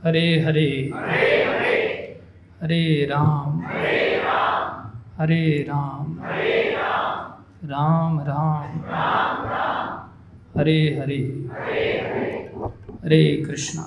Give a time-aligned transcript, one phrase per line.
[0.04, 0.90] हरे हरे।
[2.62, 3.62] हरे राम।
[5.18, 6.20] हरे राम।
[7.64, 8.90] राम राम।
[10.61, 11.48] हरे हरे।
[13.05, 13.82] हरे कृष्णा।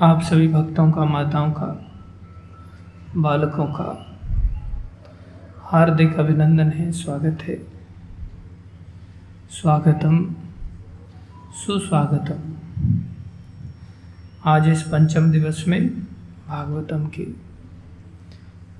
[0.00, 1.92] आप सभी भक्तों का, माताओं का,
[3.16, 4.04] बालकों का
[5.70, 7.54] हार्दिक अभिनंदन है, स्वागत है।
[9.50, 10.34] स्वागतम,
[11.54, 12.38] सुस्वागतम।
[14.44, 15.88] आज इस पंचम दिवस में
[16.48, 17.22] भागवतम के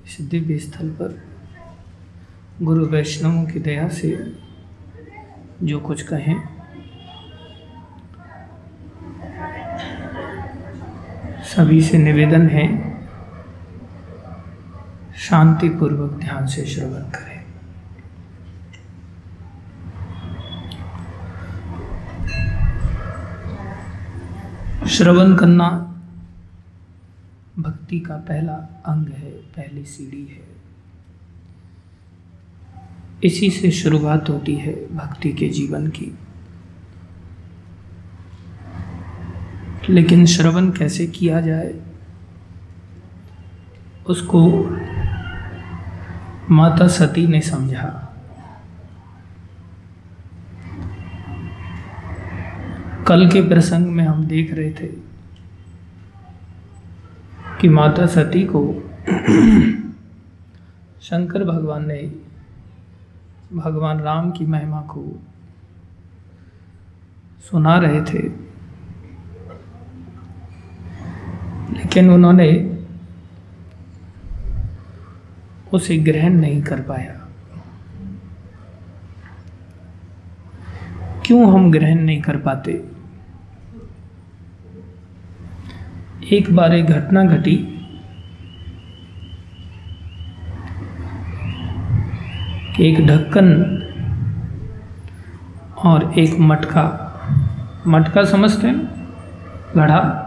[0.05, 1.21] इस दिव्य स्थल पर
[2.61, 4.33] गुरु वैष्णवों की दया से
[5.63, 6.35] जो कुछ कहें,
[11.45, 12.88] सभी से निवेदन है
[15.19, 17.39] शांतिपूर्वक ध्यान से श्रवण करें।
[24.87, 25.69] श्रवण करना
[27.59, 28.53] भक्ति का पहला
[28.85, 30.49] अंग है, पहली सीढ़ी है।
[33.23, 36.19] इसी से शुरुआत होती है भक्ति के जीवन की।
[39.89, 41.81] लेकिन श्रवण कैसे किया जाए,
[44.07, 44.69] उसको
[46.51, 48.13] माता सती ने समझा।
[53.07, 54.87] कल के प्रसंग में हम देख रहे थे
[57.61, 58.89] कि माता सती को
[61.01, 62.13] शंकर भगवान ने
[63.53, 65.21] भगवान राम की महिमा को
[67.51, 68.49] सुना रहे थे।
[71.73, 72.78] लेकिन उन्होंने
[75.73, 77.25] उसे ग्रहण नहीं कर पाया।
[81.25, 82.85] क्यों हम ग्रहण नहीं कर पाते?
[86.31, 87.75] एक बार एक घटना घटी।
[92.79, 93.75] एक ढक्कन
[95.77, 97.05] और एक मटका।
[97.87, 99.07] मटका समझते हैं?
[99.75, 100.25] घड़ा।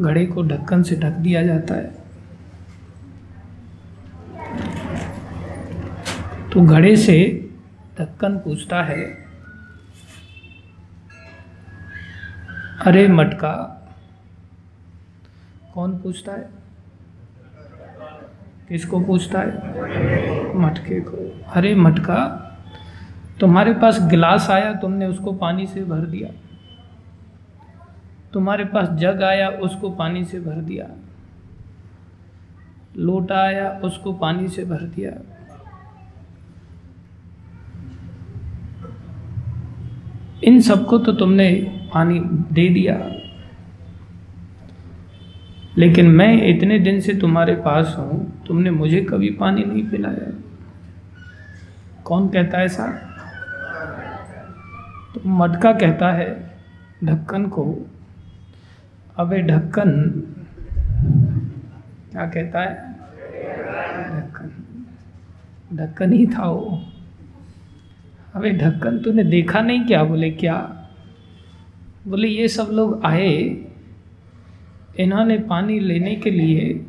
[0.00, 1.99] घड़े को ढक्कन से ढक दिया जाता है।
[6.52, 7.50] तो घड़े से
[8.00, 9.04] ढक्कन पूछता है,
[12.86, 13.76] अरे, मटका।
[15.74, 16.50] कौन पूछता है?
[18.68, 19.54] किसको पूछता है?
[20.56, 22.46] मटके को। अरे, मटका,
[23.40, 26.30] तुम्हारे पास गिलास आया, तुमने उसको पानी से भर दिया।
[28.32, 30.86] तुम्हारे पास जग आया, उसको पानी से भर दिया।
[32.96, 35.29] लोटा आया, उसको पानी से भर दिया।
[40.44, 41.52] इन सबको तो तुमने
[41.94, 42.20] पानी
[42.52, 43.10] दे दिया।
[45.78, 50.32] लेकिन मैं इतने दिन से तुम्हारे पास हूँ, तुमने मुझे कभी पानी नहीं पिलाया।
[52.04, 52.86] कौन कहता है ऐसा?
[55.14, 56.50] तो मटका कहता है
[57.04, 57.86] ढक्कन को।
[59.18, 59.90] अबे ढक्कन,
[62.12, 62.92] क्या कहता है?
[64.10, 64.50] ढक्कन।
[65.76, 66.89] ढक्कन ही था वो।
[68.34, 70.02] अबे ढक्कन तूने देखा नहीं क्या?
[70.04, 70.56] बोले क्या?
[72.06, 73.32] बोले, ये सब लोग आए,
[75.00, 76.86] इन्होंने पानी लेने के लिए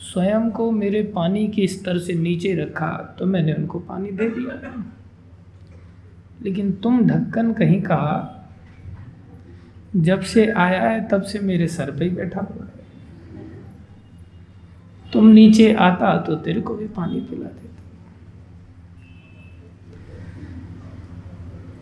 [0.00, 4.84] स्वयं को मेरे पानी के स्तर से नीचे रखा तो मैंने उनको पानी दे दिया।
[6.42, 8.32] लेकिन तुम ढक्कन कहीं का,
[9.96, 12.72] जब से आया है, तब से मेरे सर पे ही बैठा हुआ है।
[15.12, 17.65] तुम नीचे आता तो तेरे को भी पानी पिला देता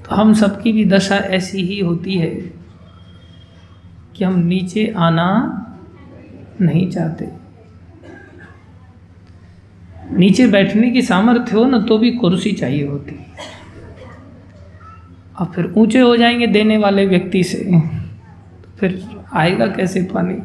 [0.05, 2.31] तो हम सबकी भी दशा ऐसी ही होती है
[4.17, 5.31] कि हम नीचे आना
[6.61, 7.29] नहीं चाहते।
[10.13, 13.19] नीचे बैठने की सामर्थ्य हो ना तो भी कुर्सी चाहिए होती।
[15.41, 19.03] और फिर ऊँचे हो जाएँगे देने वाले व्यक्ति से तो फिर
[19.33, 20.37] आएगा कैसे पानी?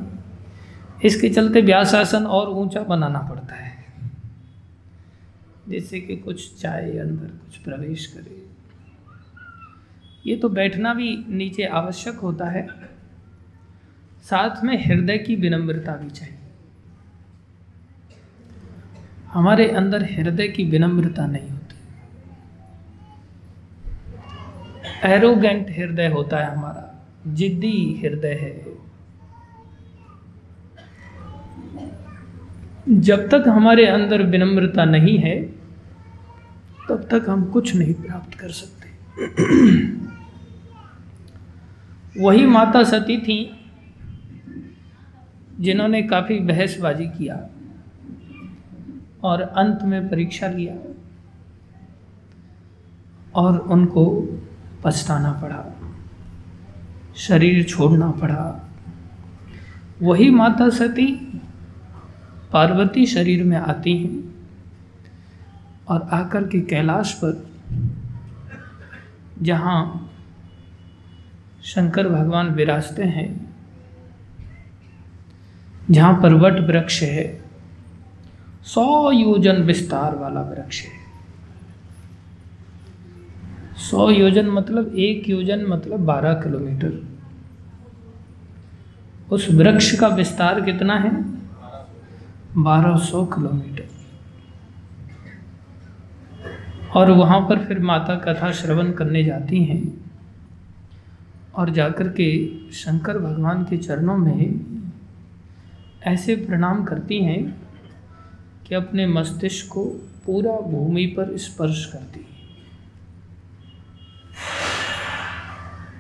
[1.03, 3.71] इसके चलते व्यासासन और ऊँचा बनाना पड़ता है,
[5.69, 8.47] जिससे कि कुछ चाय अंदर कुछ प्रवेश करे।
[10.25, 12.67] ये तो बैठना भी नीचे आवश्यक होता है।
[14.23, 16.35] साथ में हृदय की विनम्रता भी चाहिए।
[19.25, 21.75] हमारे अंदर हृदय की विनम्रता नहीं होती।
[25.03, 28.79] एरोगेंट हृदय होता है हमारा। जिद्दी हृदय है।
[32.89, 35.43] जब तक हमारे अंदर विनम्रता नहीं है,
[36.89, 38.89] तब तक हम कुछ नहीं प्राप्त कर सकते।
[42.19, 43.39] वही माता सती थी
[45.59, 47.35] जिन्होंने काफ़ी बहसबाजी किया
[49.23, 50.75] और अंत में परीक्षा लिया
[53.35, 54.05] और उनको
[54.83, 55.63] पछताना पड़ा,
[57.17, 58.43] शरीर छोड़ना पड़ा।
[60.01, 61.07] वही माता सती
[62.53, 64.17] पार्वती शरीर में आती हैं
[65.89, 67.47] और आकर के कैलाश पर,
[69.41, 70.08] जहाँ
[71.63, 73.55] शंकर भगवान विराजते हैं।
[75.91, 77.41] जहाँ पर वट वृक्ष है
[78.63, 80.99] सौ योजन विस्तार वाला वृक्ष है।
[83.77, 87.07] सौ योजन मतलब एक योजन मतलब बारह किलोमीटर।
[89.31, 91.23] उस वृक्ष का विस्तार कितना है?
[92.57, 93.87] बारह सौ किलोमीटर।
[96.95, 100.08] और वहाँ पर फिर माता कथा श्रवण करने जाती हैं।
[101.59, 102.29] और जाकर के
[102.71, 104.59] शंकर भगवान के चरणों में
[106.03, 107.61] ऐसे प्रणाम करती हैं
[108.67, 109.85] कि अपने मस्तिष्क को
[110.25, 112.29] पूरा भूमि पर स्पर्श करती है।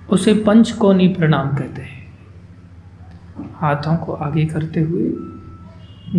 [0.09, 1.99] उसे पंचकोनी प्रणाम कहते हैं।
[3.55, 5.11] हाथों को आगे करते हुए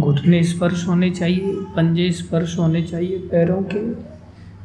[0.00, 3.94] घुटने स्पर्श होने चाहिए, पंजे स्पर्श होने चाहिए, पैरों के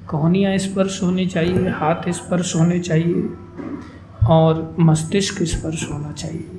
[0.07, 3.30] कोहनियाँ स्पर्श होने चाहिए, हाथ स्पर्श होने चाहिए।
[4.30, 6.51] और मस्तिष्क स्पर्श होना चाहिए।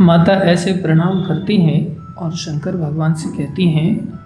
[0.00, 4.18] माता ऐसे प्रणाम करती हैं और शंकर भगवान से कहती हैं,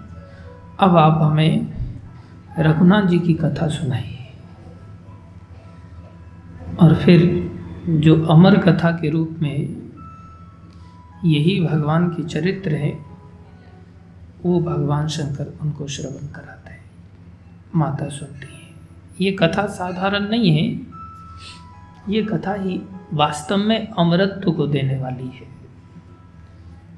[0.79, 1.73] अब आप हमें
[2.59, 4.15] रघुनाथ जी की कथा सुनाइए।
[6.81, 7.51] और फिर
[7.89, 9.89] जो अमर कथा के रूप में
[11.25, 12.99] यही भगवान के चरित्र है,
[14.45, 16.91] वो भगवान शंकर उनको श्रवण कराते हैं।
[17.75, 18.58] माता सुनती है।
[19.21, 20.87] ये कथा साधारण नहीं है।
[22.09, 22.81] ये कथा ही
[23.13, 25.47] वास्तव में अमरत्व को देने वाली है।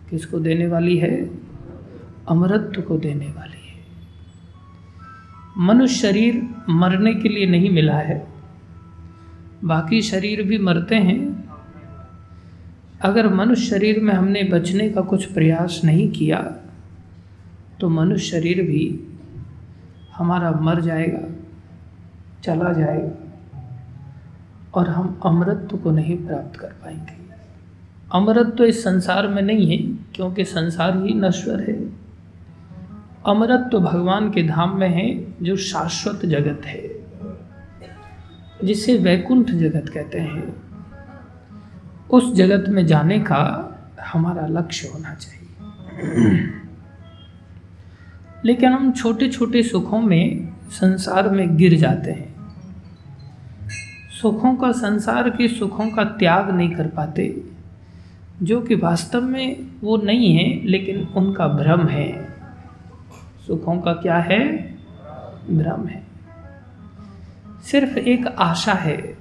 [0.09, 1.29] किसको देने वाली है?
[2.29, 3.85] अमरत्व को देने वाली है।
[5.57, 8.27] मनुष्य शरीर मरने के लिए नहीं मिला है।
[9.63, 11.49] बाकी शरीर भी मरते हैं।
[13.01, 16.39] अगर मनुष्य शरीर में हमने बचने का कुछ प्रयास नहीं किया
[17.79, 18.83] तो मनुष्य शरीर भी
[20.15, 21.40] हमारा मर जाएगा।
[22.43, 23.11] चला जाए
[24.73, 27.21] और हम अमृत को नहीं प्राप्त कर पाएँगे।
[28.13, 29.77] अमृत तो इस संसार में नहीं है,
[30.15, 32.01] क्योंकि संसार ही नश्वर है।
[33.27, 36.89] अमृत तो भगवान के धाम में है, जो शाश्वत जगत है,
[38.63, 40.55] जिसे वैकुंठ जगत कहते हैं।
[42.09, 43.67] उस जगत में जाने का
[44.01, 45.37] हमारा लक्ष्य होना चाहिए।
[48.45, 52.30] लेकिन हम छोटे छोटे सुखों में संसार में गिर जाते हैं।
[54.21, 57.43] सुखों का संसार के सुखों का त्याग नहीं कर पाते,
[58.43, 62.27] जो कि वास्तव में वो नहीं है, लेकिन उनका भ्रम है।
[63.47, 64.73] सुखों का क्या है?
[65.51, 66.03] भ्रम है।
[67.63, 69.17] सिर्फ़ एक आशा है,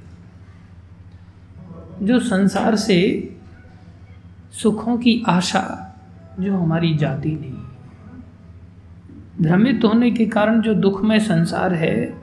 [2.03, 3.31] जो संसार से
[4.53, 5.97] सुखों की आशा,
[6.41, 7.53] जो हमारी जाती नहीं।
[9.43, 12.20] भ्रमित होने के कारण जो दुखमय संसार है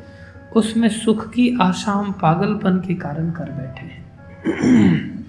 [0.57, 4.07] उसमें सुख की आशा हम पागलपन के कारण कर बैठे हैं।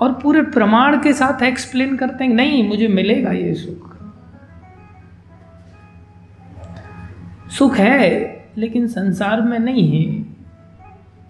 [0.00, 3.96] और पूरे प्रमाण के साथ एक्सप्लेन करते हैं नहीं, मुझे मिलेगा ये सुख।
[7.50, 10.26] सुख है, लेकिन संसार में नहीं है।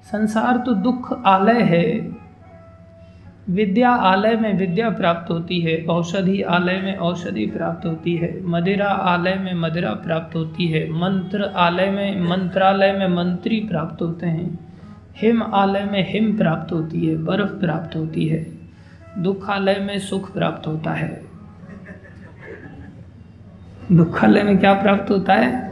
[0.05, 2.17] संसार तो दुख आलय है।
[3.51, 8.89] विद्या आलय में विद्या प्राप्त होती है, औषधि आलय में औषधि प्राप्त होती है, मदिरा
[8.89, 14.59] आलय में मदिरा प्राप्त होती है, मंत्र आलय में मंत्रालय में मंत्री प्राप्त होते हैं,
[15.17, 18.47] हिम आलय में हिम प्राप्त होती है, बर्फ़ प्राप्त होती है,
[19.19, 21.23] दुखालय में सुख प्राप्त होता है।
[23.93, 25.71] दुखालय में क्या प्राप्त होता है?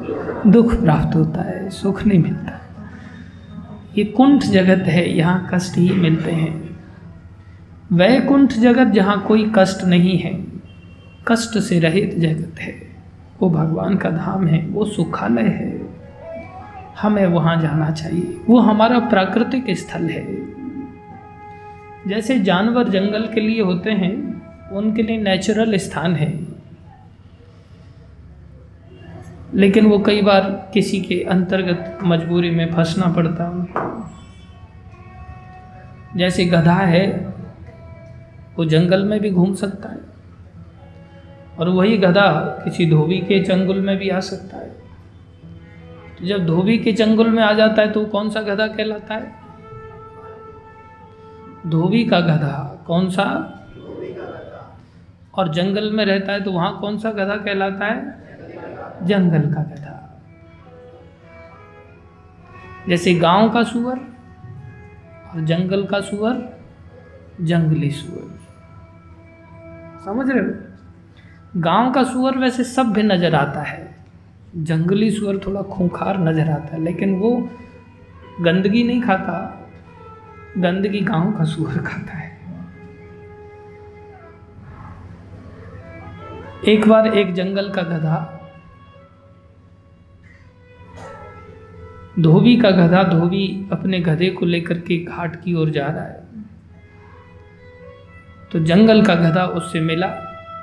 [0.50, 2.60] दुख प्राप्त होता है, सुख नहीं मिलता।
[3.98, 6.71] ये कुंठ जगत है, यहाँ कष्ट ही मिलते हैं।
[7.92, 10.44] वैकुंठ जगत जहाँ कोई कष्ट नहीं है,
[11.28, 12.74] कष्ट से रहित जगत है।
[13.40, 15.88] वो भगवान का धाम है, वो सुखालय है।
[17.00, 20.38] हमें वहाँ जाना चाहिए, वो हमारा प्राकृतिक स्थल है।
[22.08, 26.46] जैसे जानवर जंगल के लिए होते हैं, उनके लिए नेचुरल स्थान है।
[29.54, 34.02] लेकिन वो कई बार किसी के अंतर्गत मजबूरी में फंसना पड़ता है।
[36.18, 37.32] जैसे गधा है
[38.58, 40.00] वो जंगल में भी घूम सकता है।
[41.58, 42.32] और वही गधा
[42.64, 44.68] किसी धोबी के चंगुल में भी आ सकता है।
[46.18, 49.32] तो जब धोबी के चंगुल में आ जाता है तो कौन सा गधा कहलाता है?
[51.66, 53.58] धोबी का गधा कौन सा?
[55.34, 58.22] और जंगल में रहता है तो वहाँ कौन सा गधा कहलाता है?
[59.02, 59.98] जंगल का गधा।
[62.88, 63.98] जैसे गाँव का सुअर
[65.34, 66.60] और जंगल का सुअर,
[67.40, 68.31] जंगली सुअर।
[70.04, 71.60] समझ रहे हो?
[71.60, 73.90] गाँव का सुअर वैसे सभ्य नज़र आता है।
[74.56, 77.30] जंगली सुअर थोड़ा खूंखार नज़र आता है, लेकिन वो
[78.40, 79.58] गंदगी नहीं खाता।
[80.58, 82.30] गंदगी गाँव का सुअर खाता है।
[86.68, 88.38] एक बार एक जंगल का गधा,
[92.18, 96.21] धोबी का गधा, धोबी अपने गधे को लेकर के घाट की ओर जा रहा है।
[98.52, 100.06] तो जंगल का गधा उससे मिला।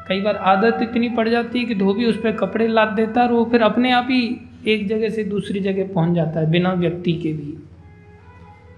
[0.08, 3.28] कई बार आदत इतनी पड़ जाती है कि धोबी उस पर कपड़े लाद देता है
[3.28, 4.22] और वो फिर अपने आप ही
[4.68, 7.52] एक जगह से दूसरी जगह पहुँच जाता है बिना व्यक्ति के भी।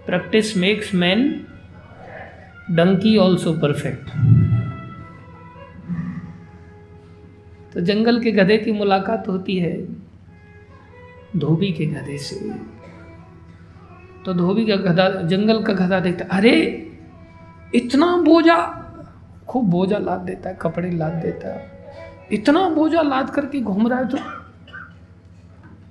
[0.05, 1.45] Practice makes man
[2.71, 4.09] donkey also perfect
[7.73, 9.75] तो जंगल के गधे की मुलाकात होती है
[11.37, 12.35] धोबी के गधे से।
[14.25, 16.55] तो धोबी का गधा, जंगल का गधा देखता अरे,
[17.75, 18.80] इतना बोझा
[19.47, 21.71] खूब बोझा लाद देता है, कपड़े लाद देता है।
[22.31, 24.17] इतना बोझा लाद करके घूम रहा है तो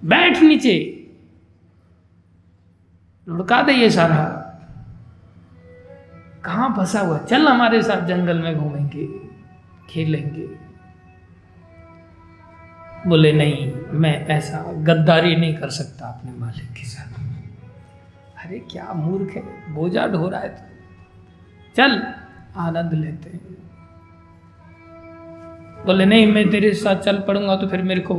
[0.04, 0.96] बैठ नीचे।
[3.28, 4.46] लुढ़का दे ये सारा।
[6.44, 9.06] कहाँ फंसा हुआ चल हमारे साथ जंगल में घूमेंगे,
[9.90, 10.70] खेलेंगे।
[13.06, 17.20] बोले, नहीं, मैं ऐसा गद्दारी नहीं कर सकता अपने मालिक के साथ।
[18.44, 19.74] अरे, क्या मूर्ख है?
[19.74, 20.62] बोझा ढो रहा है तो।
[21.76, 22.14] चल
[22.56, 23.56] आनंद लेते हैं।
[25.86, 28.14] बोले, नहीं, मैं तेरे साथ चल पड़ूँगा तो फिर मेरे को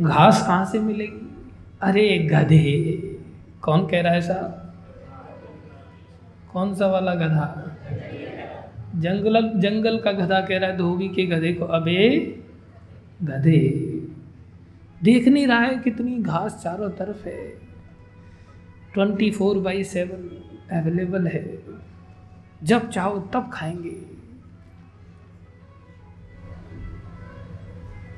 [0.00, 1.44] घास कहाँ से मिलेगी?
[1.80, 2.92] अरे, गधे,
[3.62, 4.74] कौन कह रहा है साहब?
[6.52, 7.76] कौन सा वाला गधा?
[8.96, 12.08] जंगल जंगल का गधा कह रहा है, धोबी के गधे को। अबे,
[13.22, 13.68] गधे,
[15.02, 17.48] देख नहीं रहा है कितनी घास चारों तरफ़ है।
[18.94, 20.42] Twenty four by seven
[20.80, 21.75] available है।
[22.64, 24.16] जब चाहो तब खाएँगे।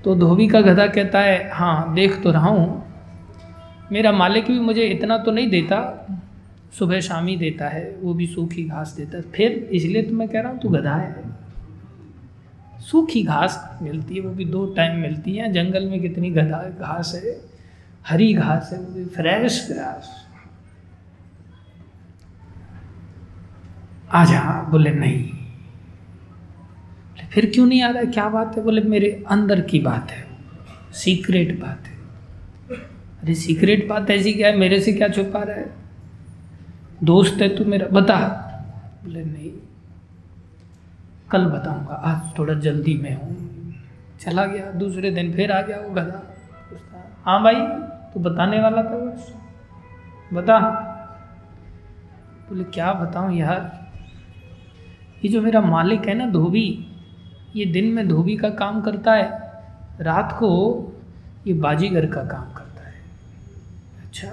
[0.05, 2.85] तो धोबी का गधा कहता है हाँ देख तो रहा हूँ।
[3.93, 5.79] मेरा मालिक भी मुझे इतना तो नहीं देता,
[6.79, 10.29] सुबह शाम ही देता है, वो भी सूखी घास देता है। फिर इसलिए तो मैं
[10.29, 11.25] कह रहा हूँ, तू गधा है।
[12.81, 17.21] सूखी घास मिलती है, वो भी दो टाइम मिलती है। जंगल में कितनी गधा, घास
[17.25, 17.41] है,
[18.07, 20.18] हरी घास है, वो भी फ्रेश घास।
[24.13, 25.31] आ जा बोले, नहीं।
[27.33, 28.07] फिर क्यों नहीं आ रहा है?
[28.07, 28.63] क्या बात है?
[28.63, 30.27] बोले, मेरे अंदर की बात है।
[30.93, 31.99] सीक्रेट बात है।
[33.23, 34.57] अरे, सीक्रेट बात ऐसी क्या है?
[34.57, 35.73] मेरे से क्या छुपा रहा है?
[37.05, 38.19] दोस्त है तू मेरा, बता।
[39.05, 39.53] बोले, नहीं।
[41.31, 43.49] कल बताऊँगा। आज थोड़ा जल्दी में हूँ।
[44.21, 46.35] चला गया। दूसरे दिन फिर आ गया वो गधा
[47.25, 47.55] हाँ भाई,
[48.15, 49.35] तू बताने वाला था बस।
[50.33, 50.61] बता।
[52.49, 53.78] बोले, क्या बताऊँ यार?
[55.23, 56.69] ये जो मेरा मालिक है ना धोबी,
[57.57, 59.29] ये दिन में धोबी का काम करता है,
[60.01, 60.51] रात को
[61.47, 62.95] ये बाजीगर का काम करता है।
[63.99, 64.29] अच्छा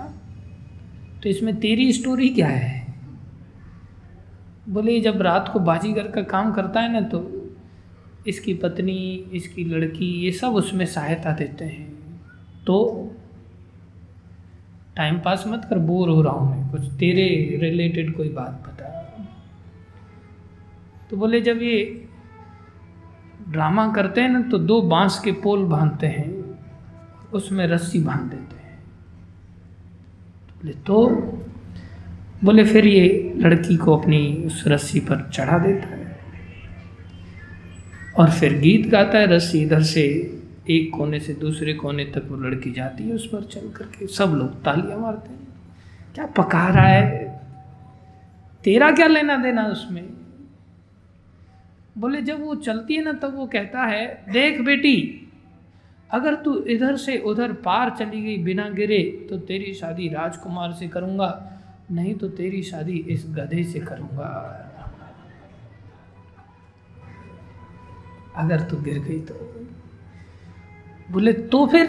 [1.23, 2.83] तो इसमें तेरी स्टोरी क्या है?
[4.69, 7.23] बोले, जब रात को बाजीगर का काम करता है ना तो
[8.27, 8.97] इसकी पत्नी,
[9.33, 11.93] इसकी लड़की, ये सब उसमें सहायता देते हैं।
[12.65, 12.77] तो
[14.95, 17.27] टाइम पास मत कर बोर हो रहा हूँ मैं, कुछ तेरे
[17.61, 18.74] रिलेटेड कोई बात बता।
[21.09, 22.07] तो बोले, जब ये
[23.49, 26.59] ड्रामा करते हैं ना तो दो बाँस के पोल बांधते हैं,
[27.33, 28.79] उसमें रस्सी बाँध देते हैं।
[30.57, 31.09] बोले तो?
[32.43, 36.19] बोले, फिर ये लड़की को अपनी उस रस्सी पर चढ़ा देता है।
[38.17, 40.31] और फिर गीत गाता है रस्सी इधर से,
[40.69, 44.25] एक कोने से दूसरे कोने तक वो लड़की जाती है उस पर चल करके। सब
[44.25, 45.47] लोग तालियाँ मारते हैं।
[46.15, 47.41] क्या पका रहा है?
[48.63, 50.24] तेरा क्या लेना देना उसमें?
[51.97, 55.21] बोले, जब वो चलती है ना, तब वो कहता है, देख बेटी,
[56.11, 60.87] अगर तू इधर से उधर पार चली गई बिना गिरे तो तेरी शादी राजकुमार से
[60.87, 61.51] करूँगा,
[61.91, 64.61] नहीं तो तेरी शादी इस गधे से करूँगा।
[68.35, 69.33] अगर तू गिर गई तो।
[71.11, 71.85] बोले तो फिर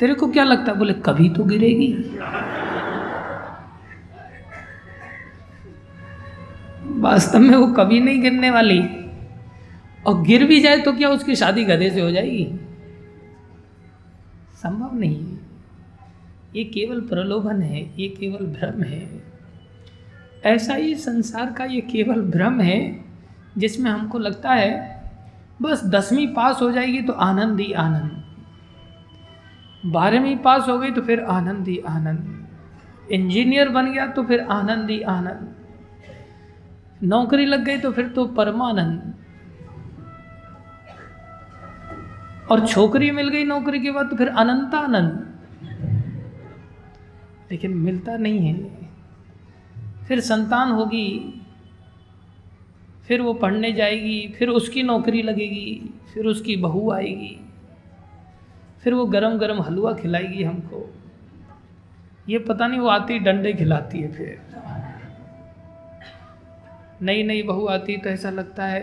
[0.00, 0.72] तेरे को क्या लगता?
[0.72, 1.92] है बोले, कभी तो गिरेगी।
[7.02, 8.80] वास्तव में वो कभी नहीं गिरने वाली।
[10.06, 12.44] और गिर भी जाए तो क्या उसकी शादी गधे से हो जाएगी?
[14.54, 15.38] संभव नहीं
[16.56, 19.22] ये केवल प्रलोभन है, ये केवल भ्रम है।
[20.44, 23.04] ऐसा ही संसार का ये केवल भ्रम है,
[23.58, 25.00] जिसमें हमको लगता है,
[25.62, 28.22] बस दसवीं पास हो जाएगी तो आनंद ही आनंद।
[29.84, 34.90] बारहवीं पास हो गई तो फिर आनंद ही आनंद। इंजीनियर बन गया तो फिर आनंद
[34.90, 35.54] ही आनंद।
[37.02, 39.14] नौकरी लग गई तो फिर तो परमानंद।
[42.50, 45.28] और छोकरी मिल गई नौकरी के बाद तो फिर अनंतानंद।
[47.50, 48.88] लेकिन मिलता नहीं है।
[50.08, 51.08] फिर संतान होगी,
[53.06, 57.36] फिर वो पढ़ने जाएगी, फिर उसकी नौकरी लगेगी, फिर उसकी बहू आएगी,
[58.82, 60.94] फिर वो गरम गरम हलवा खिलाएगी हमको।
[62.28, 64.40] ये पता नहीं वो आती डंडे खिलाती है फिर।
[67.02, 68.80] नई नई बहू आती तो ऐसा लगता है,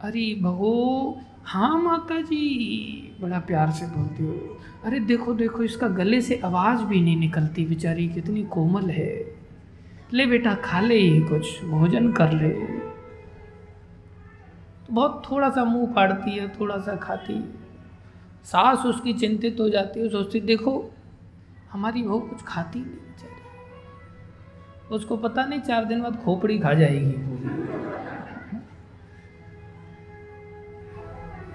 [0.00, 6.20] अरे बहू हाँ माता जी बड़ा प्यार से बोलती हो। अरे देखो देखो, इसका गले
[6.20, 9.12] से आवाज़ भी नहीं निकलती, बेचारी, कितनी कोमल है।
[10.12, 12.50] ले बेटा, खा ले ही कुछ, भोजन कर ले।
[14.86, 17.40] तो बहुत थोड़ा सा मुँह फाड़ती है थोड़ा सा खाती
[18.44, 20.90] सास उसकी चिंतित हो जाती है, सोचती देखो,
[21.72, 23.07] हमारी बहू कुछ खाती नहीं।
[24.90, 27.38] उसको पता नहीं, चार दिन बाद खोपड़ी खा जाएगी।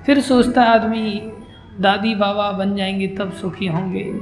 [0.06, 1.32] फिर सोचता आदमी,
[1.80, 4.22] दादी, बाबा बन जाएँगे, तब सुखी होंगे।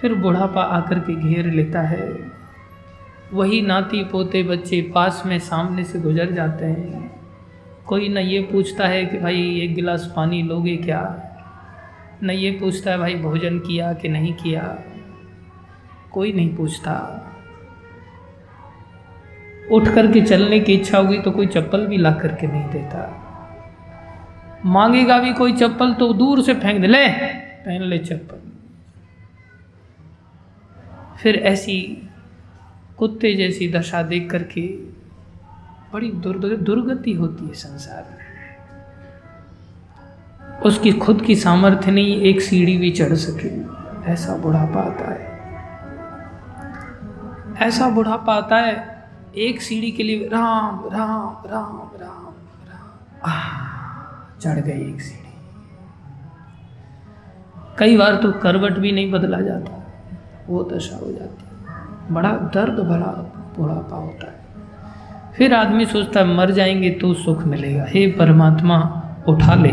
[0.00, 2.32] फिर बुढ़ापा आकर के घेर लेता है।
[3.32, 7.20] वही नाती पोते बच्चे पास में सामने से गुजर जाते हैं।
[7.86, 11.22] कोई न ये पूछता है कि, भाई, एक गिलास पानी लोगे क्या?
[12.22, 14.78] न ये पूछता है, भाई, भोजन किया कि नहीं किया?
[16.12, 17.26] कोई नहीं पूछता।
[19.70, 23.26] उठ कर के चलने की इच्छा होगी तो कोई चप्पल भी ला करके नहीं देता।
[24.64, 28.40] मांगेगा भी कोई चप्पल तो दूर से फेंक दे। ले, पहन ले चप्पल।
[31.22, 32.08] फिर ऐसी
[32.98, 34.66] कुत्ते जैसी दशा देख करके
[35.92, 38.18] बड़ी दुर्गति होती है संसार में।
[40.60, 43.50] उसकी खुद की सामर्थ्य नहीं, एक सीढ़ी भी चढ़ सके।
[44.12, 45.30] ऐसा बुढ़ापा आता है।
[47.68, 48.99] ऐसा बुढ़ापा आता है
[49.36, 52.34] एक सीढ़ी के लिए राम राम राम राम
[52.68, 55.20] राम। चढ़ गई एक सीढ़ी।
[57.78, 59.92] कई बार तो करवट भी नहीं बदला जाता,
[60.48, 61.44] वो दशा हो जाती
[62.14, 63.12] बड़ा दर्द भरा
[63.58, 64.40] बुढ़ापा होता है।
[65.34, 69.72] फिर आदमी सोचता है, मर जाएँगे तो सुख मिलेगा। हे परमात्मा, उठा ले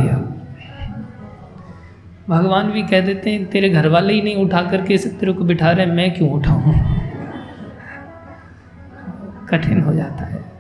[2.30, 5.72] भगवान भी कह देते हैं, तेरे घर वाले ही नहीं उठा करके तेरे को बिठा
[5.72, 6.97] रहे मैं क्यों उठाऊं?
[9.50, 10.52] कठिन हो जाता है।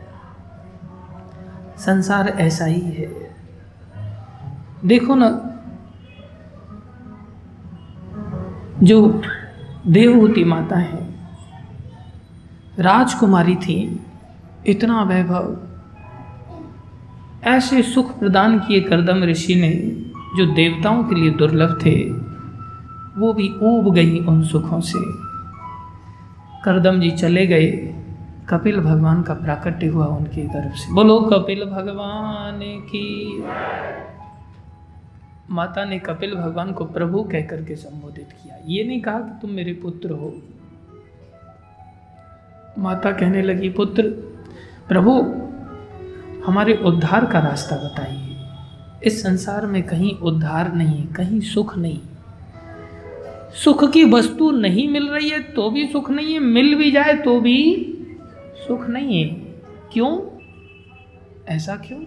[1.77, 3.35] संसार ऐसा ही है।
[4.85, 5.53] देखो ना,
[8.83, 9.21] जो
[9.87, 11.13] देवभूति माता है,
[12.79, 14.05] राजकुमारी थी,
[14.67, 15.57] इतना वैभव,
[17.43, 19.71] ऐसे सुख प्रदान किए करदम ऋषि ने,
[20.37, 22.09] जो देवताओं के लिए दुर्लभ थे,
[23.19, 24.99] वो भी ऊब गई उन सुखों से।
[26.63, 27.93] करदम जी चले गए
[28.49, 33.43] कपिल भगवान का प्राकट्य हुआ उनके गर्भ से। बोलो, कपिल भगवान की
[35.51, 39.51] माता ने कपिल भगवान को प्रभु कहकर के संबोधित किया। ये नहीं कहा कि तुम
[39.51, 40.33] मेरे पुत्र हो।
[42.79, 44.03] माता कहने लगी, पुत्र,
[44.87, 45.11] प्रभु,
[46.45, 48.35] हमारे उद्धार का रास्ता बताइए।
[49.03, 51.99] इस संसार में कहीं उद्धार नहीं, कहीं सुख नहीं।
[53.63, 57.13] सुख की वस्तु नहीं मिल रही है तो भी सुख नहीं है, मिल भी जाए
[57.13, 57.93] तो भी
[58.67, 59.35] सुख नहीं है।
[59.93, 60.37] क्यों?
[61.45, 62.05] ऐसा क्यों?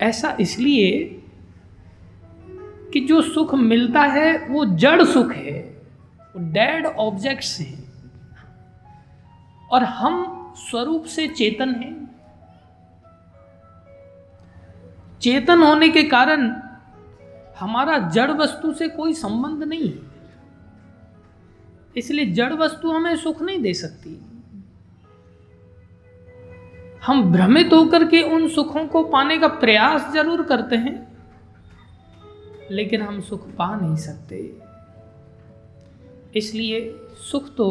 [0.00, 1.22] ऐसा इसलिए
[2.92, 5.82] कि जो सुख मिलता है, वो जड़ सुख है,
[6.20, 7.88] वो डेड ऑब्जेक्ट्स हैं।
[9.72, 12.08] और हम स्वरूप से चेतन हैं।
[15.20, 16.56] चेतन होने के कारण
[17.58, 20.08] हमारा जड़ वस्तु से कोई संबंध नहीं। है
[21.96, 24.27] इसलिए जड़ वस्तु हमें सुख नहीं दे सकती।
[27.06, 30.96] हम भ्रमित होकर के उन सुखों को पाने का प्रयास ज़रूर करते हैं,
[32.70, 34.36] लेकिन हम सुख पा नहीं सकते।
[36.36, 36.80] इसलिए
[37.30, 37.68] सुख तो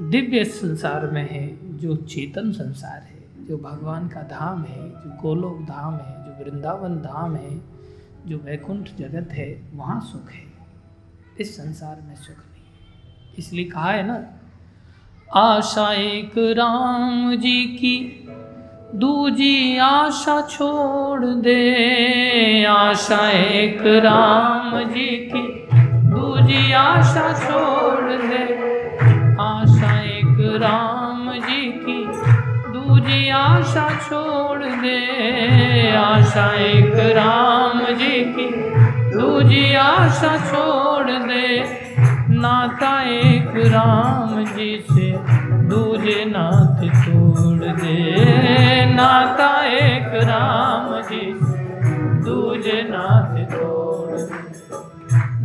[0.00, 5.60] दिव्य संसार में है, जो चेतन संसार है, जो भगवान का धाम है, जो गोलोक
[5.62, 7.60] धाम है, जो वृंदावन धाम है,
[8.26, 10.44] जो वैकुंठ जगत है, वहाँ सुख है।
[11.40, 14.18] इस संसार में सुख नहीं है। इसलिए कहा है ना
[15.34, 18.28] आशा एक राम जी की,
[18.94, 25.68] दूजी आशा छोड़ दे। आशा एक राम जी की,
[26.10, 28.44] दूजी आशा छोड़ दे।
[29.40, 32.04] आशा एक राम जी की,
[32.72, 38.48] दूजी आशा छोड़ दे। आशा एक राम जी की,
[39.18, 41.85] दूजी आशा छोड़ दे।
[42.36, 45.10] नाता एक राम जी से
[45.68, 47.94] दूजे नाथ तोड़ दे।
[48.94, 51.24] नाता एक राम जी
[52.26, 54.20] दूजे नाथ तोड़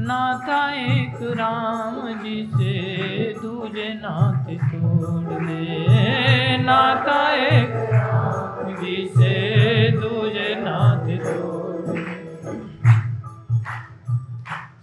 [0.01, 2.73] नाता एक राम जी से
[3.41, 7.90] दूजे नाथ तोड़ दे। नाता एक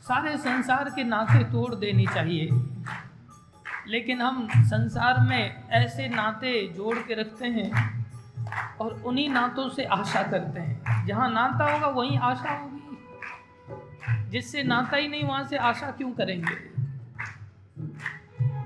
[0.09, 2.49] सारे संसार के नाते तोड़ देनी चाहिए।
[3.87, 8.07] लेकिन हम संसार में ऐसे नाते जोड़ के रखते हैं
[8.81, 12.99] और उन्हीं नातों से आशा करते हैं। जहाँ नाता होगा, वहीं आशा होगी।
[14.31, 16.55] जिससे नाता ही नहीं, वहाँ से आशा क्यों करेंगे?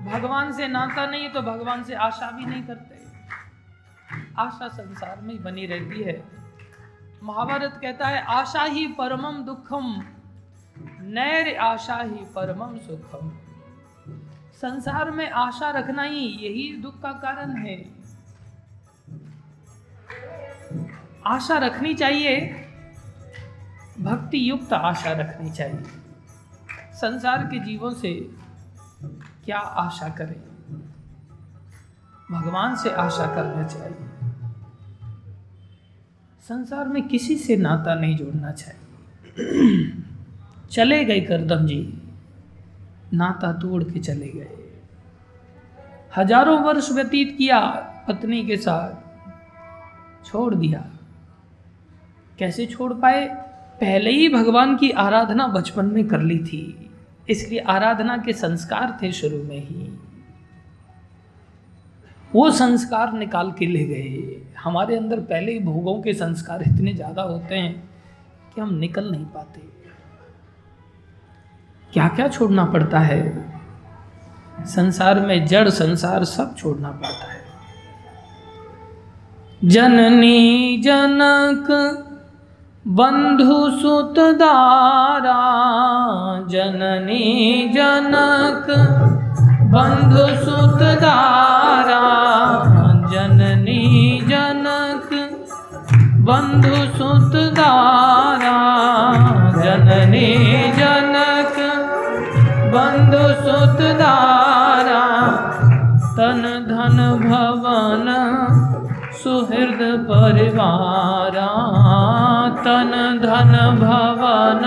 [0.03, 2.95] भगवान से नाता नहीं तो भगवान से आशा भी नहीं करते।
[4.37, 6.23] आशा संसार में ही बनी रहती है।
[7.23, 10.03] महाभारत कहता है, आशा ही परमम दुखम
[11.13, 13.31] नैर आशा ही परमम सुखम।
[14.55, 17.85] संसार में आशा रखना ही यही दुख का कारण है।
[21.25, 22.39] आशा रखनी चाहिए,
[24.01, 25.83] भक्ति युक्त आशा रखनी चाहिए।
[26.93, 28.13] संसार के जीवों से
[29.45, 30.41] क्या आशा करें?
[32.31, 34.29] भगवान से आशा करना चाहिए।
[36.41, 40.12] संसार में किसी से नाता नहीं जोड़ना चाहिए।
[40.73, 41.77] चले गए करदम जी।
[43.13, 44.49] नाता तोड़ के चले गए।
[46.17, 47.59] हज़ारों वर्ष व्यतीत किया
[48.07, 50.79] पत्नी के साथ। छोड़ दिया।
[52.39, 53.25] कैसे छोड़ पाए?
[53.81, 56.89] पहले ही भगवान की आराधना बचपन में कर ली थी।
[57.29, 59.89] इसलिए आराधना के संस्कार थे शुरू में ही।
[62.35, 67.21] वो संस्कार निकाल के ले गए। हमारे अंदर पहले ही भोगों के संस्कार इतने ज़्यादा
[67.21, 67.89] होते हैं
[68.55, 69.72] कि हम निकल नहीं पाते।
[71.93, 73.21] क्या क्या छोड़ना पड़ता है?
[74.65, 77.43] संसार में जड़, संसार सब छोड़ना पड़ता है।
[79.65, 81.67] जननी जनक,
[82.87, 85.39] बंधु सुत दारा
[86.47, 88.67] जननी जनक,
[89.61, 92.03] बंधु सुत दारा
[93.13, 95.09] जननी जनक,
[96.01, 98.57] बंधु सुत दारा
[99.63, 100.35] जननी
[100.71, 101.22] जनक।
[102.73, 105.03] बंधु सुत दारा
[106.17, 108.07] तन धन भवन,
[109.23, 111.47] सुहृद परिवारा,
[112.65, 112.91] तन
[113.23, 114.63] धन भवन,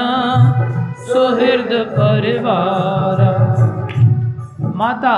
[0.99, 3.33] सुहृद परिवारा।
[4.75, 5.17] माता,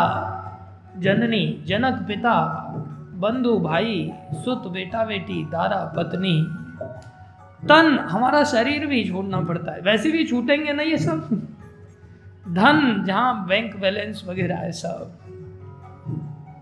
[0.98, 2.64] जननी, जनक पिता,
[3.14, 6.46] बंधु भाई, सुत बेटा बेटी दारा पत्नी,
[7.68, 11.48] तन, हमारा शरीर भी छोड़ना पड़ता है। वैसे भी छूटेंगे ना ये सब?
[12.48, 15.18] धन, जहाँ बैंक बैलेंस वगैरह है सब।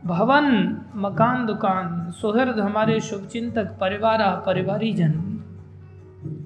[0.06, 5.32] भवन, मकान, दुकान, सुहृद हमारे शुभचिंतक, परिवारा परिवारी जन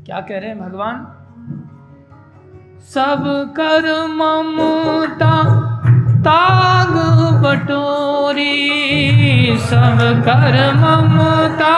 [0.07, 1.16] क्या कह रहे हैं भगवान?
[2.81, 5.44] सब कर ममता
[6.20, 6.94] ताग
[7.42, 8.70] बटोरी।
[9.59, 11.76] सब कर ममता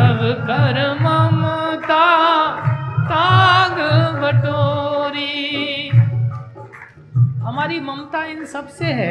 [0.00, 2.04] सब कर ममता
[3.04, 3.78] ताग
[4.16, 5.88] बटोरी।
[7.40, 9.10] हमारी ममता इन सबसे है।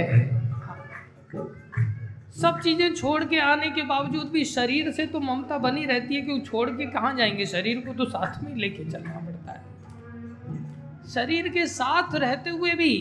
[2.34, 6.21] सब चीज़ें छोड़ के आने के बावजूद भी शरीर से तो ममता बनी रहती है
[6.21, 7.45] कि वो छोड़ के कहाँ जाएँगे?
[7.45, 12.95] शरीर को तो साथ में लेके चलना पड़ता है। शरीर के साथ रहते हुए भी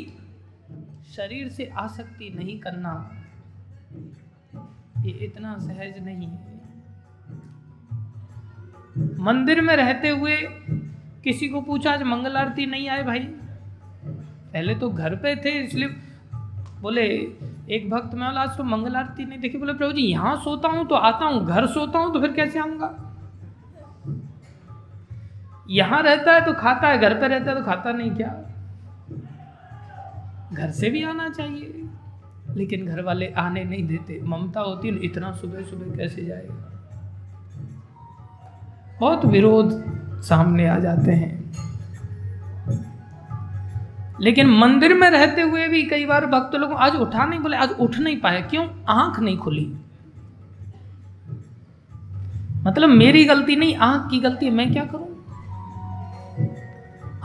[1.16, 2.94] शरीर से आसक्ति नहीं करना,
[4.98, 6.57] ये इतना सहज नहीं है।
[8.98, 10.36] मंदिर में रहते हुए
[11.24, 13.20] किसी को पूछा, आज मंगल आरती नहीं आए भाई?
[14.52, 15.88] पहले तो घर पे थे, इसलिए
[16.80, 17.02] बोले,
[17.68, 20.68] एक भक्त में बोला, आज तो मंगल आरती नहीं। देखी बोले, प्रभु जी, यहाँ सोता
[20.68, 22.94] हूँ तो आता हूँ, घर सोता हूँ तो फिर कैसे आऊँगा?
[25.70, 28.28] यहाँ रहता है तो खाता है, घर पे रहता है तो खाता नहीं क्या?
[30.52, 31.84] घर से भी आना चाहिए,
[32.56, 36.67] लेकिन घर वाले आने नहीं देते। ममता होती इतना सुबह सुबह कैसे जाएगा?
[39.00, 39.70] बहुत विरोध
[40.22, 41.36] सामने आ जाते हैं।
[44.20, 47.70] लेकिन मंदिर में रहते हुए भी कई बार भक्त लोग आज उठा नहीं बोले, आज
[47.70, 48.66] उठ नहीं पाए। क्यों?
[48.88, 49.66] आँख नहीं खुली।
[52.66, 55.06] मतलब मेरी गलती नहीं, आँख की गलती मैं क्या करूँ?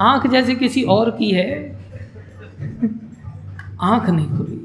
[0.01, 1.49] आँख जैसे किसी और की है,
[3.81, 4.59] आँख नहीं खुली।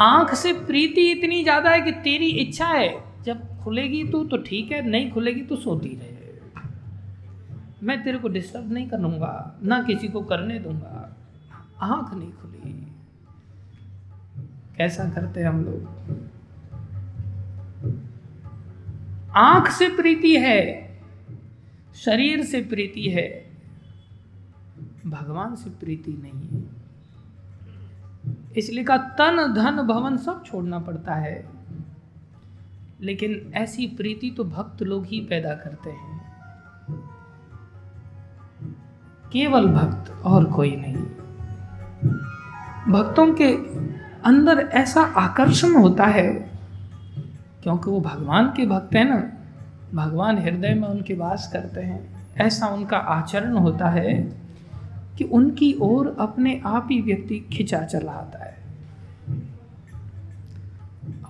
[0.00, 2.88] आँख से प्रीति इतनी ज़्यादा है कि तेरी इच्छा है,
[3.24, 6.16] जब खुलेगी तू तो ठीक है, नहीं खुलेगी तो सोती रहे।
[7.82, 11.16] मैं तेरे को डिस्टर्ब नहीं करूँगा, ना किसी को करने दूँगा।
[11.80, 12.72] आँख नहीं खुली।
[14.76, 15.88] कैसा करते हम लोग?
[19.36, 20.62] आँख से प्रीति है,
[21.96, 23.28] शरीर से प्रीति है,
[25.06, 26.66] भगवान से प्रीति नहीं है।
[28.56, 31.57] इसलिए का तन, धन, भवन सब छोड़ना पड़ता है।
[33.00, 36.18] लेकिन ऐसी प्रीति तो भक्त लोग ही पैदा करते हैं।
[39.32, 40.96] केवल भक्त और कोई नहीं।
[42.92, 43.52] भक्तों के
[44.24, 46.32] अंदर ऐसा आकर्षण होता है,
[47.62, 49.32] क्योंकि वो भगवान के भक्त हैं ना,
[49.94, 54.14] भगवान हृदय में उनके वास करते हैं। ऐसा उनका आचरण होता है
[55.18, 58.58] कि उनकी ओर अपने आप ही व्यक्ति खिंचा चला आता है।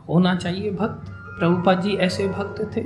[0.09, 2.81] होना चाहिए भक्त। प्रभुपाद जी ऐसे भक्त थे।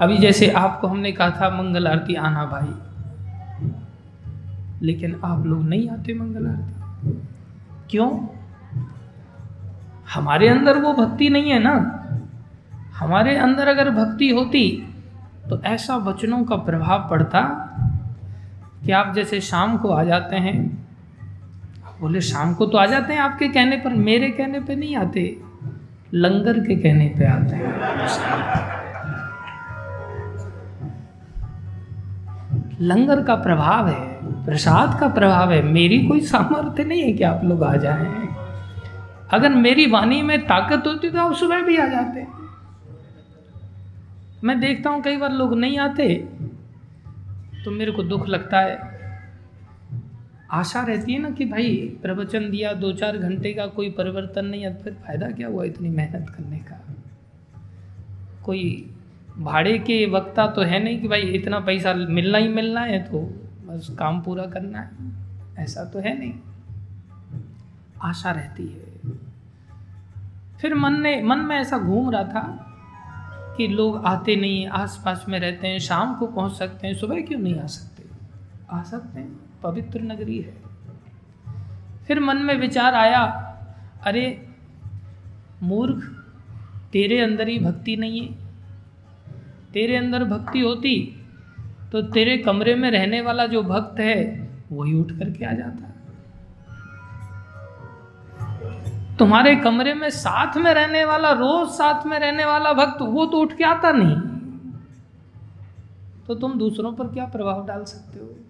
[0.00, 2.74] अभी जैसे आपको हमने कहा था, मंगल आरती आना भाई।
[4.82, 7.22] लेकिन आप लोग नहीं आते मंगल आरती।
[7.90, 8.26] क्यों?
[10.14, 12.02] हमारे अंदर वो भक्ति नहीं है ना।
[12.96, 14.94] हमारे अंदर अगर भक्ति होती
[15.50, 17.40] तो ऐसा वचनों का प्रभाव पड़ता
[18.84, 20.85] कि आप जैसे शाम को आ जाते हैं
[22.00, 25.22] बोले, शाम को तो आ जाते हैं आपके कहने पर, मेरे कहने पे नहीं आते,
[26.14, 28.74] लंगर के कहने पे आते हैं।
[32.80, 37.44] लंगर का प्रभाव है, प्रसाद का प्रभाव है, मेरी कोई सामर्थ्य नहीं है कि आप
[37.44, 38.28] लोग आ जाएँ।
[39.30, 42.26] अगर मेरी वाणी में ताकत होती तो आप सुबह भी आ जाते।
[44.44, 46.14] मैं देखता हूँ कई बार लोग नहीं आते
[47.64, 48.95] तो मेरे को दुख लगता है।
[50.50, 54.62] आशा रहती है ना कि भाई प्रवचन दिया, दो चार घंटे का कोई परिवर्तन नहीं
[54.62, 56.82] है फिर फ़ायदा क्या हुआ इतनी मेहनत करने का?
[58.44, 58.90] कोई
[59.38, 63.18] भाड़े के वक्ता तो है नहीं कि भाई इतना पैसा मिलना ही मिलना है तो
[63.66, 64.90] बस काम पूरा करना है।
[65.58, 66.34] ऐसा तो है नहीं।
[68.02, 68.86] आशा रहती है।
[70.60, 72.62] फिर मन ने, मन में ऐसा घूम रहा था
[73.56, 77.40] कि लोग आते नहीं, आसपास में रहते हैं, शाम को पहुँच सकते हैं, सुबह क्यों
[77.40, 78.02] नहीं आ सकते?
[78.70, 80.62] आ सकते हैं। पवित्र नगरी है।
[82.06, 83.22] फिर मन में विचार आया,
[84.02, 84.48] अरे,
[85.62, 86.04] मूर्ख,
[86.92, 88.46] तेरे अंदर ही भक्ति नहीं है।
[89.72, 91.22] तेरे अंदर भक्ति होती
[91.92, 95.92] तो तेरे कमरे में रहने वाला जो भक्त है, वही उठ करके आ जाता।
[99.18, 103.40] तुम्हारे कमरे में साथ में रहने वाला, रोज साथ में रहने वाला भक्त, वो तो
[103.40, 104.16] उठ के आता नहीं।
[106.26, 108.45] तो तुम दूसरों पर क्या प्रभाव डाल सकते हो?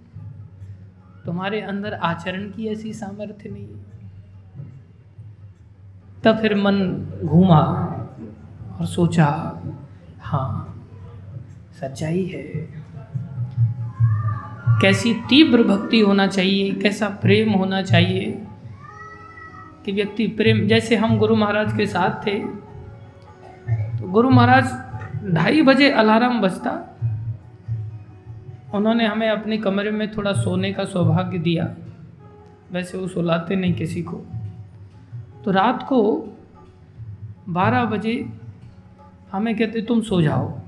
[1.27, 3.67] तुम्हारे अंदर आचरण की ऐसी सामर्थ्य नहीं।
[6.25, 6.79] तब फिर मन
[7.25, 7.61] घूमा
[8.79, 9.27] और सोचा
[10.21, 10.49] हाँ
[11.81, 12.43] सच्चाई है।
[14.81, 18.47] कैसी तीव्र भक्ति होना चाहिए, कैसा प्रेम होना चाहिए
[19.85, 22.39] कि व्यक्ति प्रेम, जैसे हम गुरु महाराज के साथ थे
[23.99, 26.71] तो गुरु महाराज ढाई बजे अलार्म बजता
[28.75, 31.77] उन्होंने हमें अपने कमरे में थोड़ा सोने का सौभाग्य दिया।
[32.73, 34.17] वैसे वो सुलाते नहीं किसी को।
[35.45, 36.29] तो रात को
[37.49, 38.29] बारह बजे
[39.33, 40.59] हमें कहते, तुम सो जाओ।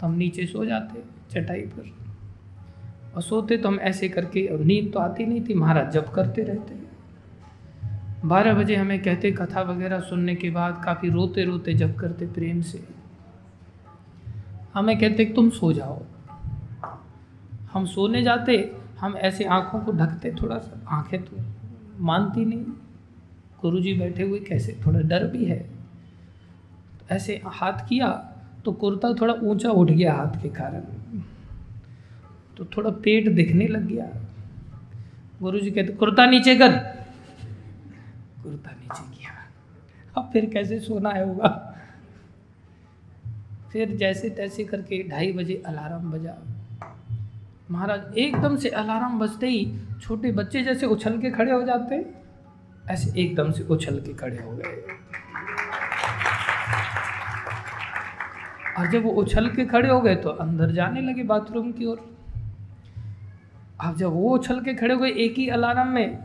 [0.00, 1.96] तो हम नीचे सो जाते चटाई पर।
[3.16, 6.42] और सोते तो हम ऐसे करके, और नींद तो आती नहीं थी, महाराज जब करते
[6.42, 6.74] रहते।
[8.24, 12.60] बारह बजे हमें कहते, कथा वगैरह सुनने के बाद काफ़ी रोते रोते जब करते प्रेम
[12.60, 12.88] से।
[14.74, 16.02] हमें कहते, तुम सो जाओ।
[17.72, 21.36] हम सोने जाते, हम ऐसे आँखों को ढकते, थोड़ा सा आँखें तो
[21.98, 22.64] मानती नहीं।
[23.62, 24.80] गुरु जी बैठे हुए कैसे?
[24.86, 25.58] थोड़ा डर भी है।
[27.00, 28.08] तो ऐसे हाथ किया
[28.64, 30.80] तो कुर्ता थोड़ा ऊँचा उठ गया हाथ के कारण।
[32.56, 34.10] तो थोड़ा पेट दिखने लग गया।
[35.42, 36.72] गुरु जी कहते, कुर्ता नीचे कर।
[38.42, 39.30] कुर्ता नीचे किया।
[40.22, 41.78] अब फिर कैसे सोना है होगा?
[43.72, 46.38] फिर जैसे तैसे करके ढाई बजे अलार्म बजा।
[47.70, 52.04] महाराज, एकदम से अलार्म बजते ही छोटे बच्चे जैसे उछल के खड़े हो जाते
[52.90, 54.98] ऐसे एकदम से उछल के खड़े हो गए।
[58.78, 62.08] और जब वो उछल के खड़े हो गए तो अंदर जाने लगे बाथरूम की ओर।
[63.80, 66.18] अब जब वो उछल के खड़े हो गए एक ही अलार्म में,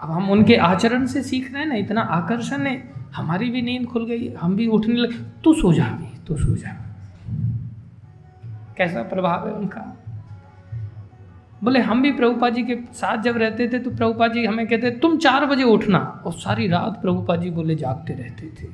[0.00, 2.76] अब हम उनके आचरण से सीख रहे हैं ना, इतना आकर्षण है,
[3.14, 5.88] हमारी भी नींद खुल गई, हम भी उठने लगे, तू सो जा,
[6.26, 6.76] तू सो जा।
[8.78, 9.80] कैसा प्रभाव है उनका?
[11.64, 14.90] बोले, हम भी प्रभुपा जी के साथ जब रहते थे तो प्रभुपा जी हमें कहते,
[14.90, 18.66] तुम चार बजे उठना। और सारी रात प्रभुपा जी बोले, जागते रहते थे।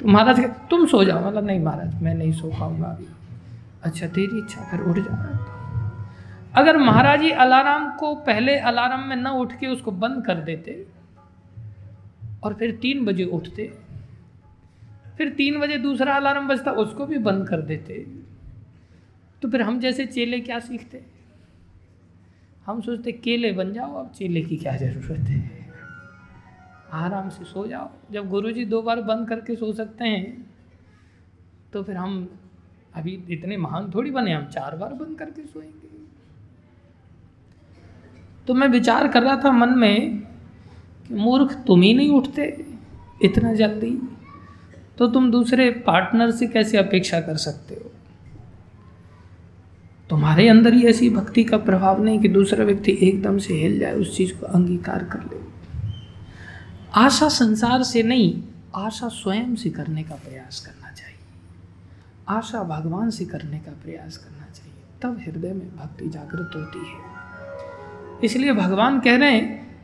[0.00, 3.06] तो महाराज कहते, तुम सो जाओ। मतलब नहीं महाराज, मैं नहीं सो पाऊँगा अभी।
[3.82, 5.38] अच्छा तेरी इच्छा, फिर उठ जा।
[6.54, 10.86] अगर महाराज जी अलार्म को पहले अलार्म में न उठ के उसको बंद कर देते
[12.44, 13.72] और फिर तीन बजे उठते
[15.18, 17.94] फिर तीन बजे दूसरा अलार्म बजता, उसको भी बंद कर देते।
[19.42, 21.02] तो फिर हम जैसे चेले क्या सीखते?
[22.66, 25.50] हम सोचते, केले बन जाओ, अब चेले की क्या ज़रूरत है?
[26.92, 30.50] आराम से सो जाओ। जब गुरुजी दो बार बंद करके सो सकते हैं
[31.72, 32.28] तो फिर हम
[32.94, 35.88] अभी इतने महान थोड़ी बने, हम चार बार बंद करके सोएँगे।
[38.46, 40.18] तो मैं विचार कर रहा था मन में
[41.08, 42.44] कि मूर्ख तुम ही नहीं उठते
[43.22, 43.90] इतना जल्दी।
[45.02, 47.92] तो तुम दूसरे पार्टनर से कैसे अपेक्षा कर सकते हो?
[50.10, 53.92] तुम्हारे अंदर ही ऐसी भक्ति का प्रभाव नहीं कि दूसरा व्यक्ति एकदम से हिल जाए,
[53.92, 55.44] उस चीज़ को अंगीकार कर ले।
[56.94, 58.42] आशा संसार से नहीं,
[58.74, 61.18] आशा स्वयं से करने का प्रयास करना चाहिए।
[62.28, 66.96] आशा भगवान से करने का प्रयास करना चाहिए। तब हृदय में भक्ति जागृत होती है।
[68.24, 69.76] इसलिए भगवान कह रहे हैं,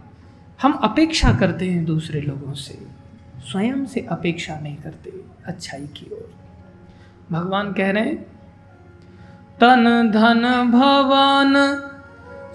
[0.63, 3.08] हम अपेक्षा करते हैं दूसरे लोगों से।
[3.41, 5.11] स्वयं से अपेक्षा नहीं करते
[5.47, 6.29] अच्छाई की ओर।
[7.33, 8.17] भगवान कह रहे हैं,
[9.61, 11.55] तन धन भवन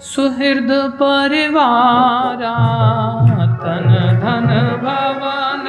[0.02, 0.70] सुहृद
[1.00, 2.54] परिवारा,
[3.62, 3.88] तन
[4.22, 4.48] धन
[4.82, 5.64] भवन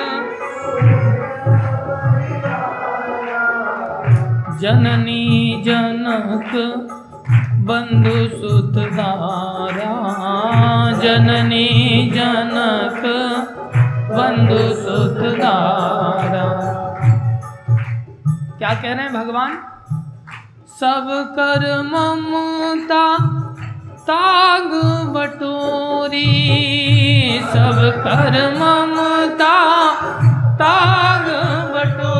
[4.62, 6.52] जननी जनक
[7.68, 9.94] बंधु सुतदारा
[11.02, 11.68] जननी
[12.12, 13.04] जनक
[14.18, 16.44] बंधु सुतदारा
[18.58, 19.58] क्या कह रहे हैं भगवान?
[20.80, 21.08] सब
[21.40, 23.06] कर ममता
[24.10, 24.72] ताग
[25.16, 26.32] बटोरी।
[27.54, 29.56] सब कर ममता
[30.56, 31.26] ताग
[31.76, 32.15] बटोरी।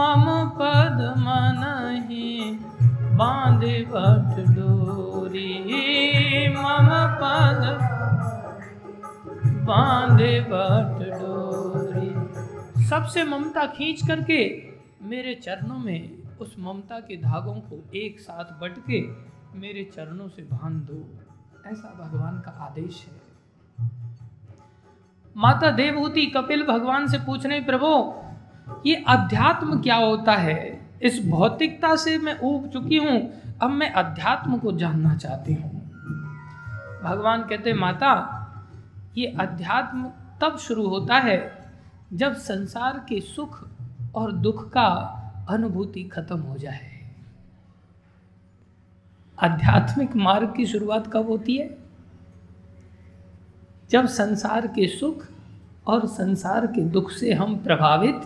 [0.00, 1.64] मम पद मन
[2.08, 2.58] ही
[3.12, 5.50] बांधे बट डोरी।
[6.48, 6.88] मम
[7.20, 7.64] पद
[9.66, 12.10] बांधे बट डोरी।
[12.84, 14.68] सबसे ममता खींच करके
[15.02, 19.00] मेरे चरणों में उस ममता के धागों को एक साथ बट के
[19.58, 20.98] मेरे चरणों से बाँध दो।
[21.70, 23.30] ऐसा भगवान का आदेश है।
[25.36, 28.14] माता देवहूति कपिल भगवान से पूछ रहे प्रभु
[28.86, 30.90] ये अध्यात्म क्या होता है?
[31.02, 35.80] इस भौतिकता से मैं ऊब चुकी हूँ। अब मैं अध्यात्म को जानना चाहती हूँ।
[37.04, 38.36] भगवान कहते माता,
[39.16, 41.70] ये अध्यात्म तब शुरू होता है
[42.12, 43.68] जब संसार के सुख
[44.14, 45.16] और दुख का
[45.48, 47.12] अनुभूति खत्म हो जाए।
[49.42, 51.78] आध्यात्मिक मार्ग की शुरुआत कब होती है?
[53.90, 55.26] जब संसार के सुख
[55.86, 58.20] और संसार के दुख से हम प्रभावित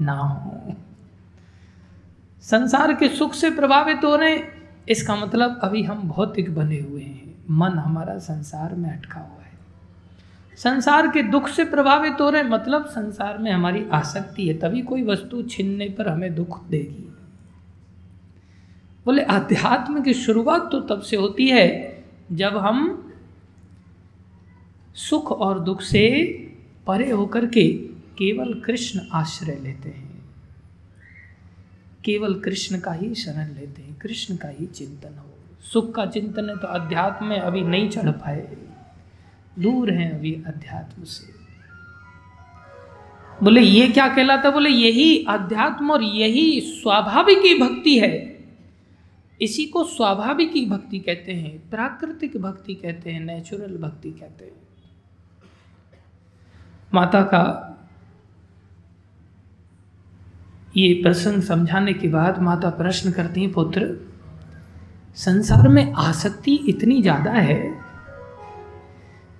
[0.00, 0.76] ना हो।
[2.42, 4.38] संसार के सुख से प्रभावित हो रहे
[4.88, 9.52] इसका मतलब अभी हम भौतिक बने हुए हैं। मन हमारा संसार में अटका हुआ है।
[10.56, 15.02] संसार के दुख से प्रभावित हो रहे मतलब संसार में हमारी आसक्ति है। तभी कोई
[15.02, 17.12] वस्तु छीनने पर हमें दुख देगी।
[19.04, 21.66] बोले अध्यात्म की शुरुआत तो तब से होती है
[22.32, 23.12] जब हम
[24.94, 26.04] सुख और दुख से
[26.86, 30.16] परे होकर के केवल कृष्ण आश्रय लेते हैं।
[32.04, 36.48] केवल कृष्ण का ही शरण लेते हैं, कृष्ण का ही चिंतन हो। सुख का चिंतन
[36.48, 38.56] है तो अध्यात्म में अभी नहीं चढ़ पाए।
[39.58, 41.32] दूर हैं अभी अध्यात्म से।
[43.44, 48.44] बोले, ये क्या कहलाता बोले, यही अध्यात्म और यही स्वाभाविक भक्ति है।
[49.40, 54.66] इसी को स्वाभाविक ही भक्ति कहते हैं, प्राकृतिक भक्ति कहते हैं नेचुरल भक्ति कहते हैं।
[56.94, 57.72] माता का
[60.76, 64.08] ये प्रसंग समझाने के बाद माता प्रश्न करती हैं, पुत्र,
[65.16, 67.74] संसार में आसक्ति इतनी ज़्यादा है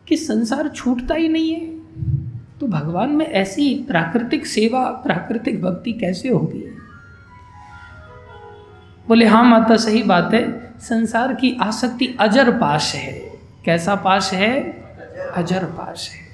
[0.09, 1.77] कि संसार छूटता ही नहीं है।
[2.61, 6.65] तो भगवान में ऐसी प्राकृतिक सेवा, प्राकृतिक भक्ति कैसे होगी?
[9.09, 13.13] बोले हाँ माता, सही बात है। संसार की आसक्ति अजर पाश है।
[13.65, 14.63] कैसा पाश है?
[15.35, 16.27] अजर पाश है।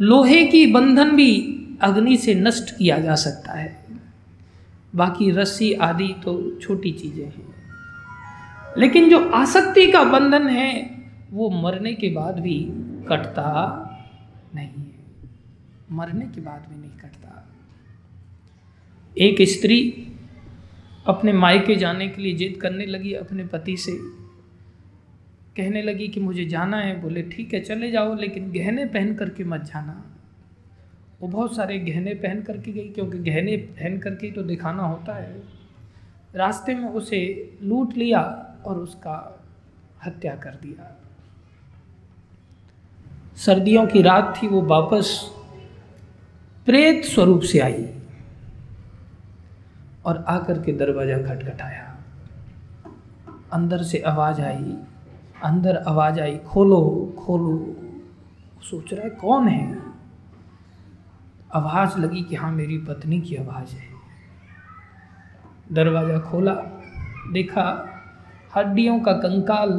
[0.00, 3.84] लोहे की बंधन भी अग्नि से नष्ट किया जा सकता है।
[4.94, 7.54] बाकी रस्सी आदि तो छोटी चीज़ें हैं।
[8.78, 10.90] लेकिन जो आसक्ति का बंधन है,
[11.30, 12.68] वो मरने के बाद भी
[13.08, 13.84] कटता
[14.54, 14.94] नहीं है।
[15.92, 17.48] मरने के बाद भी नहीं कटता।
[19.18, 20.12] एक स्त्री
[21.06, 23.92] अपने मायके जाने के लिए जिद करने लगी अपने पति से।
[25.56, 29.44] कहने लगी कि मुझे जाना है। बोले, ठीक है, चले जाओ, लेकिन गहने पहन करके
[29.44, 30.07] मत जाना।
[31.20, 35.42] वो बहुत सारे गहने पहन करके गई, क्योंकि गहने पहन करके तो दिखाना होता है।
[36.34, 37.20] रास्ते में उसे
[37.62, 38.20] लूट लिया
[38.66, 39.44] और उसका
[40.06, 40.94] हत्या कर दिया।
[43.36, 45.30] सर्दियों की रात थी, वो वापस
[46.66, 47.88] प्रेत स्वरूप से आई
[50.04, 51.84] और आकर के दरवाज़ा खटखटाया।
[53.52, 54.76] अंदर से आवाज़ आई,
[55.44, 56.80] अंदर आवाज़ आई, खोलो
[57.18, 57.76] खोलो।
[58.62, 59.87] सोच रहा है, कौन है?
[61.54, 63.88] आवाज़ लगी कि हाँ मेरी पत्नी की आवाज़ है।
[65.72, 66.54] दरवाज़ा खोला,
[67.32, 67.94] देखा
[68.56, 69.70] हड्डियों का कंकाल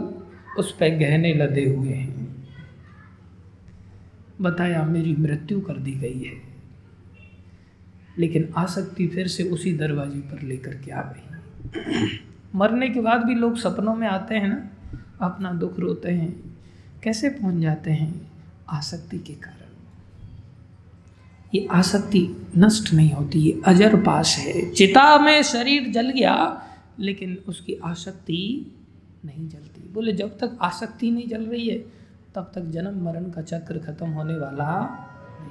[0.59, 2.47] उस पर गहने लदे हुए हैं।
[4.41, 6.49] बताया, मेरी मृत्यु कर दी गई है।
[8.19, 11.25] लेकिन आसक्ति फिर से उसी दरवाजे पर लेकर के आ गई।
[12.55, 14.69] मरने के बाद भी लोग सपनों में आते हैं ना,
[15.21, 16.57] अपना दुख रोते हैं।
[17.03, 18.31] कैसे पहुँच जाते हैं?
[18.69, 19.58] आसक्ति के कारण।
[21.55, 26.63] ये आसक्ति नष्ट नहीं होती, ये अजर पास है। चिता में शरीर जल गया,
[26.99, 28.71] लेकिन उसकी आसक्ति
[29.25, 31.77] नहीं जलती। बोले, जब तक आसक्ति नहीं जल रही है,
[32.35, 35.49] तब तक जन्म मरण का चक्र खत्म होने वाला नहीं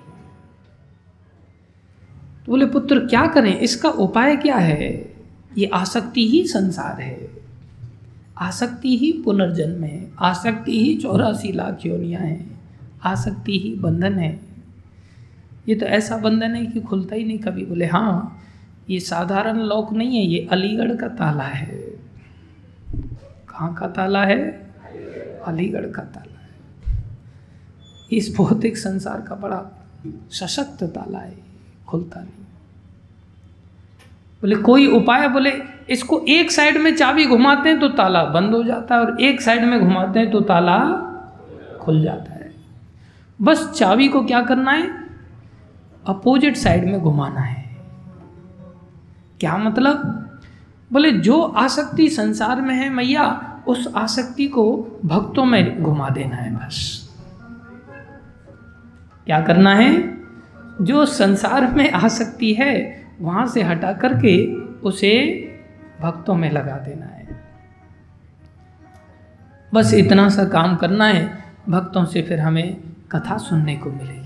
[2.46, 3.59] तो बोले, पुत्र, क्या करें?
[3.59, 5.14] इसका उपाय क्या है?
[5.59, 7.30] ये आसक्ति ही संसार है।
[8.38, 12.61] आसक्ति ही पुनर्जन्म है। आसक्ति ही चौरासी लाख योनियाँ हैं।
[13.05, 14.47] आसक्ति ही बंधन है।
[15.69, 18.45] ये तो ऐसा बंधन है कि खुलता ही नहीं कभी बोले हाँ
[18.91, 21.77] ये साधारण लॉक नहीं है, ये अलीगढ़ का ताला है।
[23.49, 24.39] कहाँ का ताला है?
[25.47, 27.03] अलीगढ़ का ताला है।
[28.12, 29.61] इस भौतिक संसार का बड़ा
[30.31, 31.35] सशक्त ताला है,
[31.87, 32.47] खुलता नहीं।
[34.43, 35.29] बोले, कोई उपाय?
[35.29, 35.53] बोले,
[35.91, 39.41] इसको एक साइड में चाबी घुमाते हैं तो ताला बंद हो जाता है और एक
[39.41, 40.79] साइड में घुमाते हैं तो ताला
[41.81, 42.51] खुल जाता है।
[43.43, 45.08] बस चाबी को क्या करना है?
[46.09, 47.77] अपोजिट साइड में घुमाना है।
[49.41, 49.97] क्या मतलब?
[50.93, 56.57] बोले, जो आसक्ति संसार में है मैया, उस आसक्ति को भक्तों में घुमा देना है
[56.57, 57.09] बस।
[59.27, 60.19] क्या करना है?
[60.83, 65.45] जो संसार में आसक्ति है, वहाँ से हटा करके उसे
[66.01, 67.45] भक्तों में लगा देना है।
[69.75, 72.81] बस इतना सा काम करना है, भक्तों से फिर हमें
[73.13, 74.18] कथा सुनने को मिलेगी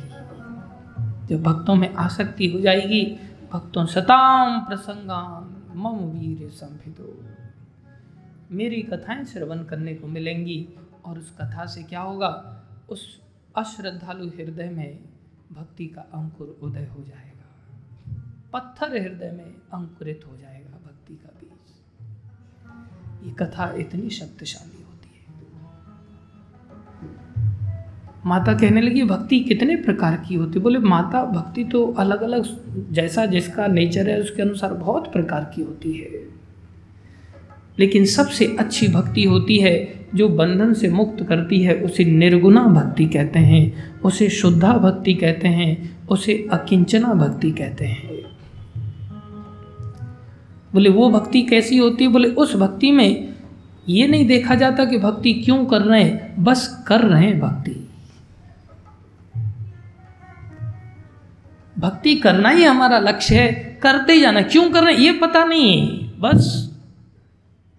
[1.32, 3.18] जब भक्तों में आसक्ति हो जाएगी,
[3.52, 7.24] भक्तों सताम प्रसंगान, मम वीर संभिदो
[8.50, 10.68] मेरी कथाएँ श्रवण करने को मिलेंगी
[11.04, 12.62] और उस कथा से क्या होगा?
[12.90, 13.20] उस
[13.56, 14.98] अश्रद्धालु हृदय में
[15.52, 17.48] भक्ति का अंकुर उदय हो जाएगा।
[18.52, 21.74] पत्थर हृदय में अंकुरित हो जाएगा भक्ति का बीज।
[23.26, 24.71] ये कथा इतनी शक्तिशाली
[28.26, 30.58] माता कहने लगी, भक्ति कितने प्रकार की होती?
[30.58, 32.44] बोले, माता, भक्ति तो अलग अलग
[32.92, 36.32] जैसा जिसका नेचर है, उसके अनुसार बहुत प्रकार की होती है।
[37.78, 43.06] लेकिन सबसे अच्छी भक्ति होती है, जो बंधन से मुक्त करती है, उसे निर्गुणा भक्ति
[43.06, 48.22] कहते हैं, उसे शुद्धा भक्ति कहते हैं, उसे अकिंचना भक्ति कहते हैं।
[50.72, 52.04] बोले, वो भक्ति कैसी होती?
[52.04, 53.34] है बोले, उस भक्ति में
[53.88, 57.81] ये नहीं देखा जाता कि भक्ति क्यों कर रहे हैं, बस कर रहे हैं भक्ति।
[61.82, 66.72] भक्ति करना ही हमारा लक्ष्य है। करते जाना, क्यों करना ये पता नहीं बस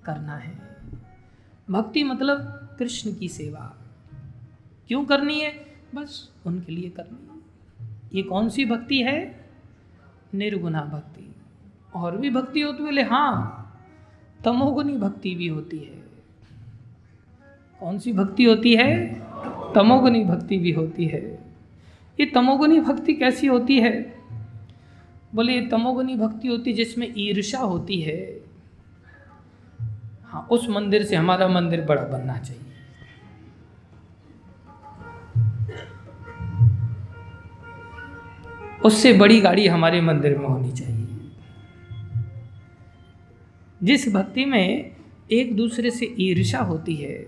[0.06, 0.54] करना है।
[1.72, 2.38] भक्ति मतलब
[2.80, 3.78] कृष्ण की सेवा।
[4.88, 5.54] क्यों करनी है?
[5.96, 7.44] बस उनके लिए करनी है।
[8.14, 9.50] ये कौन सी भक्ति है?
[10.34, 11.36] निर्गुणा भक्ति।
[11.96, 13.60] और भी भक्ति होती बोले हाँ
[14.46, 16.04] तमोगुनी भक्ति भी होती है।
[17.80, 19.16] कौन सी भक्ति होती है?
[19.76, 21.53] तमोगुनी भक्ति भी होती है।
[22.20, 24.24] ये तमोगुनी भक्ति कैसी होती है?
[25.36, 28.42] बोले ये तमोगुनी भक्ति होती है जिसमें ईर्षा होती है।
[30.26, 32.60] हाँ उस मंदिर से हमारा मंदिर बड़ा बनना चाहिए।
[38.86, 41.08] उससे बड़ी गाड़ी हमारे मंदिर में होनी चाहिए।
[43.84, 44.96] जिस भक्ति में
[45.32, 47.28] एक दूसरे से ईर्षा होती है,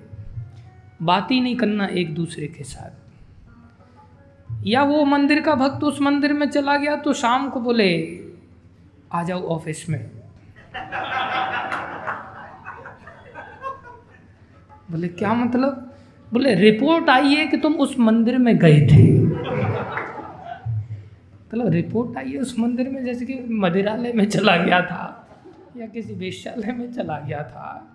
[1.02, 3.05] बात ही नहीं करना एक दूसरे के साथ।
[4.66, 8.20] या वो मंदिर का भक्त उस मंदिर में चला गया तो शाम को बोले,
[9.14, 10.12] आ जाओ ऑफ़िस में।
[14.92, 15.92] बोले, क्या मतलब?
[16.34, 19.04] बोले, रिपोर्ट आई है कि तुम उस मंदिर में गए थे।
[21.44, 25.28] मतलब रिपोर्ट आई है उस मंदिर में, जैसे कि मदिरालय में चला गया था,
[25.78, 27.92] या किसी वेश्यालय में चला गया था,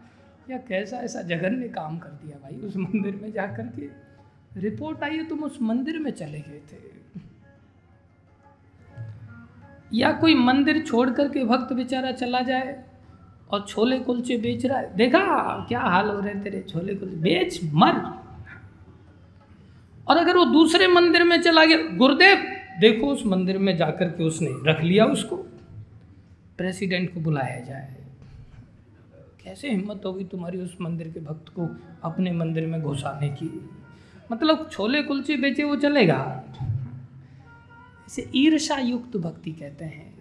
[0.50, 4.09] या कैसा ऐसा जघन्य काम कर दिया भाई उस मंदिर में जा कर के।
[4.56, 6.90] रिपोर्ट आई है, तुम उस मंदिर में चले गए थे।
[9.94, 12.84] या कोई मंदिर छोड़ करके भक्त बेचारा चला जाए
[13.50, 14.96] और छोले कुलचे बेच रहा है?
[14.96, 17.16] देखा, क्या हाल हो रहे तेरे छोले कुलचे?
[17.16, 18.20] बेच, मर।
[20.08, 22.38] और अगर वो दूसरे मंदिर में चला गया, गुरुदेव,
[22.80, 25.36] देखो उस मंदिर में जाकर के उसने रख लिया उसको।
[26.58, 27.96] प्रेसिडेंट को बुलाया जाए।
[29.44, 31.68] कैसे हिम्मत होगी तुम्हारी उस मंदिर के भक्त को
[32.04, 33.70] अपने मंदिर में घुसाने की?
[34.32, 36.42] मतलब छोले कुलचे बेचे, वो चलेगा।
[38.08, 40.14] इसे ईर्षा युक्त भक्ति कहते हैं।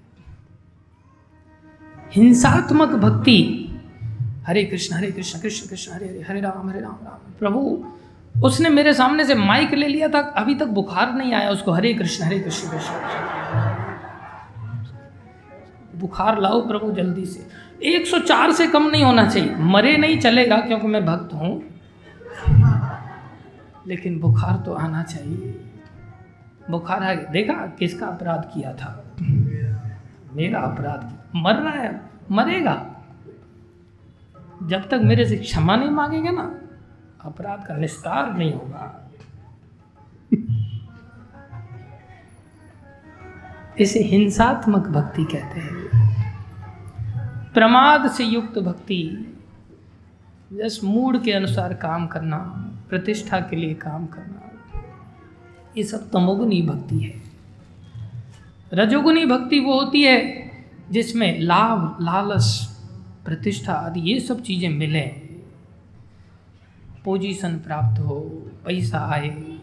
[2.12, 3.66] हिंसात्मक भक्ति।
[4.48, 7.86] हरे कृष्ण हरे कृष्ण कृष्ण कृष्ण, हरे हरे हरे राम हरे राम राम। प्रभु,
[8.44, 11.94] उसने मेरे सामने से माइक ले लिया था, अभी तक बुखार नहीं आया उसको। हरे
[11.94, 12.94] कृष्ण हरे कृष्ण कृष्ण
[15.96, 17.48] बुखार लाओ प्रभु जल्दी से।
[17.84, 21.79] 104 से कम नहीं होना चाहिए। मरे नहीं चलेगा क्योंकि मैं भक्त हूँ।
[23.90, 25.72] लेकिन बुखार तो आना चाहिए।
[26.70, 29.04] बुखार आ देखा किसका अपराध किया था?
[30.34, 33.04] मेरा अपराध मर रहा है, मरेगा।
[34.64, 36.56] जब तक मेरे से क्षमा नहीं मांगेगा ना,
[37.22, 39.12] अपराध का निस्तार नहीं होगा।
[43.80, 45.80] इसे हिंसात्मक भक्ति कहते हैं।
[47.54, 49.34] प्रमाद से युक्त भक्ति,
[50.54, 54.46] जस मूड के अनुसार काम करना। प्रतिष्ठा के लिए काम करना।
[55.78, 57.22] ये सब तमोगुनी भक्ति है।
[58.74, 60.18] रजोगुनी भक्ति वो होती है
[60.92, 62.70] जिसमें लाभ लालच
[63.26, 65.02] प्रतिष्ठा आदि ये सब चीज़ें मिले।
[67.06, 68.20] पोजीशन प्राप्त हो,
[68.66, 69.58] पैसा आए,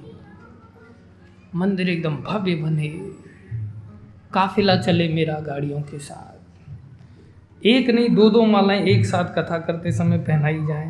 [1.54, 2.88] मंदिर एकदम भव्य बने,
[4.32, 9.92] काफिला चले मेरा गाड़ियों के साथ। एक नहीं दो दो मालाएँ एक साथ कथा करते
[9.92, 10.88] समय पहनाई जाए।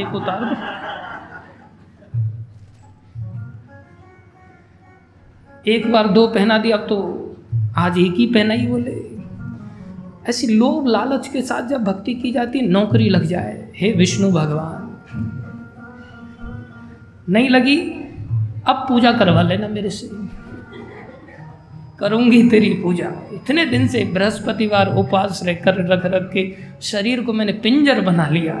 [0.00, 0.44] एक उतार
[5.66, 6.96] एक बार दो पहना दिया तो
[7.76, 8.92] आज एक ही पहना ही बोले।
[10.28, 14.80] ऐसी लोभ लालच के साथ जब भक्ति की जाती नौकरी लग जाए। हे विष्णु भगवान,
[17.28, 17.76] नहीं लगी,
[18.66, 20.08] अब पूजा करवा लेना मेरे से।
[21.98, 27.32] करूँगी तेरी पूजा। इतने दिन से बृहस्पतिवार उपास रह कर, रख रख के शरीर को
[27.32, 28.54] मैंने पिंजर बना लिया।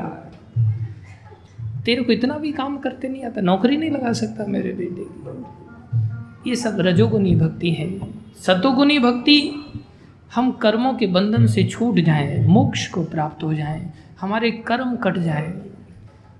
[1.84, 5.63] तेरे को इतना भी काम करते नहीं आता, नौकरी नहीं लगा सकता मेरे बेटे की।
[6.46, 7.88] ये सब रजोगुनी भक्ति है।
[8.36, 9.36] सतोगुनी भक्ति,
[10.34, 15.18] हम कर्मों के बंधन से छूट जाएँ, मोक्ष को प्राप्त हो जाएँ, हमारे कर्म कट
[15.18, 15.52] जाए,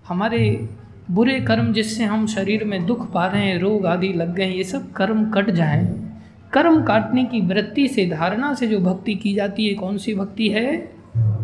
[0.08, 0.68] हमारे
[1.10, 4.64] बुरे कर्म जिससे हम शरीर में दुख पा रहे हैं, रोग आदि लग गए ये
[4.64, 5.86] सब कर्म कट जाएँ।
[6.52, 10.48] कर्म काटने की वृत्ति से, धारणा से जो भक्ति की जाती है, कौन सी भक्ति
[10.48, 10.92] है?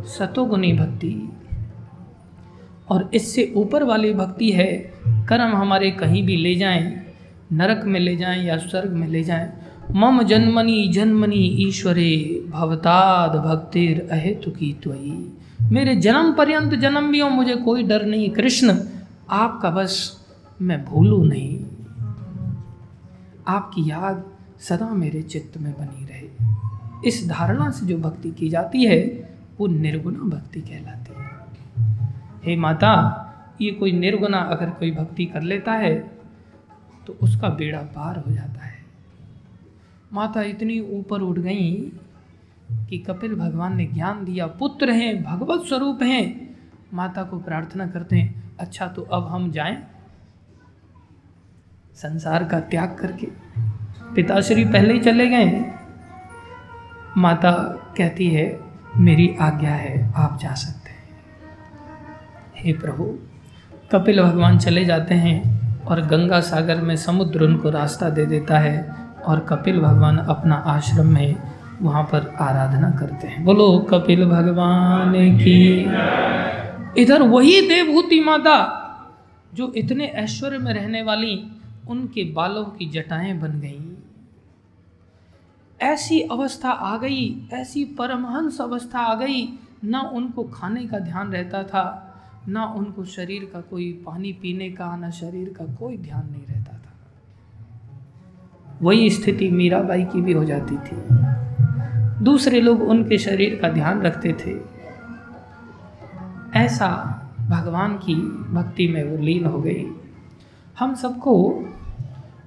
[0.08, 1.32] सतोगुनी भक्ति।
[2.90, 4.92] और इससे ऊपर वाली भक्ति है,
[5.28, 7.09] कर्म हमारे कहीं भी ले जाएँ
[7.52, 9.52] नरक में ले जाएँ या स्वर्ग में ले जाएँ।
[9.94, 17.28] मम जन्मनी जन्मनी ईश्वरे भवताद भक्तिर अहेतु की त्वयी। मेरे जन्म पर्यंत जन्म भी हो,
[17.28, 18.78] मुझे कोई डर नहीं कृष्ण,
[19.30, 20.20] आपका बस
[20.62, 21.64] मैं भूलूँ नहीं।
[23.48, 24.24] आपकी याद
[24.60, 26.50] सदा मेरे चित्त में बनी रहे।
[27.08, 29.30] इस धारणा से जो भक्ति की जाती है,
[29.60, 31.30] वो निर्गुणा भक्ति कहलाती है।
[32.44, 33.26] हे माता,
[33.60, 36.19] ये कोई निर्गुणा अगर कोई भक्ति कर लेता है
[37.06, 38.78] तो उसका बेड़ा पार हो जाता है।
[40.12, 41.92] माता इतनी ऊपर उठ गई
[42.72, 46.56] कि कपिल भगवान ने ज्ञान दिया, पुत्र हैं, भगवत स्वरूप हैं।
[46.94, 49.86] माता को प्रार्थना करते हैं अच्छा तो अब हम जाएँ
[51.94, 53.28] संसार का त्याग करके?
[54.14, 55.74] पिताश्री पहले ही चले गए
[57.16, 57.52] माता
[57.96, 58.60] कहती है,
[58.96, 61.08] मेरी आज्ञा है, आप जा सकते हैं।
[62.56, 63.18] हे प्रभु,
[63.92, 65.59] कपिल भगवान चले जाते हैं।
[65.90, 71.06] और गंगा सागर में समुद्र उनको रास्ता दे देता है और कपिल भगवान अपना आश्रम
[71.06, 71.36] में
[71.82, 75.80] वहाँ पर आराधना करते हैं। बोलो, कपिल भगवान की
[77.02, 78.76] इधर वही देवभूति माता
[79.54, 81.50] जो इतने ऐश्वर्य में रहने वाली,
[81.88, 83.96] उनके बालों की जटाएँ बन गई।
[85.80, 91.62] ऐसी अवस्था आ गई, ऐसी परमहंस अवस्था आ गई, ना उनको खाने का ध्यान रहता
[91.62, 92.09] था
[92.48, 96.72] ना उनको शरीर का कोई पानी पीने का, ना शरीर का कोई ध्यान नहीं रहता
[96.72, 96.92] था।
[98.82, 100.96] वही स्थिति मीराबाई की भी हो जाती थी।
[102.24, 104.60] दूसरे लोग उनके शरीर का ध्यान रखते थे।
[106.58, 108.14] ऐसा भगवान की
[108.52, 109.86] भक्ति में वो लीन हो गई
[110.78, 111.64] हम सबको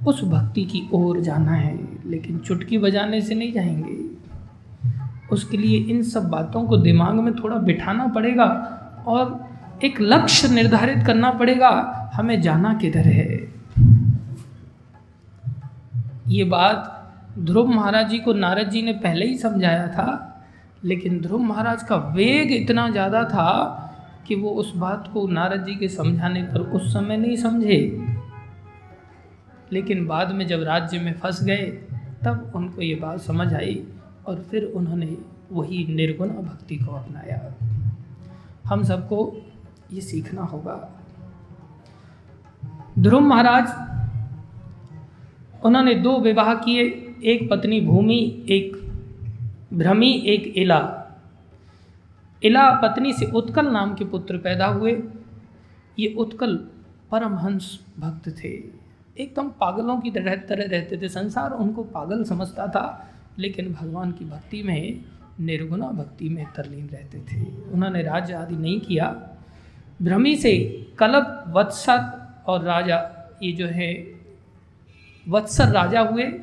[0.08, 4.14] उस भक्ति की ओर जाना है, लेकिन चुटकी बजाने से नहीं जाएँगे।
[5.32, 8.46] उसके लिए इन सब बातों को दिमाग में थोड़ा बिठाना पड़ेगा
[9.08, 9.53] और
[9.84, 11.70] एक लक्ष्य निर्धारित करना पड़ेगा।
[12.14, 13.28] हमें जाना किधर है?
[16.28, 16.90] ये बात
[17.40, 20.08] ध्रुव महाराज जी को नारद जी ने पहले ही समझाया था,
[20.84, 23.80] लेकिन ध्रुव महाराज का वेग इतना ज़्यादा था
[24.28, 27.80] कि वो उस बात को नारद जी के समझाने पर उस समय नहीं समझे।
[29.72, 31.66] लेकिन बाद में जब राज्य में फंस गए,
[32.24, 33.82] तब उनको ये बात समझ आई
[34.28, 35.18] और फिर उन्होंने
[35.52, 37.54] वही निर्गुण भक्ति को अपनाया।
[38.66, 39.26] हम सबको
[39.94, 41.04] ये सीखना होगा।
[43.00, 43.94] ध्रुव महाराज,
[45.66, 46.84] उन्होंने दो विवाह किए,
[47.24, 48.76] एक पत्नी भूमि, एक
[49.74, 51.00] भ्रमी, एक इला।
[52.44, 55.04] इला पत्नी से उत्कल नाम के पुत्र पैदा हुए।
[56.00, 56.56] ये उत्कल
[57.12, 58.50] परमहंस भक्त थे।
[59.18, 64.26] एकदम पागलों की तरह तरह रहते थे। संसार उनको पागल समझता था, लेकिन भगवान की
[64.26, 65.06] भक्ति में,
[65.40, 69.33] निर्गुणा भक्ति में तरलीन रहते थे। उन्होंने राज्य आदि नहीं किया।
[70.04, 73.10] भ्रमी से कलप, वत्सर और राजा,
[73.44, 74.08] ये जो है,
[75.30, 76.34] वत्सर राजा हुए।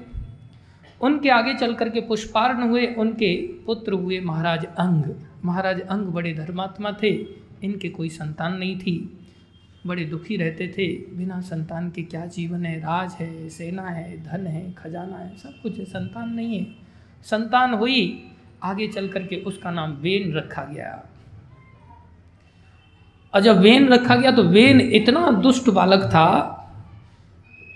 [1.00, 3.36] उनके आगे चल करके पुष्पार्ण हुए, उनके
[3.66, 5.04] पुत्र हुए महाराज अंग।
[5.44, 7.08] महाराज अंग बड़े धर्मात्मा थे,
[7.64, 9.16] इनके कोई संतान नहीं थी।
[9.86, 12.78] बड़े दुखी रहते थे, बिना संतान के क्या जीवन है?
[12.78, 16.66] राज है, सेना है, धन है, खजाना है, सब कुछ है, संतान नहीं है।
[17.22, 18.30] संतान हुई,
[18.62, 21.09] आगे चल करके उसका नाम वेन रखा गया।
[23.34, 26.56] और जब वेन रखा गया तो वेन इतना दुष्ट बालक था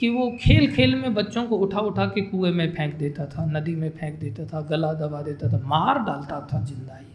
[0.01, 3.45] कि वो खेल खेल में बच्चों को उठा उठा के कुएँ में फेंक देता था,
[3.47, 7.07] नदी में फेंक देता था, गला दबा देता था, मार डालता था ज़िंदा ही।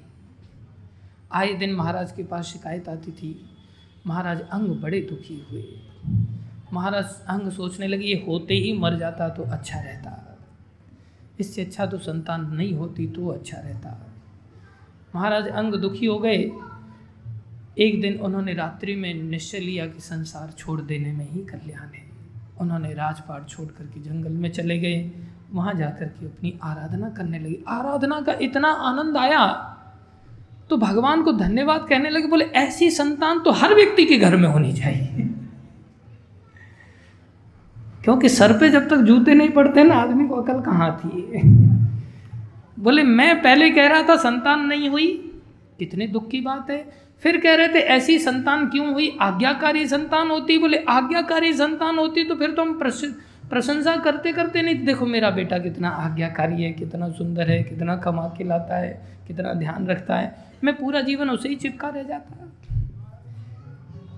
[1.31, 3.35] आए दिन महाराज के पास शिकायत आती थी,
[4.07, 5.63] महाराज अंग बड़े दुखी हुए।
[6.73, 10.25] महाराज अंग सोचने लगे, ये होते ही मर जाता तो अच्छा रहता।
[11.39, 13.97] इससे अच्छा तो संतान नहीं होती तो अच्छा रहता।
[15.15, 16.37] महाराज अंग दुखी हो गए।
[17.79, 22.03] एक दिन उन्होंने रात्रि में निश्चय लिया कि संसार छोड़ देने में ही कल्याण है।
[22.61, 25.11] उन्होंने राजपाट छोड़ करके जंगल में चले गए।
[25.53, 29.45] वहाँ जा कर के अपनी आराधना करने लगे। आराधना का इतना आनंद आया
[30.69, 34.47] तो भगवान को धन्यवाद कहने लगे, बोले, ऐसी संतान तो हर व्यक्ति के घर में
[34.49, 35.23] होनी चाहिए।
[38.03, 41.41] क्योंकि सर पे जब तक जूते नहीं पड़ते ना, आदमी को अकल कहाँ थी?
[42.79, 45.07] बोले, मैं पहले कह रहा था, संतान नहीं हुई।
[45.79, 49.17] कितने दुख की बात है। फिर कह रहे थे, ऐसी संतान क्यों हुई?
[49.21, 50.57] आज्ञाकारी संतान होती?
[50.57, 52.79] बोले, आज्ञाकारी संतान होती तो फिर तो हम
[53.49, 58.27] प्रशंसा करते करते नहीं, देखो मेरा बेटा कितना आज्ञाकारी है, कितना सुंदर है, कितना कमा
[58.27, 62.33] के लाता है, कितना ध्यान रखता है। मैं पूरा जीवन उसे ही चिपका रह जाता
[62.33, 62.49] है।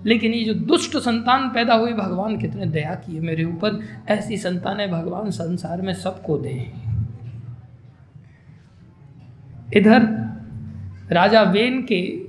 [0.06, 4.90] लेकिन ये जो दुष्ट संतान पैदा हुई, भगवान कितने दया किए मेरे ऊपर। ऐसी संतानें
[4.90, 6.72] भगवान संसार में सबको दे।
[9.76, 10.02] इधर
[11.12, 12.21] राजा वेन के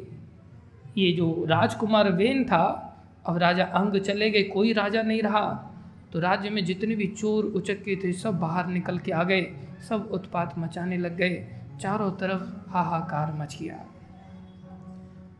[0.98, 2.90] ये जो राजकुमार वेन था,
[3.26, 5.70] अब राजा अंग चले गए, कोई राजा नहीं रहा।
[6.14, 9.42] तो राज्य में जितने भी चोर उचक्के थे, सब बाहर निकल के आ गए,
[9.90, 11.48] सब उत्पात मचाने लग गए,
[11.82, 13.86] चारों तरफ़ हाहाकार मच गया।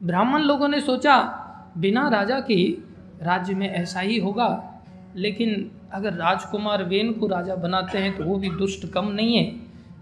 [0.04, 1.40] ब्राह्मण लोगों ने सोचा,
[1.78, 2.78] बिना राजा के
[3.22, 4.82] राज्य में ऐसा ही होगा,
[5.16, 9.56] लेकिन अगर राजकुमार वेन को राजा बनाते हैं तो वो भी दुष्ट कम नहीं है।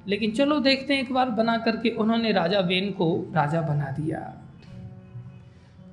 [0.08, 4.41] लेकिन चलो देखते हैं, एक बार बना करके उन्होंने राजा वेन को राजा बना दिया।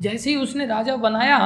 [0.00, 1.38] जैसे ही उसने राजा बनाया,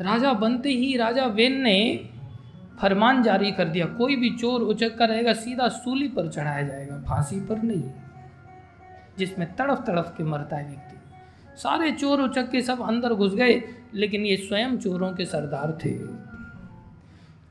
[0.00, 2.10] राजा बनते ही राजा वेन ने
[2.80, 6.96] फरमान जारी कर दिया, कोई भी चोर उचक कर रहेगा, सीधा सूली पर चढ़ाया जाएगा,
[7.08, 7.90] फांसी पर नहीं,
[9.18, 10.96] जिसमें तड़फ तड़फ के मरता है व्यक्ति।
[11.56, 13.62] सारे चोर उचक के सब अंदर घुस गए,
[13.94, 15.92] लेकिन ये स्वयं चोरों के सरदार थे।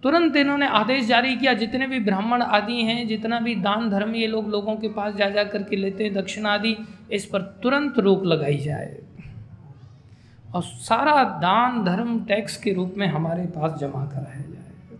[0.04, 4.28] तुरंत इन्होंने आदेश जारी किया, जितने भी ब्राह्मण आदि हैं, जितना भी दान धर्म ये
[4.28, 6.78] लोग लोगों के पास जा जा करके लेते हैं दक्षिण आदि
[7.12, 9.05] इस पर तुरंत रोक लगाई जाए।
[10.56, 14.98] और सारा दान, धर्म टैक्स के रूप में हमारे पास जमा कराया जाए।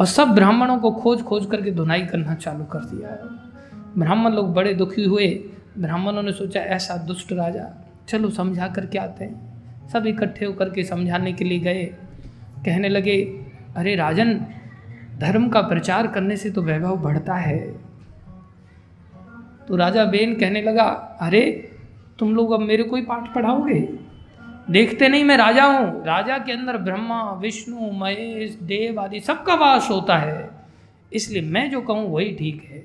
[0.00, 3.18] और सब ब्राह्मणों को खोज खोज करके धुनाई करना चालू कर दिया है।
[3.98, 5.44] ब्राह्मण लोग बड़े दुखी हुए।
[5.78, 9.54] ब्राह्मणों ने सोचा, ऐसा दुष्ट राजा, चलो समझा करके आते हैं।
[9.88, 11.84] सब इकट्ठे होकर के समझाने के लिए गए।
[12.64, 13.46] कहने लगे,
[13.76, 14.46] अरे राजन,
[15.18, 17.72] धर्म का प्रचार करने से तो वैभव बढ़ता है।
[19.68, 20.84] तो राजा बेन कहने लगा,
[21.20, 21.70] अरे
[22.18, 23.98] तुम लोग अब मेरे कोई पाठ पढ़ाओगे?
[24.70, 29.90] देखते नहीं मैं राजा हूँ। राजा के अंदर ब्रह्मा, विष्णु, महेश, देव आदि सबका वास
[29.90, 30.50] होता है।
[31.12, 32.78] इसलिए मैं जो कहूँ वही ठीक है।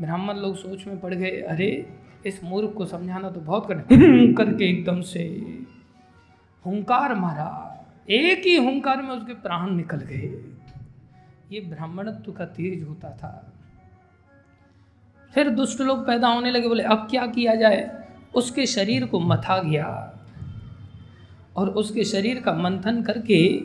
[0.00, 1.86] ब्राह्मण लोग सोच में पड़ गए, अरे,
[2.26, 3.74] इस मूर्ख को समझाना तो बहुत कर
[4.34, 5.20] करके एकदम से
[6.66, 7.74] हुंकार मारा।
[8.10, 10.44] एक ही हुंकार में उसके प्राण निकल गए।
[11.52, 13.52] ये ब्राह्मणत्व का तेज होता था।
[15.34, 18.04] फिर दुष्ट लोग पैदा होने लगे, बोले, अब क्या किया जाए?
[18.34, 20.14] उसके शरीर को मथा गया
[21.56, 23.60] और उसके शरीर का मंथन करके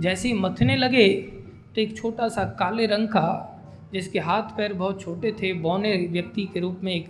[0.00, 1.08] जैसे ही मथने लगे
[1.74, 3.52] तो एक छोटा सा काले रंग का,
[3.92, 7.08] जिसके हाथ पैर बहुत छोटे थे, बौने व्यक्ति के रूप में एक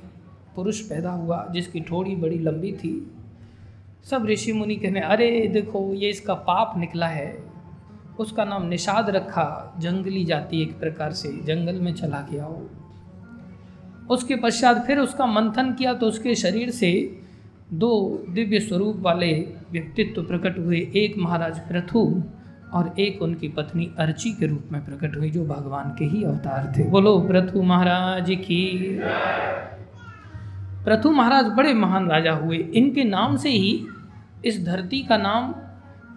[0.56, 3.16] पुरुष पैदा हुआ, जिसकी ठोड़ी बड़ी लंबी थी।
[4.04, 7.44] सब ऋषि मुनि कहने, अरे, देखो, ये इसका पाप निकला है।
[8.18, 12.70] उसका नाम निषाद रखा, जंगली जाति एक प्रकार से जंगल में चला गया हो।
[14.10, 16.92] उसके पश्चात फिर उसका मंथन किया तो उसके शरीर से
[17.74, 17.92] दो
[18.30, 19.32] दिव्य स्वरूप वाले
[19.72, 22.22] व्यक्तित्व प्रकट हुए। एक महाराज प्रथु
[22.72, 26.72] और एक उनकी पत्नी अर्ची के रूप में प्रकट हुई, जो भगवान के ही अवतार
[26.76, 28.98] थे। बोलो प्रथु महाराज की।
[30.84, 33.86] प्रथु महाराज बड़े महान राजा हुए। इनके नाम से ही
[34.44, 35.52] इस धरती का नाम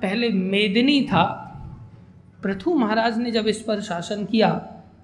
[0.02, 1.26] पहले मेदिनी था।
[2.42, 4.50] प्रथु महाराज ने जब इस पर शासन किया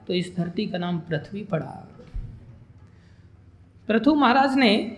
[0.07, 1.84] तो इस धरती का नाम पृथ्वी पड़ा।
[3.87, 4.97] प्रथु महाराज ने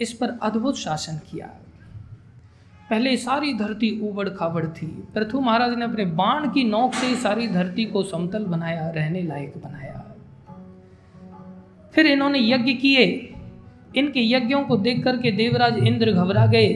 [0.00, 1.46] इस पर अद्भुत शासन किया।
[2.90, 7.14] पहले सारी धरती उबड़ खाबड़ थी। प्रथु महाराज ने अपने बाण की नोक से ही
[7.16, 10.00] सारी धरती को समतल बनाया, रहने लायक बनाया।
[11.94, 13.04] फिर इन्होंने यज्ञ किए।
[13.96, 16.68] इनके यज्ञों को देख करके देवराज इंद्र घबरा गए।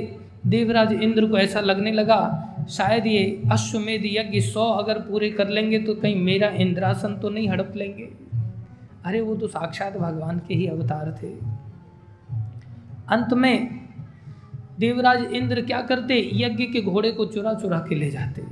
[0.46, 5.78] देवराज इंद्र को ऐसा लगने लगा, शायद ये अश्वमेध यज्ञ सौ अगर पूरे कर लेंगे
[5.78, 8.08] तो कहीं मेरा इंद्रासन तो नहीं हड़प लेंगे।
[9.04, 11.28] अरे वो तो साक्षात भगवान के ही अवतार थे।
[13.08, 13.80] अंत में
[14.78, 16.30] देवराज इंद्र क्या करते?
[16.32, 18.42] यज्ञ के घोड़े को चुरा चुरा के ले जाते।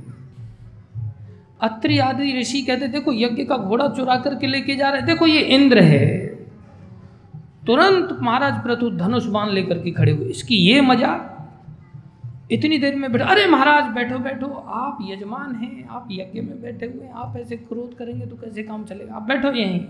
[1.61, 5.41] अत्रि आदि ऋषि कहते, देखो, यज्ञ का घोड़ा चुरा करके लेके जा रहे देखो, ये
[5.41, 6.27] इंद्र है।
[7.65, 11.33] तुरंत महाराज प्रथु धनुष बाण लेकर के खड़े हुए। इसकी ये मज़ा।
[12.51, 16.85] इतनी देर में बैठो। अरे महाराज, बैठो बैठो। आप यजमान हैं, आप यज्ञ में बैठे
[16.85, 19.15] हुए आप ऐसे क्रोध करेंगे तो कैसे काम चलेगा?
[19.15, 19.85] आप बैठो यहीं।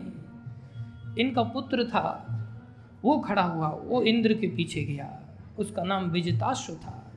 [1.18, 2.34] इनका पुत्र था,
[3.06, 5.20] वो खड़ा हुआ, वो इंद्र के पीछे गया।
[5.60, 7.12] उसका नाम विजिताश्व था।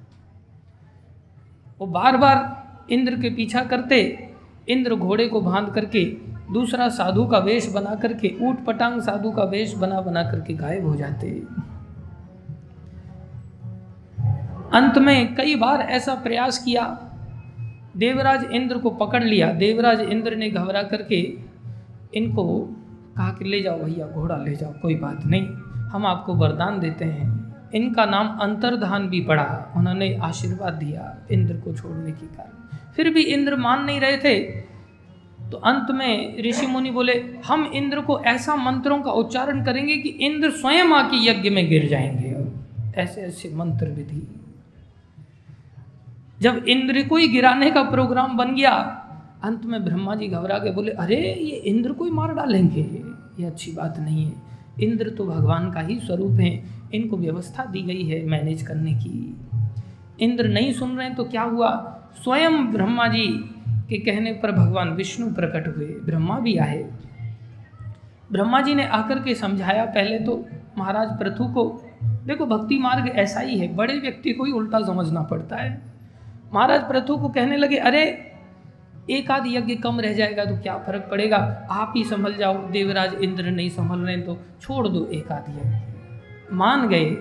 [1.78, 4.30] वो बार बार इंद्र के पीछा करते,
[4.68, 6.04] इंद्र घोड़े को बाँध करके,
[6.52, 10.86] दूसरा साधु का वेश बना करके, ऊट पटांग साधु का वेश बना बना करके गायब
[10.86, 11.42] हो जाते।
[14.72, 17.06] अंत में कई बार ऐसा प्रयास किया।
[17.96, 21.38] देवराज इंद्र को पकड़ लिया। देवराज इंद्र ने घबरा करके
[22.14, 22.76] इनको
[23.20, 27.04] कहा कि ले जाओ भैया, घोड़ा ले जाओ, कोई बात नहीं। हम आपको वरदान देते
[27.04, 33.10] हैं। इनका नाम अंतर्धान भी पड़ा। उन्होंने आशीर्वाद दिया इंद्र को छोड़ने के कारण। फिर
[33.10, 34.38] भी इंद्र मान नहीं रहे थे।
[35.50, 40.08] तो अंत में ऋषि मुनि बोले, हम इंद्र को ऐसा मंत्रों का उच्चारण करेंगे कि
[40.08, 42.36] इंद्र स्वयं आके यज्ञ में गिर जाएँगे।
[43.00, 44.40] ऐसे ऐसे मंत्र विधि।
[46.40, 48.72] जब इंद्र को ही गिराने का प्रोग्राम बन गया,
[49.42, 53.09] अंत में ब्रह्मा जी घबरा के बोले, अरे, ये इंद्र को ही मार डालेंगे।
[53.40, 54.32] ये अच्छी बात नहीं है।
[54.80, 56.64] इंद्र तो भगवान का ही स्वरूप है।
[56.94, 59.40] इनको व्यवस्था दी गई है मैनेज करने की।
[60.20, 61.70] इंद्र नहीं सुन रहे तो क्या हुआ?
[62.22, 63.26] स्वयं ब्रह्मा जी
[63.68, 66.82] के कहने पर भगवान विष्णु प्रकट हुए। ब्रह्मा भी आए।
[68.32, 70.46] ब्रह्मा जी ने आकर के समझाया पहले तो
[70.78, 75.22] महाराज प्रथु को, देखो, भक्ति मार्ग ऐसा ही है। बड़े व्यक्ति को ही उल्टा समझना
[75.22, 75.82] पड़ता है।
[76.54, 78.29] महाराज प्रथु को कहने लगे, अरे
[79.10, 81.68] एक आध यज्ञ कम रह जाएगा तो क्या फ़र्क पड़ेगा?
[81.70, 85.76] आप ही संभल जाओ। देवराज इंद्र नहीं संभल रहे तो छोड़ दो एक आध यज्ञ।
[86.52, 87.16] मान गए।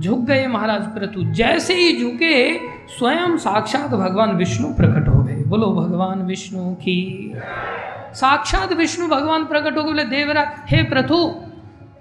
[0.00, 5.66] झुक गए महाराज प्रतु। जैसे ही झुके, स्वयं साक्षात भगवान विष्णु प्रकट हो गए। बोलो,
[5.66, 7.32] भगवान विष्णु की।
[8.12, 11.28] साक्षात विष्णु भगवान प्रकट हो गए। बोले, देवराज, हे प्रथु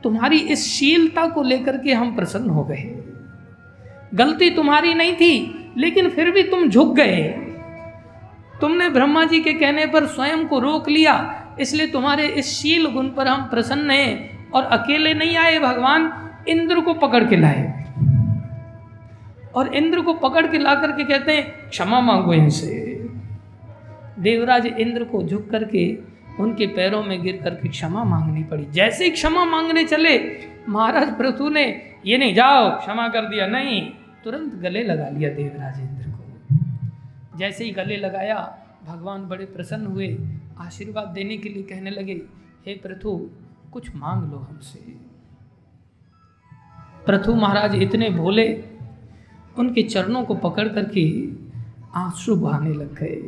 [0.03, 3.03] तुम्हारी इस शीलता को लेकर के हम प्रसन्न हो गए।
[4.13, 7.44] गलती तुम्हारी नहीं थी, लेकिन फिर भी तुम झुक गए।
[8.61, 11.15] तुमने ब्रह्मा जी के कहने पर स्वयं को रोक लिया,
[11.59, 16.11] इसलिए तुम्हारे इस शील गुण पर हम प्रसन्न हैं और अकेले नहीं आए भगवान,
[16.47, 17.83] इंद्र को पकड़ के लाए।
[19.55, 22.83] और इंद्र को पकड़ के ला करके कहते हैं, क्षमा मांगो इनसे।
[24.19, 25.97] देवराज इंद्र को झुक करके
[26.39, 30.37] उनके पैरों में गिर करके क्षमा मांगनी पड़ी। जैसे ही क्षमा मांगने चले,
[30.69, 33.81] महाराज प्रथु ने, ये नहीं, जाओ, क्षमा कर दिया, नहीं।
[34.23, 35.94] तुरंत गले लगा लिया देवराज इंद्र।
[37.37, 38.57] जैसे ही गले लगाया,
[38.87, 40.17] भगवान बड़े प्रसन्न हुए।
[40.59, 42.21] आशीर्वाद देने के लिए कहने लगे,
[42.67, 43.29] हे प्रथु
[43.73, 44.79] कुछ मांग लो हमसे।
[47.05, 48.63] प्रथु महाराज इतने भोले,
[49.57, 51.29] उनके चरणों को पकड़ करके
[51.95, 53.21] आँसू बहाने लग गए।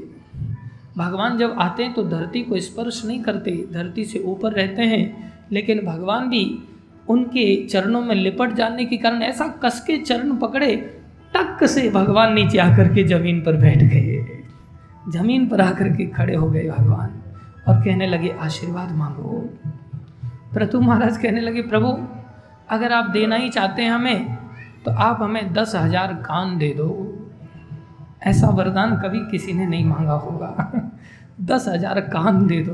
[0.97, 5.34] भगवान जब आते हैं तो धरती को स्पर्श नहीं करते, धरती से ऊपर रहते हैं,
[5.51, 6.64] लेकिन भगवान भी
[7.10, 10.97] उनके चरणों में लिपट जाने के कारण ऐसा कसके चरण पकड़े
[11.34, 14.41] टक से भगवान नीचे आकर के ज़मीन पर बैठ गए।
[15.09, 17.13] ज़मीन पर आकर के खड़े हो गए भगवान
[17.67, 19.39] और कहने लगे, आशीर्वाद मांगो।
[20.53, 21.97] प्रथु महाराज कहने लगे, प्रभु,
[22.69, 24.38] अगर आप देना ही चाहते हैं हमें
[24.86, 26.89] तो आप हमें दस हज़ार कान दे दो।
[28.23, 30.71] ऐसा वरदान कभी किसी ने नहीं मांगा होगा।
[31.41, 32.73] दस हज़ार कान दे दो।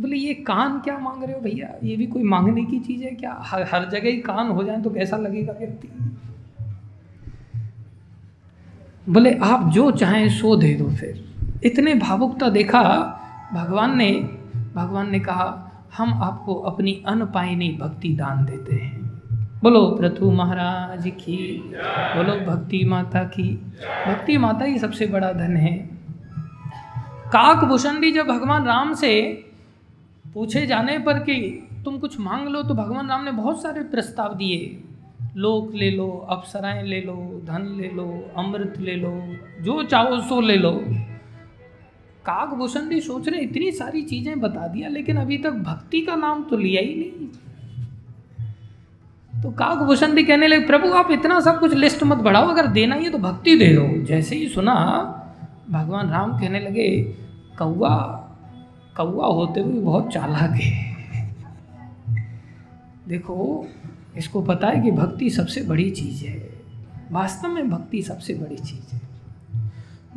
[0.00, 1.68] बोले, ये कान क्या मांग रहे हो भैया?
[1.82, 3.36] ये भी कोई मांगने की चीज़ है क्या?
[3.42, 5.88] हर हर जगह ही कान हो जाए तो कैसा लगेगा व्यक्ति?
[9.10, 11.24] बोले, आप जो चाहें सो दे दो फिर।
[11.64, 12.82] इतने भावुकता देखा,
[13.54, 14.10] भगवान ने
[14.74, 19.00] भगवान ने कहा, हम आपको अपनी अनपायनी भक्ति दान देते हैं।
[19.62, 21.62] बोलो प्रथु महाराज की।
[22.16, 23.72] बोलो, भक्ति माता की।
[24.08, 25.74] भक्ति माता ही सबसे बड़ा धन है।
[27.26, 29.44] काक भूषण जब भगवान राम से
[30.34, 34.34] पूछे जाने पर कि तुम कुछ मांग लो तो भगवान राम ने बहुत सारे प्रस्ताव
[34.34, 34.84] दिए।
[35.36, 39.12] लोक ले लो, अप्सराएँ ले लो, धन ले लो, अमृत ले लो,
[39.60, 40.72] जो चाहो सो ले लो।
[42.24, 46.42] काकभूषण भी सोच रहे, इतनी सारी चीज़ें बता दिया, लेकिन अभी तक भक्ति का नाम
[46.42, 47.28] तो लिया ही नहीं।
[49.42, 52.94] तो काकभूषण भी कहने लगे, प्रभु, आप इतना सब कुछ लिस्ट मत बढ़ाओ, अगर देना
[52.94, 54.74] ही है तो भक्ति दे दो। जैसे ही सुना,
[55.70, 57.02] भगवान राम कहने लगे
[57.58, 57.96] कौआ
[58.96, 60.90] कौआ होते हुए बहुत चालाक है।
[63.08, 63.66] देखो
[64.16, 66.60] इसको पता है कि भक्ति सबसे बड़ी चीज़ है।
[67.12, 69.00] वास्तव में भक्ति सबसे बड़ी चीज़ है।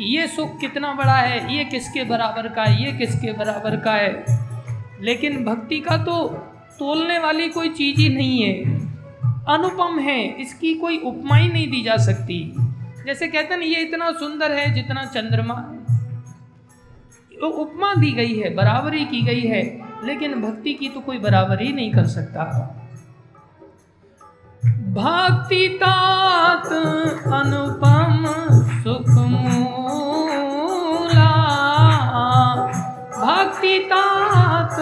[0.00, 4.24] ये सुख कितना बड़ा है, ये किसके बराबर का है, ये किसके बराबर का है?
[5.00, 6.28] लेकिन भक्ति का तो
[6.78, 8.54] तोलने वाली कोई चीज़ ही नहीं है।
[9.48, 12.54] अनुपम है, इसकी कोई उपमा ही नहीं दी जा सकती।
[13.06, 16.00] जैसे कहते हैं ये इतना सुंदर है जितना चंद्रमा है।
[17.40, 21.72] तो उपमा दी गई है, बराबरी की गई है, लेकिन भक्ति की तो कोई बराबरी
[21.72, 22.72] नहीं कर सकता।
[24.96, 26.66] भक्ति तात
[27.38, 28.26] अनुपम
[28.82, 31.32] सुख मूला
[33.16, 34.76] भक्ति तात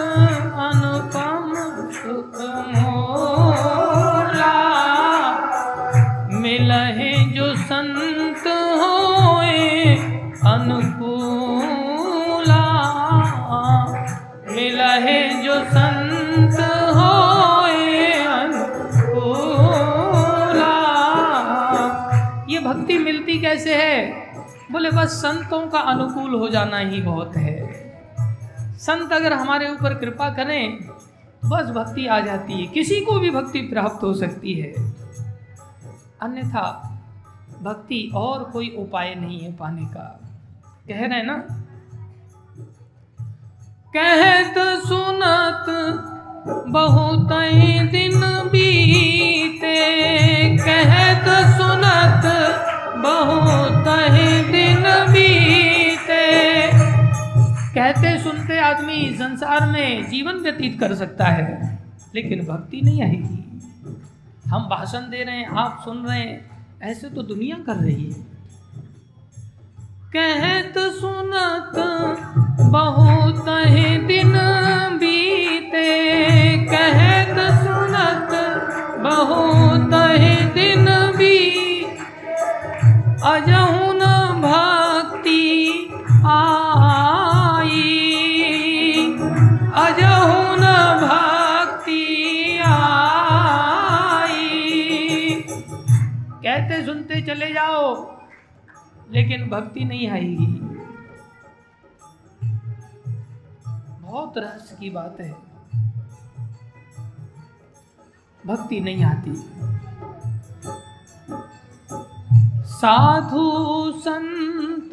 [24.75, 27.73] बोले, बस संतों का अनुकूल हो जाना ही बहुत है।
[28.59, 30.79] संत अगर हमारे ऊपर कृपा करें,
[31.45, 34.73] बस भक्ति आ जाती है। किसी को भी भक्ति प्राप्त हो सकती है।
[36.21, 36.91] अन्यथा,
[37.63, 40.19] भक्ति और कोई उपाय नहीं है पाने का।
[40.87, 41.43] कह रहे ना?
[43.97, 45.65] कहत सुनत
[46.67, 47.27] बहुत
[47.91, 48.21] दिन
[48.51, 49.77] बीते।
[50.57, 52.25] कहत सुनत
[53.05, 53.87] बहुत
[54.51, 56.23] दिन बीते।
[57.75, 61.47] कहते सुनते आदमी संसार में जीवन व्यतीत कर सकता है,
[62.15, 63.41] लेकिन भक्ति नहीं आएगी
[64.49, 66.39] हम भाषण दे रहे हैं, आप सुन रहे हैं,
[66.83, 68.23] ऐसे तो दुनिया कर रही है।
[70.15, 71.75] कहत सुनत
[72.71, 74.33] बहुत ही दिन
[74.95, 75.87] बीते।
[76.65, 78.31] कहत सुनत
[79.03, 80.85] बहुत ही दिन
[81.17, 81.35] भी
[84.41, 85.89] भक्ति
[86.25, 87.81] आई।
[91.01, 92.03] भक्ति
[92.59, 93.05] आई।
[96.43, 98.15] कहते सुनते चले जाओ,
[99.11, 100.47] लेकिन भक्ति नहीं आएगी।
[104.01, 105.31] बहुत रहस्य की बात है।
[108.47, 109.51] भक्ति नहीं आती।
[112.75, 114.89] साधु संत,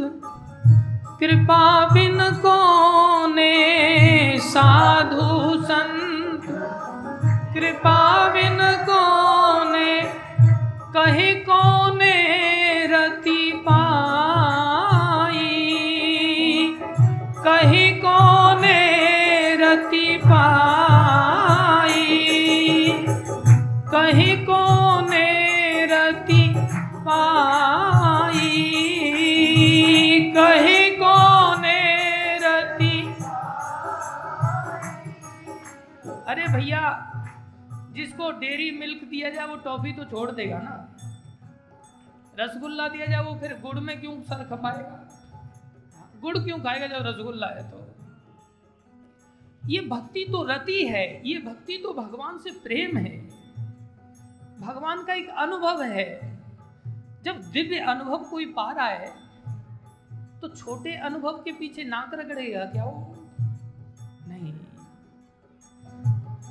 [1.21, 3.53] कृपा बिन कोने।
[4.39, 6.43] साधु संत,
[7.55, 10.03] कृपा बिन कोने।
[10.97, 12.17] कहे कौने
[12.87, 13.99] रति पाई?
[17.45, 18.83] कहे कौने
[19.57, 20.12] रति
[38.33, 40.97] डेरी मिल्क दिया जाए, वो टॉफी तो छोड़ देगा ना।
[42.39, 44.99] रसगुल्ला दिया जाए, वो फिर गुड़ में क्यों सर खपाएगा?
[46.21, 47.79] गुड़ क्यों खाएगा जब रसगुल्ला है तो?
[49.69, 53.17] ये भक्ति तो रति है, ये भक्ति तो भगवान से प्रेम है।
[54.61, 56.33] भगवान का एक अनुभव है।
[57.23, 59.23] जब दिव्य अनुभव कोई पा रहा है
[60.41, 63.12] तो छोटे अनुभव के पीछे नाक रगड़ेगा क्या वो?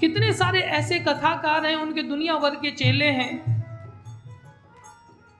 [0.01, 3.61] कितने सारे ऐसे कथाकार हैं, उनके दुनिया भर के चेले हैं।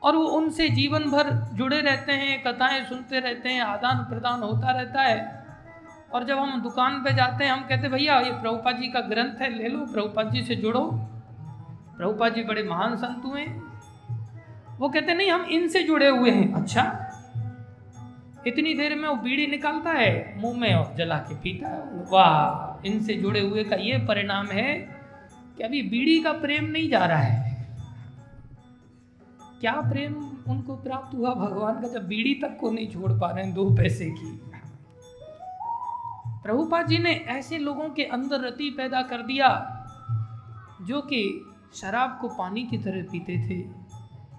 [0.04, 4.72] और वो उनसे जीवन भर जुड़े रहते हैं, कथाएँ सुनते रहते हैं, आदान प्रदान होता
[4.72, 5.46] रहता है।
[6.14, 9.00] और जब हम दुकान पे जाते हैं, हम कहते हैं, भैया, ये प्रभुपा जी का
[9.00, 10.92] ग्रंथ है, ले लो, प्रभुपा जी से जुड़ो।
[11.98, 13.46] प्रभुपा जी बड़े महान संत हुए।
[14.78, 17.08] वो कहते नहीं, हम इनसे जुड़े हुए हैं। अच्छा।
[18.48, 21.82] इतनी देर में वो बीड़ी निकालता है, मुँह में और जला के पीता है।
[22.12, 22.71] वाह!
[22.86, 24.74] इनसे जुड़े हुए का ये परिणाम है
[25.58, 27.52] कि अभी बीड़ी का प्रेम नहीं जा रहा है।
[29.60, 30.14] क्या प्रेम
[30.48, 33.76] उनको प्राप्त हुआ भगवान का जब बीड़ी तक को नहीं छोड़ पा रहे हैं दो
[33.76, 34.42] पैसे की?
[36.44, 39.78] प्रभुपा जी ने ऐसे लोगों के अंदर रति पैदा कर दिया
[40.82, 43.70] जो कि शराब को पानी की तरह पीते थे।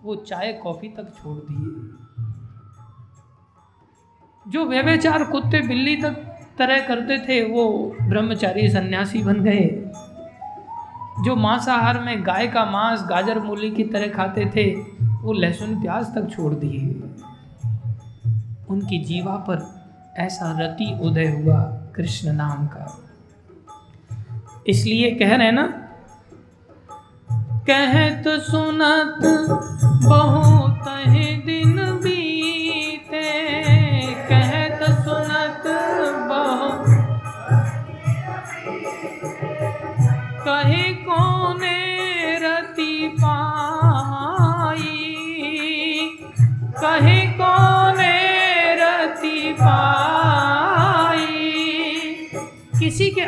[0.02, 1.98] वो चाय कॉफ़ी तक छोड़ दिए।
[4.48, 9.90] जो व्यवचार कुत्ते बिल्ली तक तरह करते थे, वो ब्रह्मचारी सन्यासी बन गए।
[11.24, 16.06] जो मांसाहार में गाय का मांस, गाजर मूली की तरह खाते थे, वो लहसुन प्याज
[16.06, 16.80] तक छोड़ दिए।
[18.68, 19.84] उनकी जीवा पर
[20.16, 21.62] ऐसा रति उदय हुआ
[21.96, 22.98] कृष्ण नाम का।
[24.66, 25.78] इसलिए कह रहे ना
[27.70, 29.18] कहत सुनत
[30.08, 31.31] बहुत दिन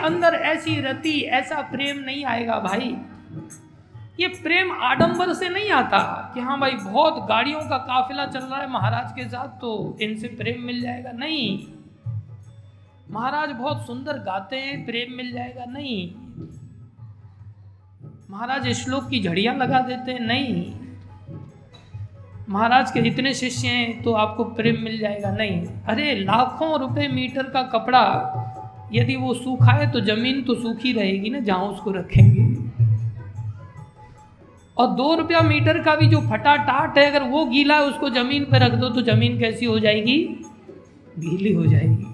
[0.05, 2.97] अंदर ऐसी रति, ऐसा प्रेम नहीं आएगा भाई।
[4.21, 8.61] ये प्रेम आडंबर से नहीं आता कि हाँ भाई, बहुत गाड़ियों का काफिला चल रहा
[8.61, 11.13] है महाराज के साथ तो इनसे प्रेम मिल जाएगा?
[11.13, 11.67] नहीं।
[13.11, 15.65] महाराज बहुत सुंदर गाते हैं, प्रेम मिल जाएगा?
[15.65, 16.15] नहीं।
[18.31, 20.21] महाराज श्लोक की झड़ियाँ लगा देते हैं?
[20.21, 20.75] नहीं।
[22.49, 25.31] महाराज के इतने शिष्य हैं तो आपको प्रेम मिल जाएगा?
[25.31, 28.05] नहीं। अरे, लाखों रुपए मीटर का कपड़ा
[28.93, 32.43] यदि वो सूखा है तो ज़मीन तो सूखी रहेगी ना, जहाँ उसको रखेंगे।
[34.77, 38.11] और दो रुपया मीटर का भी जो फटा टाट है, अगर वो गीला है, उसको
[38.11, 40.19] ज़मीन पर रख दो तो ज़मीन कैसी हो जाएगी?
[41.19, 42.07] गीली हो जाएगी।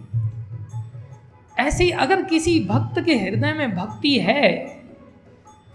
[1.58, 4.80] ऐसी अगर किसी भक्त के हृदय में भक्ति है,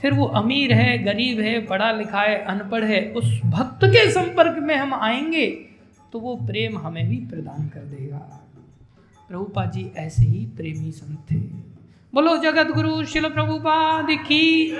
[0.01, 4.59] फिर वो अमीर है, गरीब है, पढ़ा लिखा है, अनपढ़ है, उस भक्त के संपर्क
[4.59, 5.47] में हम आएँगे
[6.13, 8.44] तो वो प्रेम हमें भी प्रदान कर देगा।
[9.27, 11.35] प्रभुपा जी ऐसे ही प्रेमी संत थे।
[12.13, 14.71] बोलो जगत गुरु शिल प्रभुपाद की।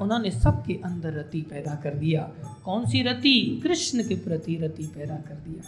[0.00, 2.22] उन्होंने सबके अंदर रति पैदा कर दिया।
[2.64, 3.60] कौन सी रति?
[3.62, 5.62] कृष्ण के प्रति रति पैदा कर दिया।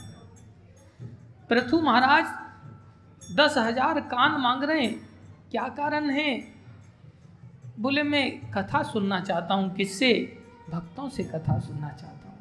[1.51, 2.25] पृथु महाराज,
[3.37, 5.09] दस हज़ार कान मांग रहे हैं।
[5.51, 6.45] क्या कारण है?
[7.81, 10.39] बोले, मैं कथा सुनना चाहता हूँ। किससे?
[10.71, 12.39] भक्तों से कथा सुनना चाहता हूँ।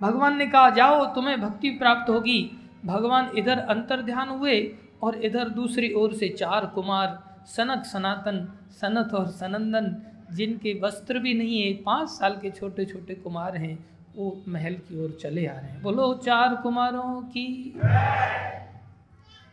[0.00, 5.48] भगवान ने कहा, जाओ, तुम्हें भक्ति प्राप्त होगी। भगवान इधर अंतर ध्यान हुए और इधर
[5.48, 10.02] दूसरी ओर से चार कुमार, सनक सनातन सनत और सनंदन,
[10.34, 15.04] जिनके वस्त्र भी नहीं है, पाँच साल के छोटे छोटे कुमार हैं, वो महल की
[15.04, 17.72] ओर चले आ रहे हैं। बोलो, चार कुमारों की।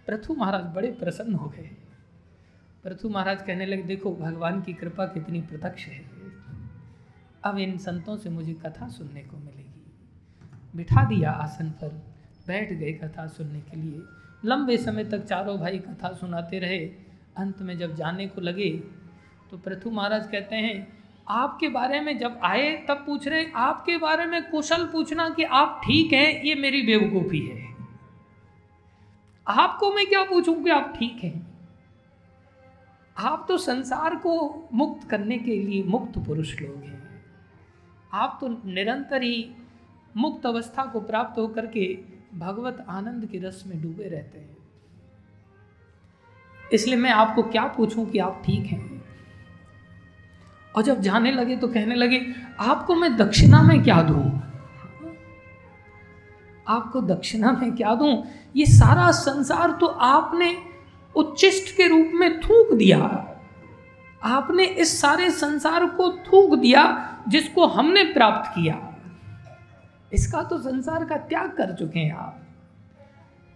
[0.05, 1.69] प्रथु महाराज बड़े प्रसन्न हो गए।
[2.83, 6.05] प्रथु महाराज कहने लगे, देखो, भगवान की कृपा कितनी प्रत्यक्ष है।
[7.43, 9.85] अब इन संतों से मुझे कथा सुनने को मिलेगी।
[10.75, 12.12] बिठा दिया आसन पर।
[12.45, 14.01] बैठ गए कथा सुनने के लिए।
[14.45, 16.79] लंबे समय तक चारों भाई कथा सुनाते रहे।
[17.37, 18.69] अंत में जब जाने को लगे
[19.51, 20.87] तो पृथु महाराज कहते हैं,
[21.27, 25.81] आपके बारे में जब आए तब पूछ रहे, आपके बारे में कुशल पूछना कि आप
[25.85, 27.61] ठीक हैं, ये मेरी बेवकूफ़ी है।
[29.47, 31.47] आपको मैं क्या पूछूँ कि आप ठीक हैं?
[33.17, 34.33] आप तो संसार को
[34.73, 37.01] मुक्त करने के लिए मुक्त पुरुष लोग हैं।
[38.13, 39.49] आप तो निरंतर ही
[40.17, 41.85] मुक्त अवस्था को प्राप्त होकर के
[42.37, 44.57] भगवत आनंद के रस में डूबे रहते हैं।
[46.73, 49.03] इसलिए मैं आपको क्या पूछूँ कि आप ठीक हैं?
[50.75, 52.25] और जब जाने लगे तो कहने लगे,
[52.59, 54.41] आपको मैं दक्षिणा में क्या दूँ?
[56.67, 58.23] आपको दक्षिणा में क्या दूँ?
[58.55, 60.57] ये सारा संसार तो आपने
[61.15, 63.29] उच्चिष्ट के रूप में थूक दिया।
[64.23, 68.92] आपने इस सारे संसार को थूक दिया जिसको हमने प्राप्त किया।
[70.13, 72.39] इसका तो संसार का त्याग कर चुके हैं आप।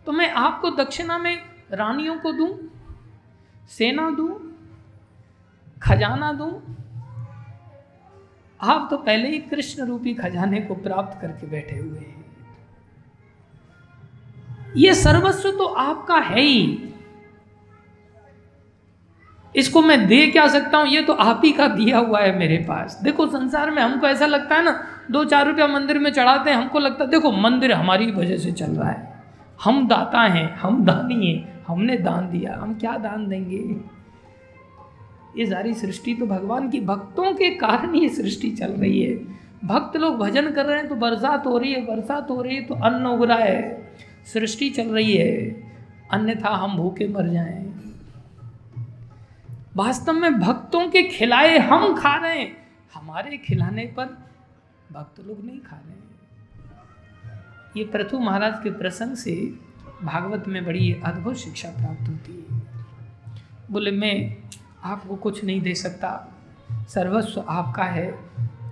[0.05, 1.37] तो मैं आपको दक्षिणा में
[1.71, 2.49] रानियों को दूँ,
[3.69, 4.29] सेना दूँ,
[5.83, 6.51] खजाना दूँ।
[8.59, 12.25] आप तो पहले ही कृष्ण रूपी खजाने को प्राप्त करके बैठे हुए हैं।
[14.77, 16.93] ये सर्वस्व तो आपका है ही।
[19.55, 20.87] इसको मैं दे क्या सकता हूँ?
[20.87, 24.25] ये तो आप ही का दिया हुआ है मेरे पास। देखो, संसार में हमको ऐसा
[24.25, 27.71] लगता है ना दो चार रुपया मंदिर में चढ़ाते हैं, हमको लगता है, देखो, मंदिर
[27.71, 29.23] हमारी वजह से चल रहा है।
[29.63, 33.57] हम दाता हैं, हम दानी हैं, हमने दान दिया, हम क्या दान देंगे?
[35.37, 39.15] ये सारी सृष्टि तो भगवान की, भक्तों के कारण ये सृष्टि चल रही है।
[39.65, 42.61] भक्त लोग भजन कर रहे हैं तो बरसात हो रही है, बरसात हो रही है
[42.61, 43.89] तो अन्न उग रहा है।
[44.33, 45.31] सृष्टि चल रही है,
[46.11, 47.65] अन्यथा हम भूखे मर जाएँ।
[49.75, 52.55] वास्तव में भक्तों के खिलाए हम खा रहे हैं।
[52.93, 54.26] हमारे खिलाने पर
[54.91, 56.03] भक्त लोग नहीं खा रहे हैं।
[57.77, 59.53] ये प्रथु महाराज के प्रसंग से
[60.03, 62.61] भागवत में बड़ी अद्भुत शिक्षा प्राप्त होती है।
[63.71, 64.37] बोले, मैं
[64.83, 66.33] आपको कुछ नहीं दे सकता।
[66.89, 68.19] सर्वस्व आपका है।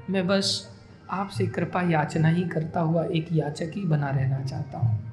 [0.10, 0.78] मैं बस
[1.12, 5.12] आपसे कृपा याचना ही करता हुआ एक याचक ही बना रहना चाहता हूँ।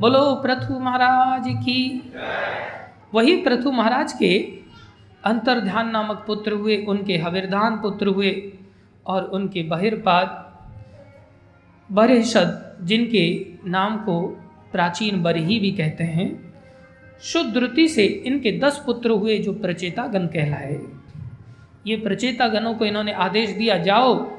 [0.00, 2.12] बोलो, प्रथु महाराज की
[3.14, 4.38] वही प्रथु महाराज के
[5.24, 8.52] अंतर्ध्यान नामक पुत्र हुए, उनके हविर्धान पुत्र हुए।
[9.08, 10.44] और उनके बहिर्पाद
[11.92, 14.26] बरहसद जिनके नाम को
[14.72, 16.54] प्राचीन बरही भी कहते हैं
[17.22, 20.80] शुद्धरुति से इनके दस पुत्र हुए जो प्रचेता गण कहलाए।
[21.86, 24.30] ये प्रचेता गणों को इन्होंने आदेश दिया, जाओ,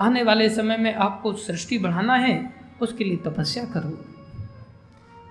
[0.00, 4.04] आने वाले समय में आपको सृष्टि बढ़ाना है, उसके लिए तपस्या करो।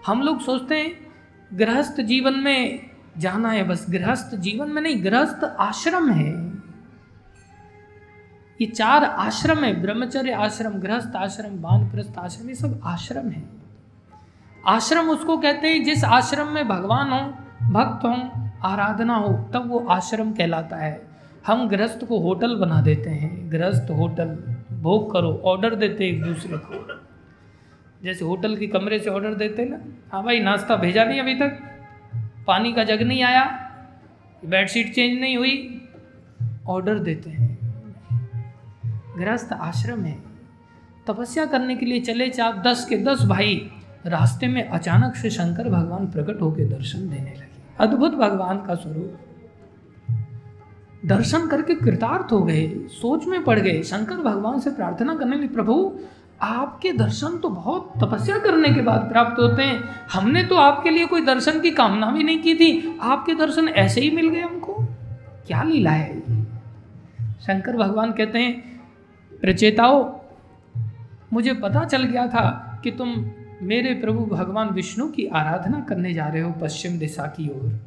[0.05, 1.07] हम लोग सोचते हैं,
[1.53, 6.46] गृहस्थ जीवन में जाना है बस, गृहस्थ जीवन में नहीं, गृहस्थ आश्रम है।
[8.61, 13.43] ये चार आश्रम है, ब्रह्मचर्य आश्रम, गृहस्थ आश्रम, बानप्रस्थ आश्रम, ये सब आश्रम है।
[14.67, 17.19] आश्रम उसको कहते हैं जिस आश्रम में भगवान हो,
[17.71, 21.07] भक्त हो, आराधना हो, तब वो आश्रम कहलाता है।
[21.47, 24.29] हम गृहस्थ को होटल बना देते हैं, गृहस्थ होटल,
[24.71, 26.99] भोग करो, ऑर्डर देते एक दूसरे को।
[28.03, 29.79] जैसे होटल के कमरे से ऑर्डर देते ना
[30.11, 31.59] हाँ भाई, नाश्ता भेजा नहीं अभी तक,
[32.47, 33.45] पानी का जग नहीं आया,
[34.45, 35.81] बेडशीट चेंज नहीं हुई,
[36.67, 37.56] ऑर्डर देते हैं।
[39.17, 40.17] गृहस्थ आश्रम है
[41.07, 43.71] तपस्या करने के लिए चले चाप दस के दस भाई
[44.05, 49.17] रास्ते में अचानक से शंकर भगवान प्रकट होकर दर्शन देने लगे। अद्भुत भगवान का स्वरूप।
[51.05, 55.47] दर्शन करके कृतार्थ हो गए, सोच में पड़ गए। शंकर भगवान से प्रार्थना करने लगे,
[55.47, 55.99] प्रभु,
[56.41, 61.05] आपके दर्शन तो बहुत तपस्या करने के बाद प्राप्त होते हैं। हमने तो आपके लिए
[61.05, 64.75] कोई दर्शन की कामना भी नहीं की थी। आपके दर्शन ऐसे ही मिल गए हमको।
[65.47, 66.19] क्या लीला है
[67.39, 68.76] शंकर भगवान कहते हैं
[69.41, 70.21] प्रचेताओ,
[71.33, 73.31] मुझे पता चल गया था कि तुम
[73.61, 77.79] मेरे प्रभु भगवान विष्णु की आराधना करने जा रहे हो पश्चिम दिशा की ओर।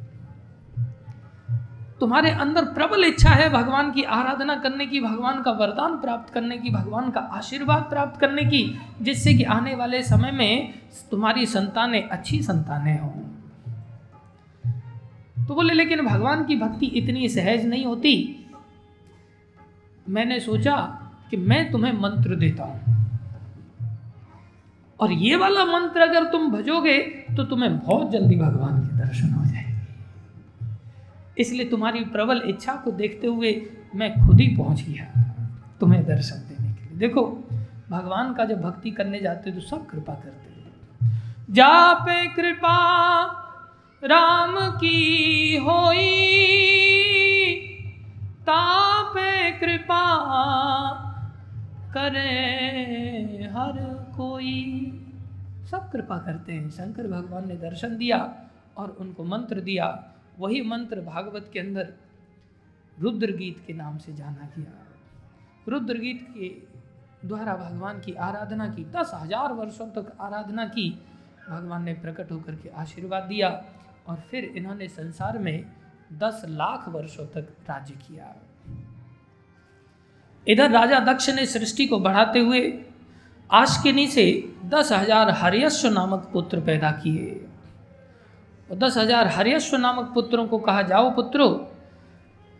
[1.99, 6.57] तुम्हारे अंदर प्रबल इच्छा है भगवान की आराधना करने की, भगवान का वरदान प्राप्त करने
[6.57, 10.73] की, भगवान का आशीर्वाद प्राप्त करने की, जिससे कि आने वाले समय में
[11.11, 13.11] तुम्हारी संतानें अच्छी संतानें हों।
[15.47, 18.45] तो बोले, लेकिन भगवान की भक्ति इतनी सहज नहीं होती।
[20.09, 21.00] मैंने सोचा
[21.31, 22.79] कि मैं तुम्हें मंत्र देता हूँ।
[24.99, 26.97] और ये वाला मंत्र अगर तुम भजोगे
[27.37, 33.27] तो तुम्हें बहुत जल्दी भगवान के दर्शन हो जाएँगे। इसलिए तुम्हारी प्रबल इच्छा को देखते
[33.27, 33.53] हुए
[33.95, 35.05] मैं खुद ही पहुँच गया
[35.79, 37.21] तुम्हें दर्शन देने के लिए। देखो,
[37.89, 40.49] भगवान का जब भक्ति करने जाते तो सब कृपा करते
[41.49, 42.77] जा पे कृपा
[44.03, 45.97] राम की होई,
[48.41, 50.03] तापे कृपा
[51.91, 53.79] करे हर
[54.17, 54.57] कोई।
[55.71, 58.17] सब कृपा करते हैं। शंकर भगवान ने दर्शन दिया
[58.77, 59.87] और उनको मंत्र दिया।
[60.39, 61.93] वही मंत्र भागवत के अंदर
[62.97, 64.85] रुद्र गीत के नाम से जाना गया।
[65.67, 66.49] रुद्र गीत के
[67.27, 70.89] द्वारा भगवान की आराधना की। दस हज़ार वर्षों तक आराधना की।
[71.49, 73.49] भगवान ने प्रकट होकर के आशीर्वाद दिया
[74.07, 75.65] और फिर इन्होंने संसार में
[76.13, 78.35] दस लाख वर्षों तक राज्य किया।
[80.47, 82.61] इधर राजा दक्ष ने सृष्टि को बढ़ाते हुए
[83.49, 84.25] आशकिनी से
[84.65, 87.29] दस हज़ार हरियश्व नामक पुत्र पैदा किए।
[88.69, 91.47] और दस हज़ार हरियश्व नामक पुत्रों को कहा, जाओ पुत्रो,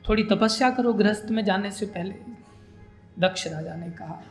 [0.06, 2.16] थोड़ी तपस्या करो गृहस्थ में जाने से पहले,
[3.20, 4.22] दक्ष राजा ने कहा।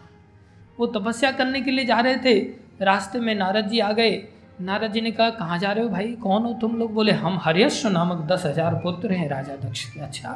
[0.79, 2.39] वो तपस्या करने के लिए जा रहे थे।
[2.83, 4.13] रास्ते में नारद जी आ गए।
[4.61, 6.13] नारद जी ने कहा, कहाँ जा रहे हो भाई?
[6.15, 6.93] कौन हो तुम लोग?
[6.95, 10.31] बोले, हम हरियश्व नामक दस हज़ार पुत्र हैं राजा दक्ष के। अच्छा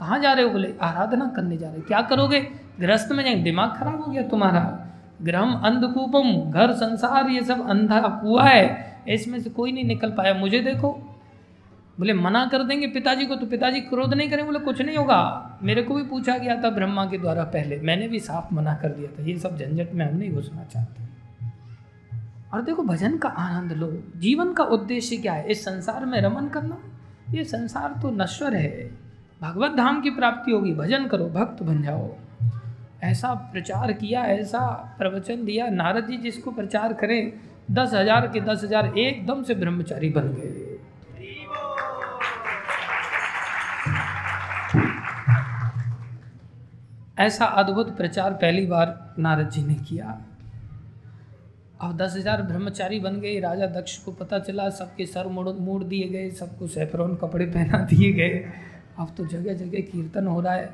[0.00, 0.74] कहाँ जा रहे हो बोले?
[0.82, 2.40] आराधना करने जा रहे क्या करोगे?
[2.80, 4.86] गृहस्थ में जाएँगे। दिमाग खराब हो गया तुम्हारा।
[5.22, 10.34] ग्रहम अंधकूपम, घर, संसार, ये सब अंधा कुआ है। इसमें से कोई नहीं निकल पाया।
[10.34, 10.88] मुझे देखो।
[11.98, 15.58] बोले, मना कर देंगे पिताजी को तो पिताजी क्रोध नहीं करें बोले, कुछ नहीं होगा।
[15.62, 18.88] मेरे को भी पूछा गया था ब्रह्मा के द्वारा पहले। मैंने भी साफ़ मना कर
[18.88, 21.04] दिया था। ये सब झंझट में हम नहीं घुसना चाहते।
[22.54, 25.50] और देखो, भजन का आनंद लो। जीवन का उद्देश्य क्या है?
[25.50, 26.78] इस संसार में रमन करना।
[27.30, 29.07] ये संसार तो नश्वर है।
[29.40, 32.14] भगवत धाम की प्राप्ति होगी, भजन करो, भक्त बन जाओ।
[33.02, 34.60] ऐसा प्रचार किया, ऐसा
[34.98, 37.32] प्रवचन दिया, नारद जी जिसको प्रचार करें,
[37.70, 40.64] दस हज़ार के दस हज़ार एकदम से ब्रह्मचारी बन गए।
[47.18, 50.18] ऐसा अद्भुत प्रचार पहली बार नारद जी ने किया।
[51.80, 55.82] अब दस हज़ार ब्रह्मचारी बन गए, राजा दक्ष को पता चला, सबके सर मोड़ मोड़
[55.84, 58.44] दिए गए, सबको सैफरोन कपड़े पहना दिए गए।
[58.98, 60.70] अब तो जगह जगह कीर्तन हो रहा है।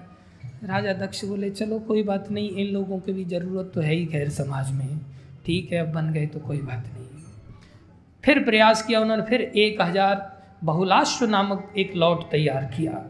[0.64, 4.06] राजा दक्ष बोले, चलो, कोई बात नहीं, इन लोगों की भी ज़रूरत तो है ही
[4.06, 5.00] खैर समाज में।
[5.46, 7.08] ठीक है, अब बन गए तो कोई बात नहीं।
[8.24, 10.30] फिर प्रयास किया उन्होंने, फिर एक हज़ार
[10.64, 13.04] बहुलाश्व नामक एक लौट तैयार किया।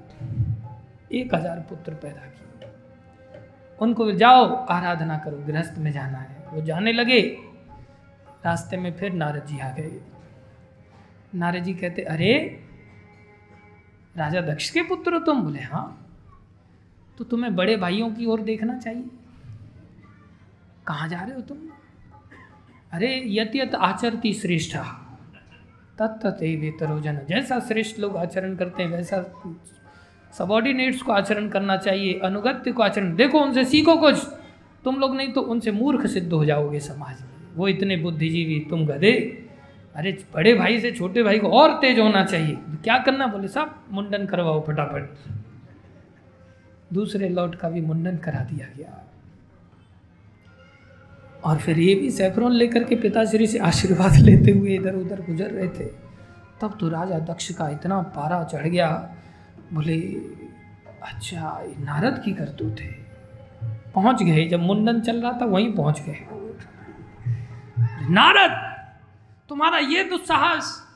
[1.12, 2.69] एक हज़ार पुत्र पैदा किए।
[3.78, 7.20] उनको जाओ, आराधना करो, गृहस्थ में जाना है। वो जाने लगे।
[8.45, 10.01] रास्ते में फिर नारद जी आ गए।
[11.35, 12.64] नारद जी कहते, अरे
[14.16, 16.01] राजा दक्ष के पुत्र तुम बोले हाँ
[17.19, 19.05] तो तुम्हें बड़े भाइयों की ओर देखना चाहिए।
[20.86, 21.59] कहाँ जा रहे हो तुम?
[22.93, 24.77] अरे यत यत आचरती श्रेष्ठ।
[25.99, 29.23] तत्ते वेतरोजन जैसा श्रेष्ठ लोग आचरण करते हैं, वैसा
[30.32, 34.27] सबॉर्डिनेट्स को आचरण करना चाहिए, अनुगत्य को आचरण। देखो, उनसे सीखो कुछ।
[34.85, 38.86] तुम लोग नहीं तो उनसे मूर्ख सिद्ध हो जाओगे समाज में। वो इतने बुद्धिजीवी, तुम
[38.86, 39.15] गधे।
[39.95, 43.49] अरे बड़े भाई से छोटे भाई को और तेज होना चाहिए। तो क्या करना बोले,
[43.49, 45.15] साहब, मुंडन करवाओ फटाफट।
[46.93, 49.05] दूसरे लौट का भी मुंडन करा दिया गया।
[51.45, 55.51] और फिर ये भी सैफरोन लेकर के पिताश्री से आशीर्वाद लेते हुए इधर उधर गुजर
[55.51, 55.85] रहे थे।
[56.61, 59.15] तब तो राजा दक्ष का इतना पारा चढ़ गया।
[59.73, 60.01] बोले
[61.03, 63.07] अच्छा नारद की करतूत है।
[63.95, 66.19] पहुँच गए। जब मुंडन चल रहा था, वहीं पहुँच गए।
[68.11, 68.74] नारद
[69.49, 70.89] तुम्हारा ये दुस्साहस,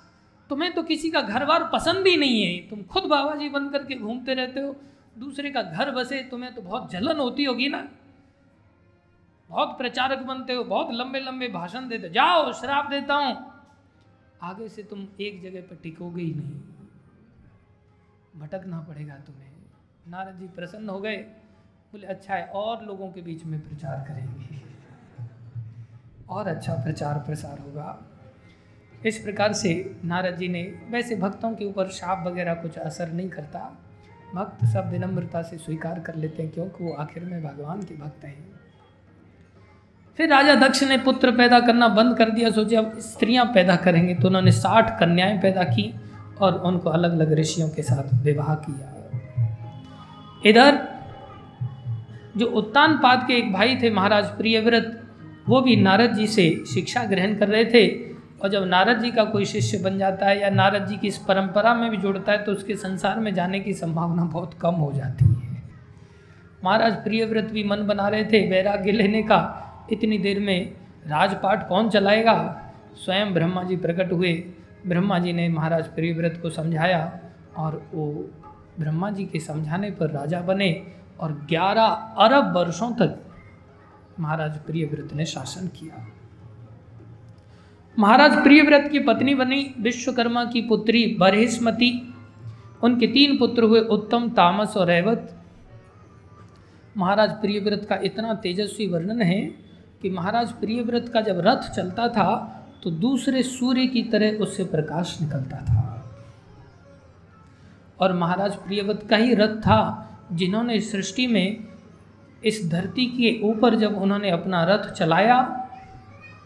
[0.51, 3.69] तुम्हें तो किसी का घर बार पसंद ही नहीं है। तुम खुद बाबा जी बन
[3.69, 4.77] करके घूमते रहते हो,
[5.19, 7.89] दूसरे का घर बसे, तुम्हें तो बहुत जलन होती होगी ना।
[9.51, 13.53] बहुत प्रचारक बनते हो, बहुत लंबे लंबे भाषण देते जाओ, श्राप देता हूँ।
[14.43, 16.61] आगे से तुम एक जगह पर टिकोगे ही नहीं।
[18.41, 19.53] भटकना पड़ेगा तुम्हें।
[20.09, 21.17] नारद जी प्रसन्न हो गए।
[21.93, 24.63] बोले अच्छा है, और लोगों के बीच में प्रचार करेंगे।
[26.31, 28.08] और अच्छा प्रचार प्रसार होगा।
[29.07, 29.71] इस प्रकार से
[30.05, 33.61] नारद जी ने वैसे भक्तों के ऊपर शाप वगैरह कुछ असर नहीं करता।
[34.35, 38.25] भक्त सब विनम्रता से स्वीकार कर लेते हैं क्योंकि वो आखिर में भगवान के भक्त
[38.25, 38.37] हैं।
[40.19, 44.15] फिर राजा दक्ष ने पुत्र पैदा करना बंद कर दिया। सोचे अब स्त्रियाँ पैदा करेंगे
[44.15, 45.93] तो उन्होंने साठ कन्याएँ पैदा की
[46.41, 48.95] और उनको अलग अलग ऋषियों के साथ विवाह किया।
[50.47, 50.87] इधर
[52.37, 55.03] जो उत्तान पाद के एक भाई थे महाराज प्रियव्रत,
[55.49, 57.87] वो भी नारद जी से शिक्षा ग्रहण कर रहे थे।
[58.43, 61.19] और जब नारद जी का कोई शिष्य बन जाता है या नारद जी की इस
[61.19, 64.93] परंपरा में भी जुड़ता है तो उसके संसार में जाने की संभावना बहुत कम हो
[64.93, 65.63] जाती है।
[66.65, 70.73] महाराज, प्रियव्रत भी मन बना रहे थे वैराग्य लेने का। इतनी देर में
[71.07, 72.63] राजपाट कौन चलाएगा?
[72.97, 74.33] स्वयं ब्रह्मा जी प्रकट हुए।
[74.87, 77.21] ब्रह्मा जी ने महाराज प्रियव्रत को समझाया
[77.57, 78.07] और वो
[78.81, 80.87] ब्रह्मा जी के समझाने पर राजा बने
[81.21, 83.19] और 11 अरब वर्षों तक
[84.21, 86.07] महाराज प्रियव्रत ने शासन किया।
[87.99, 91.91] महाराज प्रियव्रत की पत्नी बनी, विश्वकर्मा की पुत्री बरहिस्मती
[92.83, 95.35] उनके तीन पुत्र हुए उत्तम, तामस और रैवत।
[96.97, 99.41] महाराज प्रियव्रत का इतना तेजस्वी वर्णन है
[100.03, 102.31] कि महाराज प्रियव्रत का जब रथ चलता था
[102.85, 105.85] तो दूसरे सूर्य की तरह उससे प्रकाश निकलता था।
[108.01, 111.65] और महाराज प्रियव्रत का ही रथ था, जिन्होंने सृष्टि में
[112.45, 115.65] इस धरती के ऊपर जब उन्होंने अपना रथ चलाया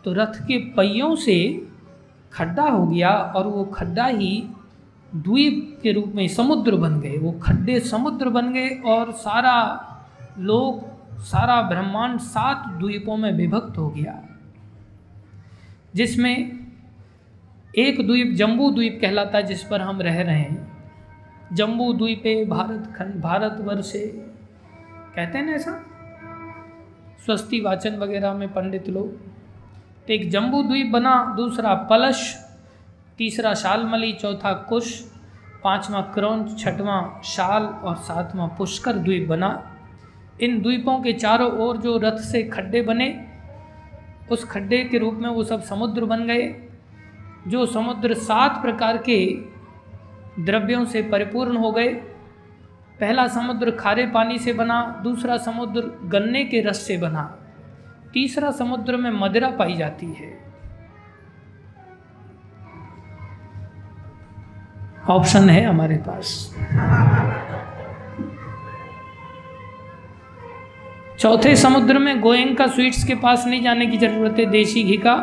[0.04, 1.68] तो रथ के पहियों से
[2.32, 4.48] खड्डा हो गया और वो खड्डा ही
[5.14, 9.88] द्वीप के रूप में समुद्र बन गए। वो खड्डे समुद्र बन गए और सारा
[10.38, 14.22] लोग सारा ब्रह्मांड सात द्वीपों में विभक्त हो गया।
[15.94, 16.66] जिसमें
[17.78, 20.72] एक द्वीप जम्बू द्वीप कहलाता है, जिस पर हम रह रहे हैं।
[21.52, 24.06] जम्बू द्वीपे भारत खंड भारतवर्षे
[25.16, 25.86] कहते हैं ना ऐसा?
[27.26, 29.31] स्वस्ति वाचन वगैरह में पंडित लोग।
[30.08, 32.36] तो एक जम्बू द्वीप बना, दूसरा पलश,
[33.18, 35.00] तीसरा शालमली, चौथा कुश,
[35.64, 39.68] पांचवा क्रौंच, छठवां शाल और सातवां पुष्कर द्वीप बना।
[40.40, 43.26] इन द्वीपों के चारों ओर जो रथ से खड्डे बने,
[44.30, 46.68] उस खड्डे के रूप में वो सब समुद्र बन गए,
[47.48, 49.26] जो समुद्र सात प्रकार के
[50.38, 51.88] द्रव्यों से परिपूर्ण हो गए।
[53.00, 57.38] पहला समुद्र खारे पानी से बना, दूसरा समुद्र गन्ने के रस से बना।
[58.14, 60.52] तीसरा समुद्र में मदिरा पाई जाती है।
[65.08, 66.56] ऑप्शन है हमारे पास।
[71.18, 75.14] चौथे समुद्र में गोयंका स्वीट्स के पास नहीं जाने की ज़रूरत है, देसी घी का।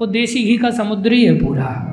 [0.00, 1.88] वो देसी घी का समुद्र ही है पूरा।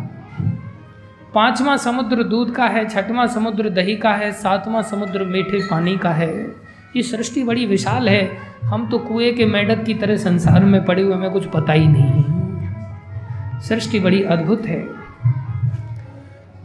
[1.35, 6.09] पांचवा समुद्र दूध का है, छठवां समुद्र दही का है, सातवां समुद्र मीठे पानी का
[6.09, 10.85] है। ये सृष्टि बड़ी विशाल है। हम तो कुएँ के मेढक की तरह संसार में
[10.85, 14.87] पड़े हुए हमें कुछ पता ही नहीं है। सृष्टि बड़ी अद्भुत है।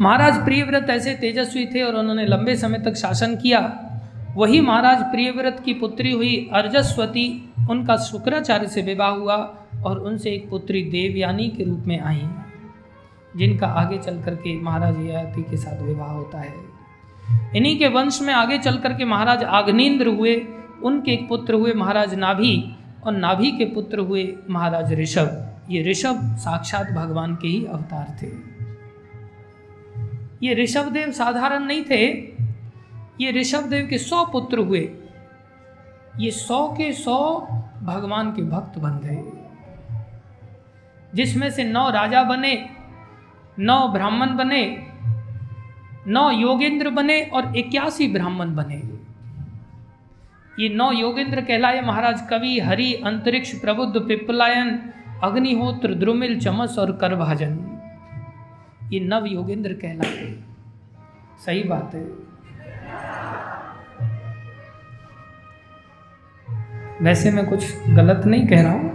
[0.01, 3.61] महाराज प्रियव्रत ऐसे तेजस्वी थे और उन्होंने लंबे समय तक शासन किया।
[4.37, 9.37] वही महाराज प्रियव्रत की पुत्री हुई अर्जस्वती, उनका शुक्राचार्य से विवाह हुआ
[9.85, 12.23] और उनसे एक पुत्री देवयानी के रूप में आई,
[13.37, 16.74] जिनका आगे चल करके महाराज ययाति के साथ विवाह होता है।
[17.57, 20.47] इन्हीं के वंश में आगे चल करके महाराज आग्नेन्द्र हुए,
[20.83, 22.77] उनके एक पुत्र हुए महाराज नाभि
[23.07, 28.55] और नाभि के पुत्र हुए महाराज ऋषभ। ये ऋषभ साक्षात भगवान के ही अवतार थे।
[30.43, 32.11] ये ऋषभ देव साधारण नहीं थे,
[33.21, 34.93] ये ऋषभ देव के सौ पुत्र हुए।
[36.19, 37.41] ये सौ के सौ
[37.83, 39.23] भगवान के भक्त बन गए।
[41.15, 42.69] जिसमें से नौ राजा बने,
[43.59, 44.87] नौ ब्राह्मण बने
[46.07, 48.83] नौ योगेंद्र बने और इक्यासी ब्राह्मण बने।
[50.61, 54.79] ये नौ योगेंद्र कहलाए, महाराज कवि, हरि, अंतरिक्ष प्रबुद्ध, पिपलायन,
[55.23, 57.59] अग्निहोत्र, द्रुमिल, चमस और करभाजन।
[58.93, 60.33] ये नव योगेंद्र कहलाए।
[61.45, 62.03] सही बात है।
[67.03, 68.91] वैसे मैं कुछ गलत नहीं कह रहा हूँ,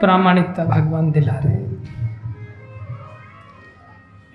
[0.00, 1.62] प्रामाणिकता भगवान दिला रहे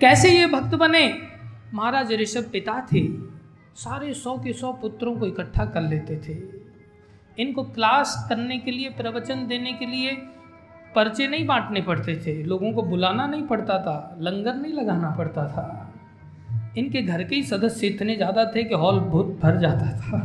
[0.00, 1.29] कैसे ये भक्त बने?
[1.74, 3.06] महाराज ऋषभ पिता थे।
[3.74, 6.36] सारे सौ के सौ पुत्रों को इकट्ठा कर लेते थे।
[7.42, 10.10] इनको क्लास करने के लिए, प्रवचन देने के लिए
[10.94, 15.46] पर्चे नहीं बांटने पड़ते थे। लोगों को बुलाना नहीं पड़ता था, लंगर नहीं लगाना पड़ता
[15.48, 15.94] था।
[16.78, 20.20] इनके घर के ही सदस्य इतने ज़्यादा थे कि हॉल बहुत भर जाता था।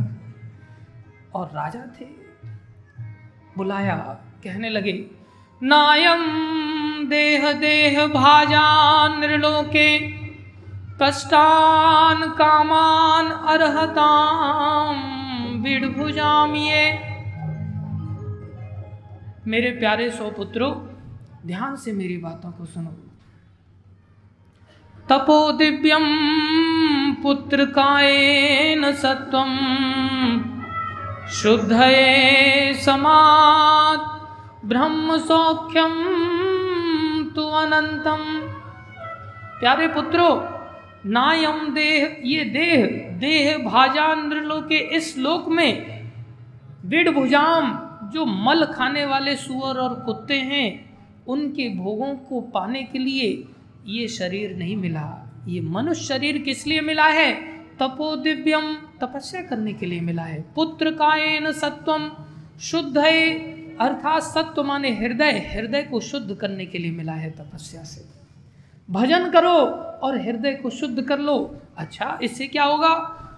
[1.34, 2.04] और राजा थे।
[3.56, 3.96] बुलाया,
[4.44, 4.92] कहने लगे
[5.62, 6.22] नायम
[7.08, 9.86] देह देह भाजान निर्लोके
[11.02, 15.00] कष्टान कामान अर्हताम
[15.62, 16.84] विड़भुजाम ये
[19.46, 20.72] मेरे प्यारे सौ पुत्रों
[21.46, 22.90] ध्यान से मेरी बातों को सुनो।
[25.10, 26.06] तपो दिव्यम
[27.22, 29.52] पुत्र कायेन सत्वम
[31.34, 34.02] शुद्धये समात
[34.64, 35.94] ब्रह्म सौख्यम
[37.36, 38.22] तु अनंतम
[39.60, 40.28] प्यारे पुत्रो
[41.06, 42.86] नायम देह, ये देह
[43.18, 44.14] देह भाजा
[44.60, 46.02] के इस लोक में
[46.84, 47.78] विड़ भुजाम
[48.10, 50.96] जो मल खाने वाले सुअर और कुत्ते हैं,
[51.26, 53.44] उनके भोगों को पाने के लिए
[53.86, 57.34] ये शरीर नहीं मिला। ये मनुष्य शरीर किस लिए मिला है?
[57.78, 62.10] तपो दिव्यम तपस्या करने के लिए मिला है। पुत्र कायन सत्वम
[62.60, 62.98] शुद्ध
[63.80, 68.04] अर्थात सत्व माने हृदय हृदय को शुद्ध करने के लिए मिला है तपस्या से।
[68.90, 72.94] भजन करो और हृदय को शुद्ध कर लो। अच्छा इससे क्या होगा?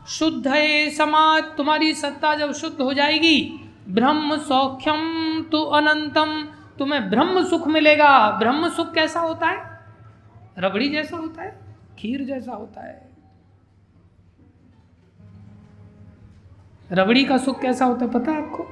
[0.09, 6.43] शुद्ध है समाज, तुम्हारी सत्ता जब शुद्ध हो जाएगी, ब्रह्म सौख्यम तो अनंतम,
[6.78, 9.78] तुम्हें ब्रह्म सुख मिलेगा। ब्रह्म सुख कैसा होता है?
[10.59, 11.59] रबड़ी जैसा होता है,
[11.98, 13.06] खीर जैसा होता है।
[16.93, 18.66] रबड़ी का सुख कैसा होता है पता है आपको?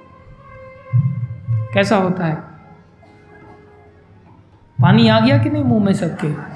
[1.75, 2.35] कैसा होता है?
[4.79, 6.56] पानी आ गया कि नहीं मुँह में सबके?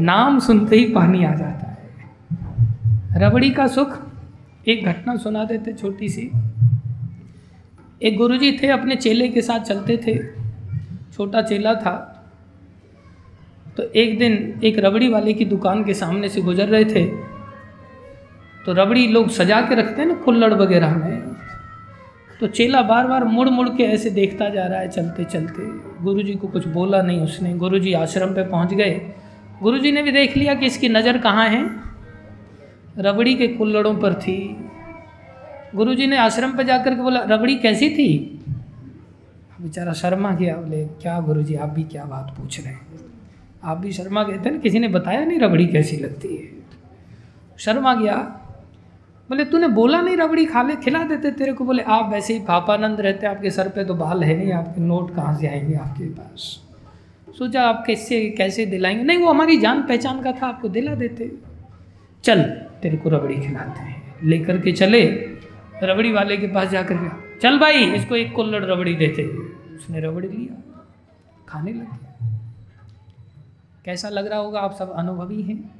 [0.00, 1.78] नाम सुनते ही पानी आ जाता है।
[3.16, 3.98] रबड़ी का सुख
[4.68, 6.30] एक घटना सुना देते छोटी सी।
[8.02, 10.18] एक गुरुजी थे, अपने चेले के साथ चलते थे।
[11.12, 12.16] छोटा चेला था।
[13.76, 17.06] तो एक दिन एक रबड़ी वाले की दुकान के सामने से गुजर रहे थे।
[18.66, 21.22] तो रबड़ी लोग सजा के रखते हैं ना, कुल्लड़ वगैरह में।
[22.40, 25.62] तो चेला बार बार मुड़ मुड़ के ऐसे देखता जा रहा है चलते चलते
[26.04, 29.14] गुरुजी को कुछ बोला नहीं उसने। गुरुजी आश्रम पे पहुँच गए।
[29.62, 31.90] गुरुजी ने भी देख लिया कि इसकी नज़र कहाँ है।
[32.98, 34.66] रबड़ी के कुल्लड़ों पर थी।
[35.74, 38.40] गुरुजी ने आश्रम पर जाकर के बोला, रबड़ी कैसी थी?
[39.60, 42.80] बेचारा शर्मा गया, बोले, क्या गुरुजी, आप भी क्या बात पूछ रहे हैं?
[43.64, 46.48] आप भी शर्मा गए थे ना, किसी ने बताया नहीं रबड़ी कैसी लगती है।
[47.58, 48.16] शर्मा गया,
[49.28, 51.64] बोले, तूने बोला नहीं रबड़ी खा ले खिला देते तेरे को?
[51.64, 55.14] बोले, आप वैसे ही पापानंद रहते आपके सर पे तो बाल है नहीं, आपके नोट
[55.14, 56.69] कहाँ से आएँगे आपके पास?
[57.38, 59.02] सोचा आप कैसे कैसे दिलाएँगे?
[59.02, 61.32] नहीं, वो हमारी जान पहचान का था, आपको दिला देते।
[62.24, 62.42] चल,
[62.82, 65.06] तेरे को रबड़ी खिलाते हैं। लेकर के चले,
[65.82, 69.22] रबड़ी वाले के पास जाकर के। चल भाई, इसको एक कुल्लड़ रबड़ी देते।
[69.76, 70.82] उसने रबड़ी लिया,
[71.48, 72.10] खाने लगे।
[73.84, 74.60] कैसा लग रहा होगा?
[74.60, 75.74] आप सब अनुभवी हैं।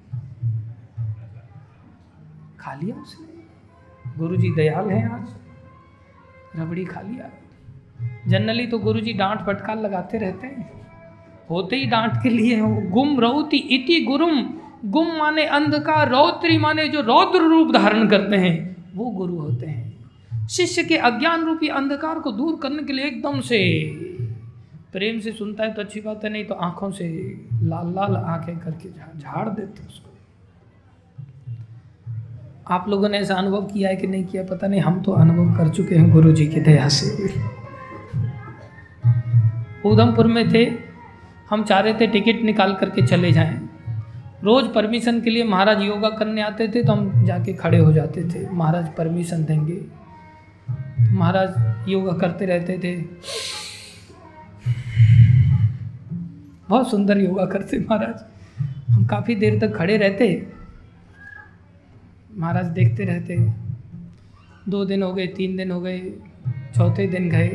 [2.58, 3.30] खा लिया उसने।
[4.18, 5.34] गुरुजी दयाल हैं आज।
[6.56, 7.30] रबड़ी खा लिया।
[8.26, 10.79] जनरली तो गुरुजी डांट फटकार लगाते रहते हैं।
[11.50, 12.60] होते ही डांट के लिए
[12.90, 14.42] गुम रौती इति गुरुम।
[14.84, 20.46] गुम माने अंधकार, रौद्री माने जो रौद्र रूप धारण करते हैं, वो गुरु होते हैं।
[20.48, 23.58] शिष्य के अज्ञान रूपी अंधकार को दूर करने के लिए एकदम से
[24.92, 27.08] प्रेम से सुनता है तो अच्छी बात है, नहीं तो आँखों से
[27.52, 30.08] लाल लाल आँखें करके झाड़ देते उसको।
[32.68, 34.42] आप लोगों ने ऐसा अनुभव किया है कि नहीं किया?
[34.42, 37.08] पता नहीं, हम तो अनुभव कर चुके हैं गुरु जी की दया से।
[39.84, 40.64] उधमपुर में थे
[41.50, 43.68] हम चाह रहे थे टिकट निकाल करके चले जाएँ।
[44.44, 48.22] रोज़ परमिशन के लिए महाराज योगा करने आते थे तो हम जाके खड़े हो जाते
[48.24, 52.94] थे। महाराज परमिशन देंगे। तो महाराज योगा करते रहते थे।
[56.68, 60.26] बहुत सुंदर योगा करते महाराज। हम काफ़ी देर तक खड़े रहते।
[62.36, 63.36] महाराज देखते रहते।
[64.68, 65.98] दो दिन हो गए, तीन दिन हो गए,
[66.76, 67.48] चौथे दिन गए।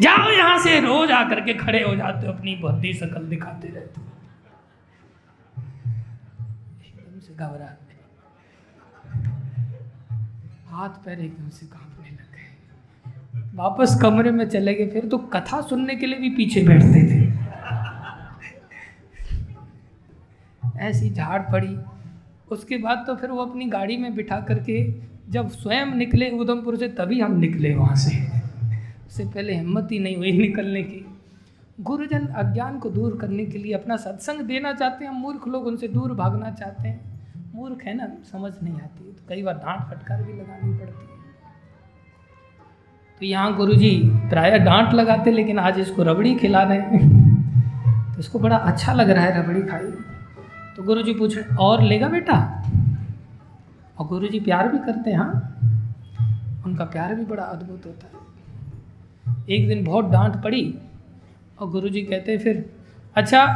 [0.00, 4.00] जाओ यहाँ से, रोज आकर के खड़े हो जाते हो, अपनी बुद्धि शकल दिखाते रहते
[6.86, 7.34] एकदम से
[10.68, 15.94] हाथ पैर एकदम से कांपने लगे वापस कमरे में चले गए, फिर तो कथा सुनने
[15.96, 17.26] के लिए भी पीछे बैठते थे।
[20.80, 21.76] ऐसी झाड़ पड़ी।
[22.48, 24.82] उसके बाद तो फिर वो अपनी गाड़ी में बिठा करके
[25.30, 28.16] जब स्वयं निकले उधमपुर से, तभी हम निकले वहाँ से।
[29.08, 31.18] उससे पहले हिम्मत ही नहीं हुई निकलने की।
[31.80, 35.88] गुरुजन अज्ञान को दूर करने के लिए अपना सत्संग देना चाहते हैं। मूर्ख लोग उनसे
[35.88, 37.20] दूर भागना चाहते हैं।
[37.54, 41.18] मूर्ख है ना, समझ नहीं आती। तो कई बार डांट फटकार भी लगानी पड़ती है।
[43.20, 47.28] तो यहाँ गुरु जी प्राय डांट लगाते, लेकिन आज इसको रबड़ी खिला रहे हैं।
[48.14, 49.92] तो इसको बड़ा अच्छा लग रहा है रबड़ी खाई।
[50.76, 52.62] तो गुरु जी पूछ और लेगा बेटा?
[53.98, 55.54] और गुरु जी प्यार भी करते हैं हाँ।
[56.66, 58.17] उनका प्यार भी बड़ा अद्भुत होता है।
[59.50, 60.78] एक दिन बहुत डांट पड़ी
[61.58, 62.70] और गुरु जी कहते फिर
[63.16, 63.46] अच्छा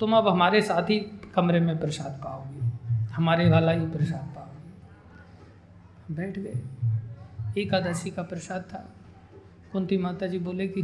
[0.00, 0.98] तुम अब हमारे साथ ही
[1.34, 2.60] कमरे में प्रसाद पाओगे,
[3.14, 8.94] हमारे वाला ही प्रसाद पाओगे। बैठ गए। एकादशी का प्रसाद था।
[9.72, 10.82] कुंती माता जी बोले कि,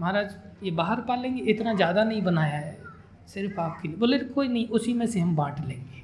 [0.00, 0.34] महाराज,
[0.64, 2.78] ये बाहर पालेंगे, इतना ज़्यादा नहीं बनाया है,
[3.26, 6.02] सिर्फ़ आपके लिए। बोले, कोई नहीं, उसी में से हम बांट लेंगे।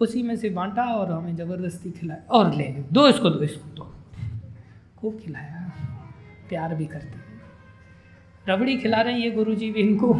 [0.00, 3.74] उसी में से बांटा और हमें ज़बरदस्ती खिलाया। और ले लो, दो इसको दो इसको,
[3.74, 3.93] दो।
[5.04, 5.72] खूब खिलाया
[6.48, 7.40] प्यार भी करते हैं।
[8.48, 10.14] रबड़ी खिला रहे हैं ये गुरु जी भी इनको।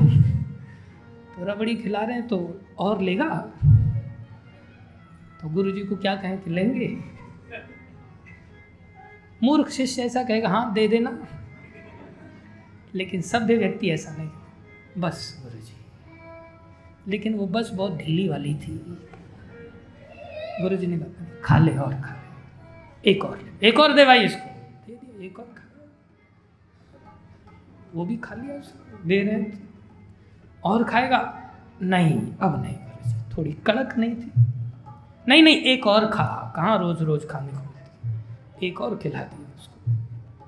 [1.34, 3.28] तो रबड़ी खिला रहे हैं तो और लेगा?
[5.40, 6.98] तो गुरु जी को क्या कहें कि लेंगे?
[9.42, 11.26] मूर्ख शिष्य ऐसा कहेगा हाँ दे देना।
[12.94, 14.30] लेकिन सभ्य व्यक्ति ऐसा नहीं।
[14.98, 15.74] बस। गुरु जी
[17.08, 18.78] लेकिन वो बस बहुत ढीली वाली थी।
[20.62, 24.04] गुरु जी ने कहा खा ले और खा ले। एक और ले एक और दे
[24.04, 24.53] भाई इसको।
[27.94, 29.56] वो भी खा लिया उसको दे रहे थे।
[30.64, 31.50] और खाएगा?
[31.82, 32.76] नहीं, अब नहीं
[33.36, 34.32] थोड़ी कड़क नहीं थी।
[35.28, 37.64] नहीं नहीं, एक और खा। कहाँ रोज रोज खाने को
[38.66, 39.92] एक और खिला दिया उसको।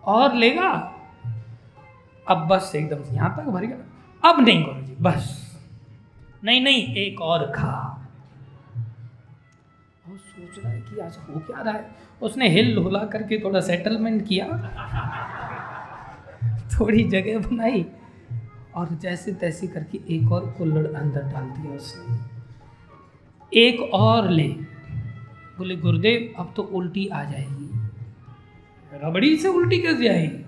[0.04, 0.92] और लेगा?
[2.28, 5.46] अब बस एकदम यहाँ तक भर गया। अब नहीं गुरु जी, बस।
[6.44, 8.06] नहीं नहीं, एक और खा।
[10.08, 11.90] और सोच रहा है कि आज हो क्या रहा है?
[12.22, 14.46] उसने हिल हुला करके थोड़ा सेटलमेंट किया।
[16.80, 17.86] थोड़ी जगह बनाई
[18.74, 22.36] और जैसे तैसे करके एक और कुल्लड़ अंदर डाल दिया उसने।
[23.60, 24.48] एक और ले।
[25.58, 27.88] बोले, गुरुदेव, अब तो उल्टी आ जाएगी।
[28.94, 30.44] रबड़ी से उल्टी कैसे आएगी?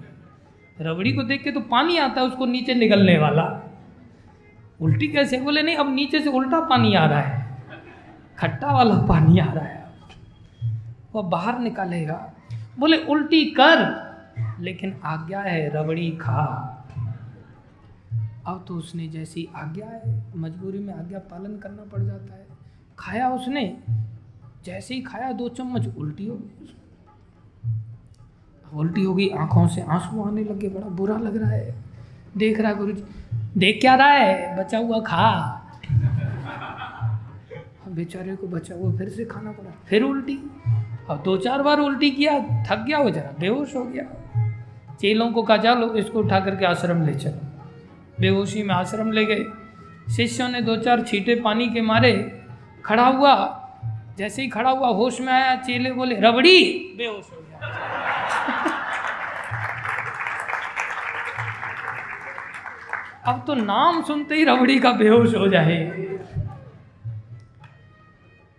[0.80, 3.70] रबड़ी को देख के तो पानी आता है उसको नीचे निकलने वाला।
[4.80, 5.40] उल्टी कैसे?
[5.40, 7.62] बोले, नहीं, अब नीचे से उल्टा पानी आ रहा है।
[8.38, 9.90] खट्टा वाला पानी आ रहा है।
[11.14, 12.34] वह बाहर निकालेगा।
[12.78, 14.07] बोले, उल्टी कर।
[14.60, 16.44] लेकिन आज्ञा है रबड़ी खा।
[18.46, 22.46] अब तो उसने जैसी आज्ञा है, मजबूरी में आज्ञा पालन करना पड़ जाता है।
[22.98, 23.76] खाया उसने,
[24.64, 26.74] जैसे ही खाया दो चम्मच, उल्टी हो गई
[28.74, 31.74] उल्टी हो गई, आँखों से आँसू आने लगे, बड़ा बुरा लग रहा है।
[32.36, 33.04] देख रहा गुरु जी
[33.56, 34.56] देख क्या रहा है?
[34.58, 35.54] बचा हुआ खा।
[37.88, 40.36] बेचारे को बचा हुआ फिर से खाना पड़ा, फिर उल्टी।
[41.10, 44.04] अब दो चार बार उल्टी किया, थक गया वो जरा, बेहोश हो गया।
[45.00, 47.40] चेलों को कहा चलो इसको उठा करके आश्रम ले चलो।
[48.20, 49.46] बेहोशी में आश्रम ले गए।
[50.16, 52.42] शिष्यों ने दो चार छीटे पानी के मारे,
[52.84, 53.64] खड़ा हुआ।
[54.18, 56.94] जैसे ही खड़ा हुआ, होश में आया, चेले बोले, रबड़ी!
[56.98, 57.58] बेहोश हो गया।
[63.26, 66.08] अब तो नाम सुनते ही रबड़ी का बेहोश हो जाए।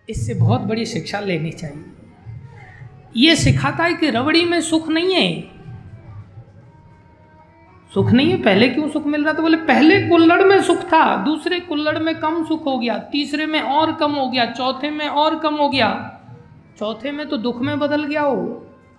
[0.09, 1.85] इससे बहुत बड़ी शिक्षा लेनी चाहिए।
[3.17, 5.58] ये सिखाता है कि रबड़ी में सुख नहीं है।
[7.91, 8.41] सुख नहीं है?
[8.43, 9.41] पहले क्यों सुख मिल रहा था?
[9.41, 13.61] बोले, पहले कुल्लड़ में सुख था, दूसरे कुल्लड़ में कम सुख हो गया, तीसरे में
[13.61, 15.89] और कम हो गया, चौथे में और कम हो गया।
[16.79, 18.35] चौथे में तो दुख में बदल गया हो,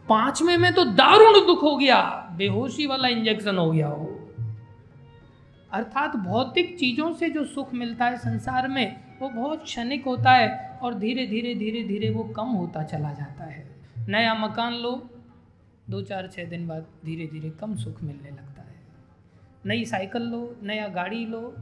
[0.08, 2.00] पाँचवें में तो दारुण दुख हो गया,
[2.36, 4.08] बेहोशी वाला इंजेक्शन हो गया हो।
[5.72, 10.78] अर्थात भौतिक चीज़ों से जो सुख मिलता है संसार में, वो बहुत क्षणिक होता है
[10.82, 13.64] और धीरे धीरे धीरे धीरे वो कम होता चला जाता है।
[14.08, 14.90] नया मकान लो,
[15.90, 18.49] दो, चार छः दिन बाद धीरे धीरे कम सुख मिलने लगता
[19.66, 21.54] नई साइकिल लो, नया गाड़ी लो,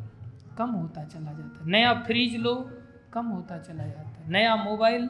[0.59, 2.70] कम होता चला जाता। है नया फ्रिज लो,
[3.12, 5.07] कम होता चला जाता। है नया मोबाइल,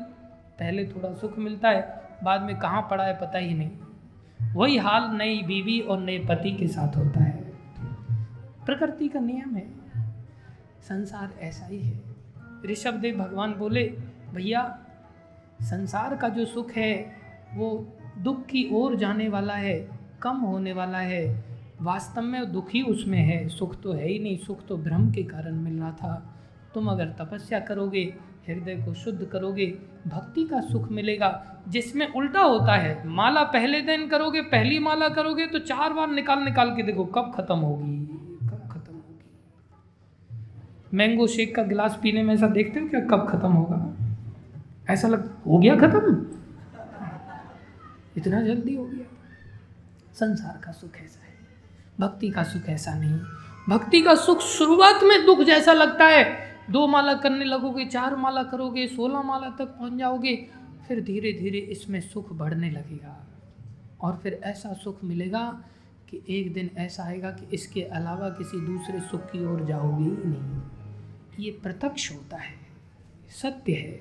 [0.59, 3.71] पहले थोड़ा सुख मिलता है, बाद में कहाँ पड़ा है पता ही नहीं।
[4.55, 7.45] वही हाल नई बीवी और नए पति के साथ होता है।
[8.67, 9.71] प्रकृति का नियम है।
[10.83, 12.01] संसार ऐसा ही है।
[12.67, 13.97] ऋषभ देव भगवान बोले,
[14.35, 14.85] भैया,
[15.63, 17.17] संसार का जो सुख है,
[17.55, 19.89] वो दुख की ओर जाने वाला है,
[20.23, 21.48] कम होने वाला है।
[21.83, 25.55] वास्तव में दुखी उसमें है, सुख तो है ही नहीं। सुख तो भ्रम के कारण
[25.55, 26.35] मिल रहा था।
[26.75, 28.03] तुम अगर तपस्या करोगे,
[28.49, 29.67] हृदय को शुद्ध करोगे,
[30.07, 35.47] भक्ति का सुख मिलेगा, जिसमें उल्टा होता है। माला पहले दिन करोगे, पहली माला करोगे
[35.47, 37.97] तो चार बार निकाल निकाल के देखो कब खत्म होगी,
[38.49, 39.21] कब खत्म होगी।
[40.95, 43.95] मैंगो शेक का गिलास पीने में ऐसा देखते हो क्या कब खत्म होगा?
[44.91, 46.27] ऐसा लग, हो गया खत्म?
[48.17, 49.07] इतना जल्दी हो गया।
[50.15, 51.18] संसार का सुख ऐसा
[52.01, 53.21] भक्ति का सुख ऐसा नहीं।
[53.69, 58.43] भक्ति का सुख शुरुआत में दुख जैसा लगता है। दो माला करने लगोगे, चार माला
[58.43, 60.49] करोगे, सोलह माला तक पहुँच जाओगे,
[60.89, 63.27] फिर धीरे धीरे इसमें सुख बढ़ने लगेगा।
[64.01, 65.65] और फिर ऐसा सुख मिलेगा
[66.11, 70.29] कि एक दिन ऐसा आएगा कि इसके अलावा किसी दूसरे सुख की ओर जाओगे ही
[70.29, 72.55] नहीं। ये प्रत्यक्ष होता है,
[73.43, 74.01] सत्य है।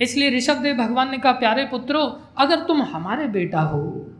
[0.00, 2.00] इसलिए ऋषभ देव भगवान ने कहा, प्यारे पुत्रो,
[2.38, 4.10] अगर तुम हमारे बेटा हो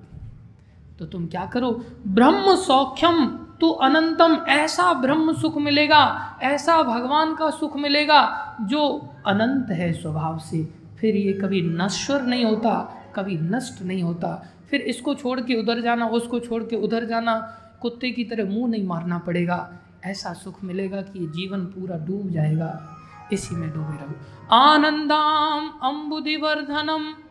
[0.99, 1.85] तो तुम क्या करो?
[2.07, 3.27] ब्रह्म सौख्यम
[3.61, 10.39] तो अनंतम, ऐसा ब्रह्म सुख मिलेगा, ऐसा भगवान का सुख मिलेगा, जो अनंत है स्वभाव
[10.39, 15.55] से। फिर ये कभी नश्वर नहीं होता, कभी नष्ट नहीं होता। फिर इसको छोड़ के
[15.55, 17.35] उधर जाना, उसको छोड़ के उधर जाना,
[17.83, 19.73] कुत्ते की तरह मुँह नहीं मारना पड़ेगा।
[20.05, 22.97] ऐसा सुख मिलेगा कि जीवन पूरा डूब जाएगा।
[23.33, 24.15] इसी में डूबे रहो।
[24.57, 27.28] आनंदाम अम्बुदिवर्धनम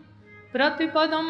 [0.52, 1.28] प्रतिपदम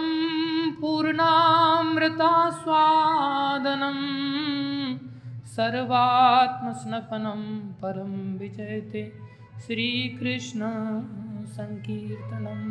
[0.82, 3.98] पूर्णामृता स्वादनम
[5.46, 7.42] सर्वात्मस्नपनम
[7.82, 9.04] परम विजयते
[9.66, 9.88] श्री
[10.20, 10.70] कृष्ण
[11.48, 12.62] संकीर्तनम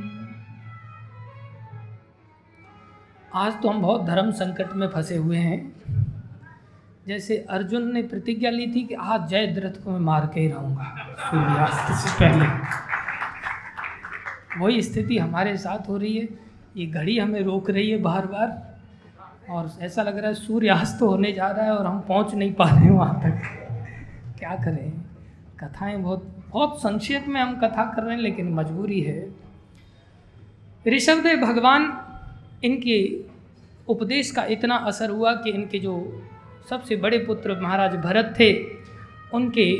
[3.35, 5.61] आज तो हम बहुत धर्म संकट में फंसे हुए हैं।
[7.09, 10.49] जैसे अर्जुन ने प्रतिज्ञा ली थी कि आज जय द्रथ को मैं मार के ही
[10.49, 10.85] रहूँगा।
[11.21, 12.47] सूर्यास्त से पहले।
[14.59, 16.29] वही स्थिति हमारे साथ हो रही है।
[16.77, 18.77] ये घड़ी हमें रोक रही है बार बार।
[19.51, 22.65] और ऐसा लग रहा है सूर्यास्त होने जा रहा है और हम पहुँच नहीं पा
[22.65, 23.43] रहे हैं वहाँ तक।
[24.39, 24.93] क्या करें?
[25.61, 29.35] कथाएँ बहुत बहुत संक्षेप में हम कथा कर रहे हैं, लेकिन मजबूरी है।
[30.89, 32.03] ऋषभदेव भगवान,
[32.65, 33.25] इनके
[33.89, 36.23] उपदेश का इतना असर हुआ कि इनके जो
[36.71, 38.65] सबसे बड़े पुत्र महाराज भरत थे,
[39.35, 39.79] उनके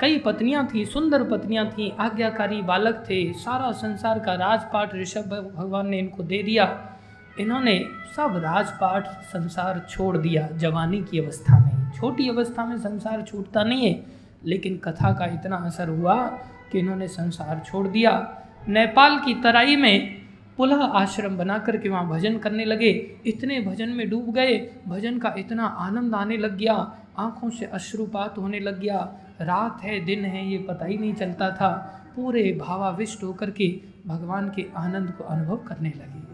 [0.00, 5.88] कई पत्नियाँ थीं, सुंदर पत्नियाँ थीं, आज्ञाकारी बालक थे। सारा संसार का राजपाट ऋषभ भगवान
[5.88, 6.96] ने इनको दे दिया।
[7.40, 7.84] इन्होंने
[8.16, 13.86] सब राजपाट संसार छोड़ दिया, जवानी की अवस्था में। छोटी अवस्था में संसार छूटता नहीं
[13.86, 14.06] है,
[14.44, 16.26] लेकिन कथा का इतना असर हुआ
[16.72, 20.24] कि इन्होंने संसार छोड़ दिया। नेपाल की तराई में
[20.56, 25.34] पुनः आश्रम बना करके वहाँ भजन करने लगे। इतने भजन में डूब गए। भजन का
[25.38, 30.48] इतना आनंद आने लग गया। आँखों से अश्रुपात होने लग गया। रात है, दिन है,
[30.48, 35.56] ये पता ही नहीं चलता था। पूरे भावाविष्ट होकर के भगवान के आनंद को अनुभव
[35.56, 36.24] करने लगे।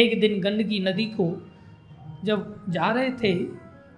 [0.00, 1.50] एक दिन गंडकी नदी को
[2.24, 3.34] जब जा रहे थे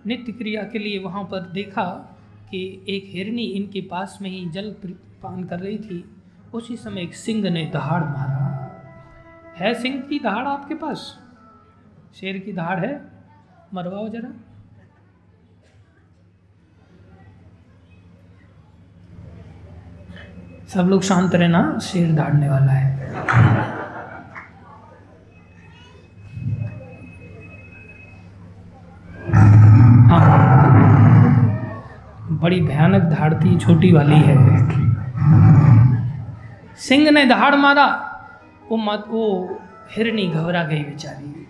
[0.06, 2.16] नित्य क्रिया के लिए वहाँ पर देखा
[2.50, 4.76] कि एक हिरनी इनके पास में ही जल
[5.22, 6.22] पान कर रही थी।
[6.54, 8.48] उसी समय एक सिंह ने दहाड़ मारा।
[9.56, 11.20] है सिंह की दहाड़ आपके पास?
[12.14, 13.12] शेर की दहाड़ है?
[13.74, 14.47] मरवाओ जरा।
[20.68, 23.14] सब लोग शांत रहना, शेर दाड़ने वाला है।
[30.08, 30.28] हाँ।
[32.30, 34.68] बड़ी भयानक धाड़ती छोटी वाली है।
[36.76, 37.86] सिंह ने दहाड़ मारा,
[38.70, 39.58] वो मत, वो
[39.96, 41.48] हिरनी घबरा गई बेचारी।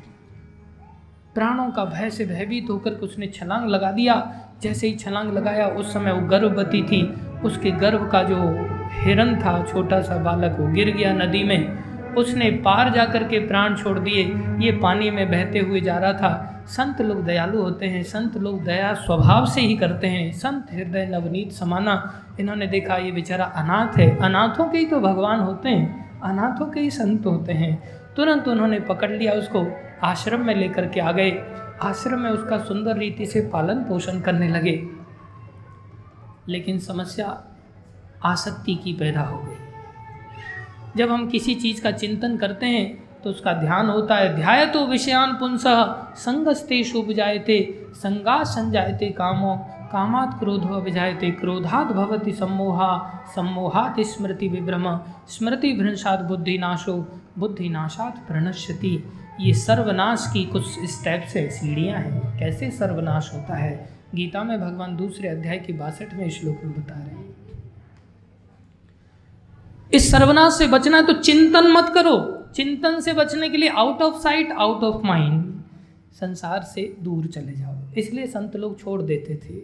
[1.35, 4.33] प्राणों का भय से भयभीत होकर उसने छलांग लगा दिया।
[4.63, 7.15] जैसे ही छलांग लगाया, उस समय वो गर्भवती थी।
[7.45, 11.79] उसके गर्भ का जो हिरन था, छोटा सा बालक वो गिर गया नदी में।
[12.15, 14.25] उसने पार जाकर के प्राण छोड़ दिए।
[14.59, 18.65] ये पानी में बहते हुए जा रहा था। संत लोग दयालु होते हैं, संत लोग
[18.65, 23.99] दया स्वभाव से ही करते हैं। संत हृदय नवनीत समाना, इन्होंने देखा ये बेचारा अनाथ
[23.99, 27.83] है। अनाथों के ही तो भगवान होते हैं, अनाथों के ही संत होते हैं।
[28.17, 31.43] तुरंत उन्होंने पकड़ लिया उसको, आश्रम में लेकर के आ गए।
[31.83, 34.89] आश्रम में उसका सुंदर रीति से पालन पोषण करने लगे।
[36.49, 37.58] लेकिन समस्या
[38.25, 39.57] आसक्ति की पैदा हो गई।
[40.97, 44.87] जब हम किसी चीज़ का चिंतन करते हैं तो उसका ध्यान होता है ध्याय तो
[44.87, 45.65] विषयान पुंस
[46.19, 49.57] संगस्ते शुभ जायते संगा संजायते कामो,
[49.93, 59.53] कामात क्रोधो विजायते क्रोधात भवति सम्मोहा, सम्मोहात स्मृति विभ्रम, स्मृति भ्रंशात बुद्धिनाशो, बुद्धिनाशात प्रणश्यति। ये
[59.55, 63.99] सर्वनाश की कुछ स्टेप्स है सीढ़ियाँ हैं। कैसे सर्वनाश होता है?
[64.15, 67.28] गीता में भगवान दूसरे अध्याय के बासठवें श्लोक में बता रहे हैं।
[69.95, 74.03] इस सर्वनाश से बचना है तो चिंतन मत करो। चिंतन से बचने के लिए out
[74.03, 75.63] of sight out of mind
[76.13, 79.63] संसार से दूर चले जाओ। इसलिए संत लोग छोड़ देते थे।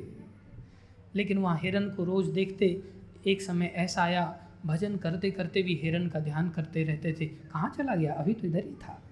[1.14, 2.82] लेकिन वहाँ हिरन को रोज देखते,
[3.26, 7.74] एक समय ऐसा आया, भजन करते करते भी हिरन का ध्यान करते रहते थे। कहाँ
[7.78, 8.12] चला गया?
[8.12, 9.02] अभी तो इधर ही था।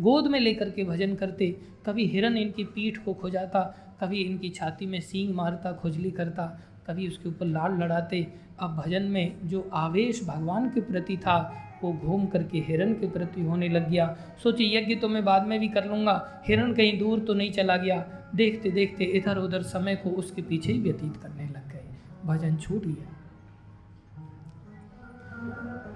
[0.00, 3.60] गोद में लेकर के भजन करते, कभी हिरन इनकी पीठ को खोजाता,
[4.00, 8.26] कभी इनकी छाती में सींग मारता, खुजली करता, कभी उसके ऊपर लाल लड़ाते
[8.60, 13.42] अब भजन में जो आवेश भगवान के प्रति था, वो घूम करके हिरण के प्रति
[13.42, 17.20] होने लग गया। सोचिए, यज्ञ तो मैं बाद में भी कर लूँगा। हिरण कहीं दूर
[17.20, 21.44] तो नहीं चला गया। देखते देखते इधर उधर समय को उसके पीछे ही व्यतीत करने
[21.44, 21.84] लग गए।
[22.24, 23.16] भजन छूट गया।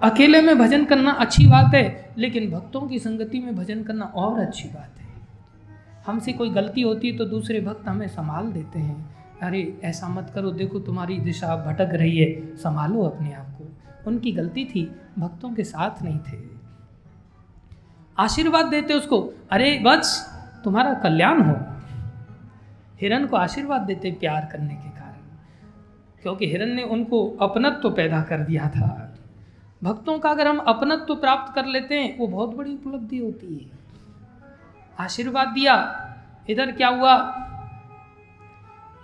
[0.03, 4.39] अकेले में भजन करना अच्छी बात है, लेकिन भक्तों की संगति में भजन करना और
[4.39, 5.07] अच्छी बात है।
[6.05, 9.14] हमसे कोई गलती होती है तो दूसरे भक्त हमें संभाल देते हैं।
[9.45, 13.67] अरे, ऐसा मत करो, देखो तुम्हारी दिशा भटक रही है, संभालो अपने आप को।
[14.07, 16.37] उनकी गलती थी, भक्तों के साथ नहीं थे।
[18.17, 20.31] आशीर्वाद देते उसको, अरे वत्स
[20.63, 21.55] तुम्हारा कल्याण हो।
[23.01, 25.21] हिरन को आशीर्वाद देते प्यार करने के कारण,
[26.21, 29.15] क्योंकि हिरन ने उनको अपनत्व तो पैदा कर दिया था।
[29.83, 33.55] भक्तों का अगर हम अपनत्व तो प्राप्त कर लेते हैं, वो बहुत बड़ी उपलब्धि होती
[33.55, 33.79] है।
[34.99, 35.75] आशीर्वाद दिया,
[36.49, 37.41] इधर क्या हुआ?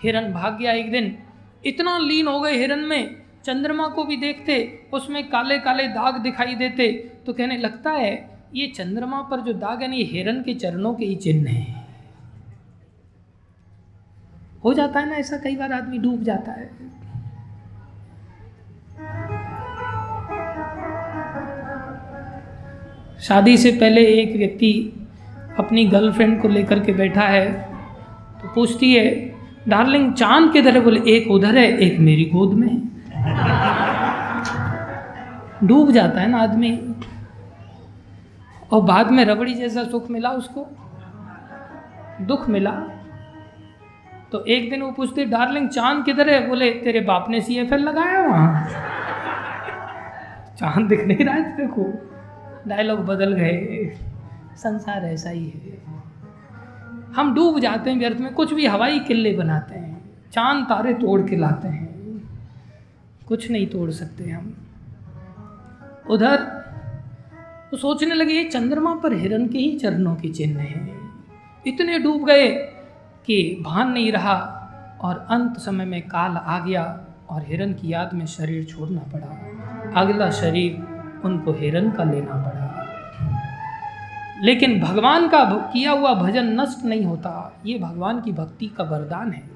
[0.03, 1.17] हिरन भाग गया एक दिन।
[1.65, 6.55] इतना लीन हो गए हिरन में। चंद्रमा को भी देखते, उसमें काले काले दाग दिखाई
[6.55, 10.53] देते। तो कहने लगता है, ये चंद्रमा पर जो दाग है ना ये हिरन के
[10.53, 11.85] चरणों के ही चिन्ह है।
[14.63, 15.37] हो जाता है ना ऐसा?
[15.37, 16.91] कई बार आदमी डूब जाता है।
[23.19, 24.93] शादी से पहले एक व्यक्ति
[25.59, 27.51] अपनी गर्लफ्रेंड को लेकर के बैठा है।
[28.41, 29.30] तो पूछती है
[29.67, 32.81] डार्लिंग, चाँद के तरह बोले, एक उधर है, एक मेरी गोद में
[35.63, 36.95] डूब जाता है ना आदमी।
[38.71, 40.67] और बाद में रबड़ी जैसा सुख मिला उसको,
[42.21, 42.71] दुख मिला।
[44.31, 46.47] तो एक दिन वो पूछते, डार्लिंग, चाँद किधर है?
[46.47, 48.67] बोले, तेरे बाप ने सी एफ़ एल लगाया वहाँ।
[50.59, 52.07] चाँद दिख नहीं रहा है तेरे को।
[52.67, 53.93] डायलॉग बदल गए।
[54.55, 55.90] संसार ऐसा ही है।
[57.15, 60.01] हम डूब जाते हैं व्यर्थ में, कुछ भी हवाई किले बनाते हैं,
[60.31, 61.91] चाँद तारे तोड़ के लाते हैं।
[63.27, 64.55] कुछ नहीं तोड़ सकते हम।
[66.09, 66.61] उधर
[67.71, 71.09] तो सोचने लगे चंद्रमा पर हिरण के ही चरणों के चिन्ह हैं।
[71.67, 72.47] इतने डूब गए
[73.25, 74.57] कि भान नहीं रहा
[75.01, 79.37] और अंत समय में काल आ गया और हिरण की याद में शरीर छोड़ना पड़ा।
[80.01, 80.83] अगला शरीर
[81.25, 82.50] उनको हिरण का लेना पड़ा।
[84.41, 85.43] लेकिन भगवान का
[85.73, 89.49] किया हुआ भजन नष्ट नहीं होता। ये भगवान की भक्ति का वरदान है।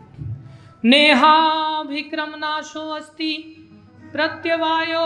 [0.85, 3.61] नेहा विक्रम नाशो अस्ति,
[4.11, 5.05] प्रत्यवायो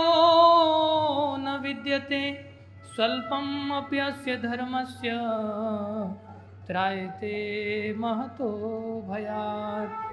[1.39, 2.51] न विद्यते,
[2.95, 5.09] स्वल्पम अप्यस्य धर्मस्य,
[6.67, 8.49] त्रायते महतो
[9.11, 10.05] भयात।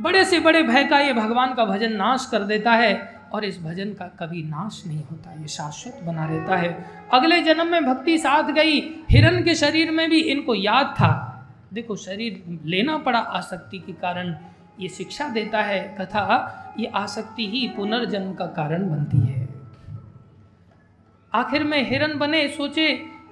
[0.00, 3.58] बड़े से बड़े भय का ये भगवान का भजन नाश कर देता है। और इस
[3.62, 6.70] भजन का कभी नाश नहीं होता, ये शाश्वत बना रहता है।
[7.12, 8.80] अगले जन्म में भक्ति साथ गई
[9.10, 11.12] हिरण के शरीर में भी इनको याद था।
[11.72, 14.34] देखो, शरीर लेना पड़ा आसक्ति के कारण,
[14.80, 19.48] ये शिक्षा देता है कथा ये आसक्ति ही पुनर्जन्म का कारण बनती है।
[21.32, 22.88] आखिर में हिरण बने, सोचे,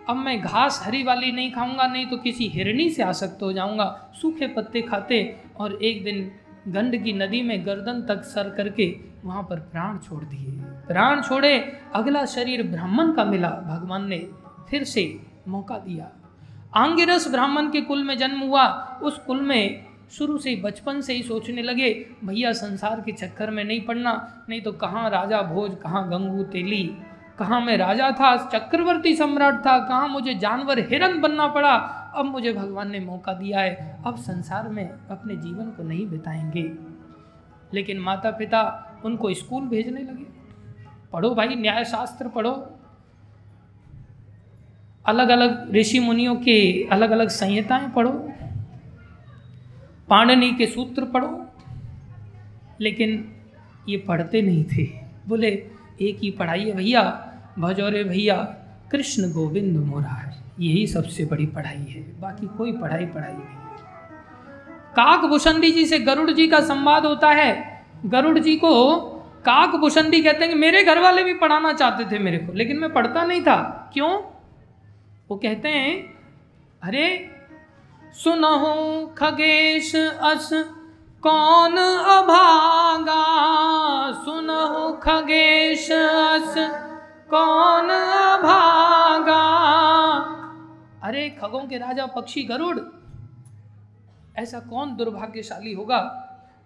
[0.09, 4.13] अब मैं घास हरी वाली नहीं खाऊँगा, नहीं तो किसी हिरणी से आसक्त हो जाऊँगा।
[4.21, 6.31] सूखे पत्ते खाते और एक दिन
[6.69, 11.81] गंड की नदी में गर्दन तक सर करके वहाँ पर प्राण छोड़ दिए। प्राण छोड़े,
[11.95, 14.29] अगला शरीर ब्राह्मण का मिला। भगवान ने
[14.71, 16.11] फिर से मौका दिया।
[16.75, 18.67] आंगिरस ब्राह्मण के कुल में जन्म हुआ।
[19.03, 23.65] उस कुल में शुरू से बचपन से ही सोचने लगे, भैया, संसार के चक्कर में
[23.65, 26.97] नहीं पड़ना, नहीं तो कहाँ राजा भोज, कहाँ गंगू तेली,
[27.39, 32.53] कहाँ मैं राजा था, चक्रवर्ती सम्राट था, कहाँ मुझे जानवर हिरन बनना पड़ा अब मुझे
[32.53, 36.73] भगवान ने मौका दिया है, अब संसार में अपने जीवन को नहीं बिताएँगे।
[37.75, 40.27] लेकिन माता पिता उनको स्कूल भेजने लगे।
[41.13, 42.79] पढ़ो भाई न्याय शास्त्र पढ़ो।
[45.07, 48.33] अलग अलग ऋषि मुनियों के अलग अलग संहिताएँ पढ़ो।
[50.09, 51.47] पाणनी के सूत्र पढ़ो।
[52.81, 53.33] लेकिन
[53.89, 54.85] ये पढ़ते नहीं थे।
[55.29, 55.49] बोले,
[56.01, 58.37] एक ही पढ़ाई है भैया, भजोरे भैया,
[58.91, 63.61] कृष्ण गोविंद मोरा है यही सबसे बड़ी पढ़ाई है, बाकी कोई पढ़ाई पढ़ाई नहीं।
[64.91, 68.97] काक भूषणी जी से गरुड़ जी का संवाद होता है। गरुड़ जी को
[69.41, 72.77] काक भूषणी कहते हैं कि मेरे घर वाले भी पढ़ाना चाहते थे मेरे को, लेकिन
[72.77, 74.11] मैं पढ़ता नहीं था। क्यों?
[75.31, 76.15] वो कहते हैं,
[76.83, 77.31] अरे,
[78.13, 80.51] सुनहो खगेश अस,
[81.23, 83.25] कौन अभागा?
[84.13, 86.55] सुनहो खगेश अस,
[87.31, 89.61] कौन अभागा?
[91.11, 92.79] अरे खगों के राजा पक्षी गरुड़,
[94.37, 95.99] ऐसा कौन दुर्भाग्यशाली होगा?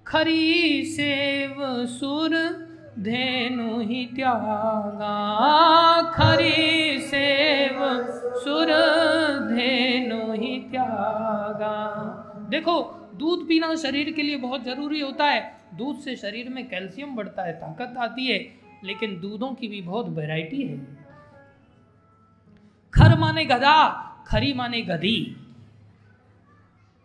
[0.07, 1.55] खरी सेव
[1.87, 2.35] सुर
[2.99, 5.15] धेनु ही त्यागा।
[6.11, 7.79] खरी सेव
[8.35, 8.73] सुर
[9.55, 11.79] धेनु ही त्यागा।
[12.51, 12.81] देखो,
[13.15, 17.43] दूध पीना शरीर के लिए बहुत ज़रूरी होता है। दूध से शरीर में कैल्शियम बढ़ता
[17.43, 18.39] है, ताकत आती है,
[18.85, 20.79] लेकिन दूधों की भी बहुत वैरायटी है।
[22.95, 25.37] खर माने गधा खरी माने गधी।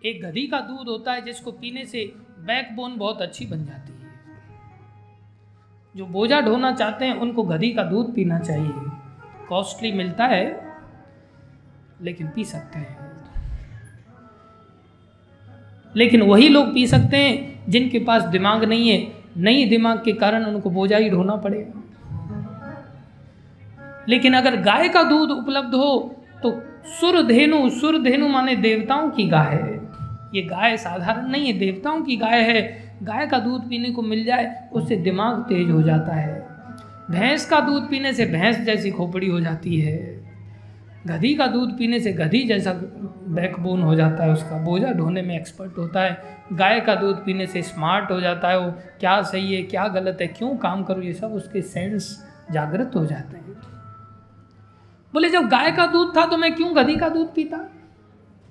[0.06, 4.10] एक गधी का दूध होता है जिसको पीने से बैकबोन बहुत अच्छी बन जाती है।
[5.96, 8.72] जो बोझा ढोना चाहते हैं, उनको गधी का दूध पीना चाहिए।
[9.50, 10.74] कॉस्टली मिलता है,
[12.02, 13.10] लेकिन पी सकते हैं।
[15.96, 20.46] लेकिन वही लोग पी सकते हैं जिनके पास दिमाग नहीं है। नहीं दिमाग के कारण
[20.46, 21.84] उनको बोझा ही ढोना पड़ेगा।
[24.10, 29.28] लेकिन अगर गाय का दूध उपलब्ध हो तो सुर धेनु सुर धेनु माने देवताओं की
[29.28, 29.80] गाय है।
[30.36, 34.26] ये गाय साधारण नहीं है, देवताओं की गाय है। गाय का दूध पीने को मिल
[34.26, 36.48] जाए, उससे दिमाग तेज हो जाता है।
[37.12, 40.20] भैंस का दूध पीने से भैंस जैसी खोपड़ी हो जाती है।
[41.08, 42.74] गधी का दूध पीने से गधी जैसा
[43.28, 46.22] बैकबोन हो जाता है उसका। बोझा ढोने में एक्सपर्ट होता है।
[46.54, 50.18] गाय का दूध पीने से स्मार्ट हो जाता है वो। क्या सही है, क्या गलत
[50.22, 53.49] है, क्यों काम करूँ, ये सब उसके सेंस जागृत हो जाते हैं।
[55.14, 57.58] बोले, जब गाय का दूध था तो मैं क्यों गधी का दूध पीता?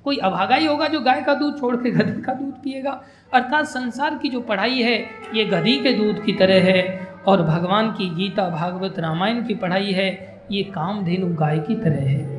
[0.05, 3.05] कोई अभागा ही होगा जो गाय का दूध छोड़ के गधी का दूध पिएगा?
[3.35, 5.05] अर्थात संसार की जो पढ़ाई है,
[5.35, 9.93] ये गधी के दूध की तरह है और भगवान की गीता भागवत रामायण की पढ़ाई
[9.93, 12.39] है, ये कामधेनु गाय की तरह है।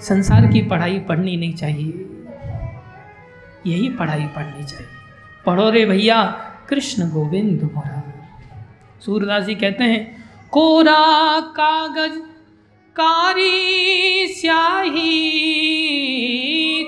[0.00, 2.08] संसार की पढ़ाई पढ़नी नहीं चाहिए।
[3.66, 4.86] यही पढ़ाई पढ़नी चाहिए।
[5.46, 6.24] पढ़ो रे भैया,
[6.68, 8.02] कृष्ण गोविंद मोरा
[9.00, 10.21] सूरदास जी कहते हैं
[10.52, 12.18] कोरा कागज़
[12.92, 15.32] कारी स्याही।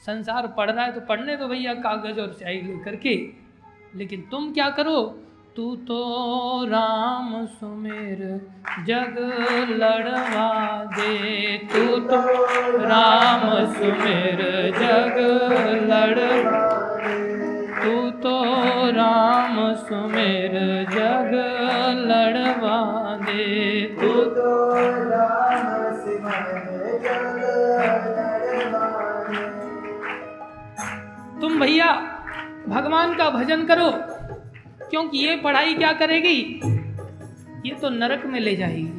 [0.02, 3.14] संसार पढ़ रहा है तो पढ़ने दो भैया कागज़ और स्याही लेकर के।
[3.96, 5.00] लेकिन तुम क्या करो?
[5.56, 5.98] तू तो
[6.66, 8.20] राम सुमेर
[8.86, 9.18] जग
[9.70, 10.48] लड़वा
[10.94, 12.20] दे। तू तो
[12.84, 14.40] राम सुमेर
[14.78, 15.18] जग
[15.90, 16.20] लड़
[17.82, 18.36] तू तो
[18.92, 20.58] राम सुमेर
[20.90, 21.30] जग
[22.08, 22.80] लड़वा
[23.22, 24.50] दे। तू तो
[25.10, 25.81] राम
[31.42, 31.86] तुम भैया
[32.68, 33.90] भगवान का भजन करो,
[34.90, 36.38] क्योंकि ये पढ़ाई क्या करेगी?
[37.66, 38.90] ये तो नरक में ले जाएगी।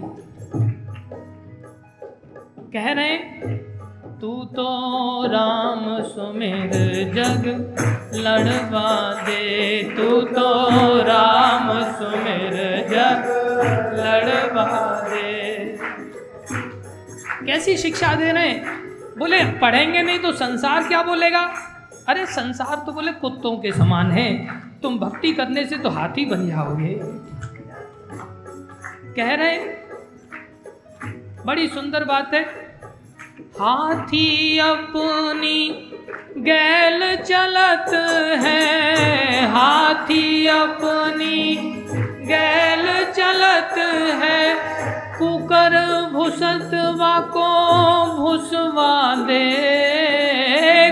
[2.73, 3.17] कह रहे
[4.21, 4.67] तू तो
[5.31, 6.71] राम सुमेर
[7.13, 7.47] जग
[8.15, 8.91] लड़वा
[9.23, 12.55] दे, तू तो राम सुमेर
[12.89, 13.25] जग
[13.99, 14.67] लड़वा
[15.09, 15.77] दे।
[17.45, 18.81] कैसी शिक्षा दे रहे हैं?
[19.17, 21.51] बोले, पढ़ेंगे नहीं तो संसार क्या बोलेगा?
[22.09, 24.25] अरे संसार तो बोले कुत्तों के समान है।
[24.81, 26.99] तुम भक्ति करने से तो हाथी बन जाओगे।
[29.15, 29.57] कह रहे
[31.45, 32.41] बड़ी सुंदर बात है।
[33.59, 35.89] हाथी अपनी
[36.38, 37.93] गैल चलत
[38.43, 41.55] है। हाथी अपनी
[42.25, 43.77] गैल चलत
[44.23, 45.73] है। कुकर
[46.14, 47.49] भुसतवा को
[48.18, 49.45] भुसवा दे।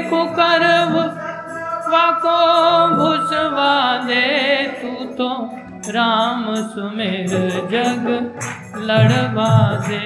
[0.10, 2.38] कुकर भुसवा को
[2.96, 3.74] भुसवा
[4.08, 4.28] दे।
[4.82, 5.30] तू तो
[5.90, 7.34] राम सुमेर
[7.72, 8.06] जग
[8.78, 9.54] लड़वा
[9.88, 10.06] दे।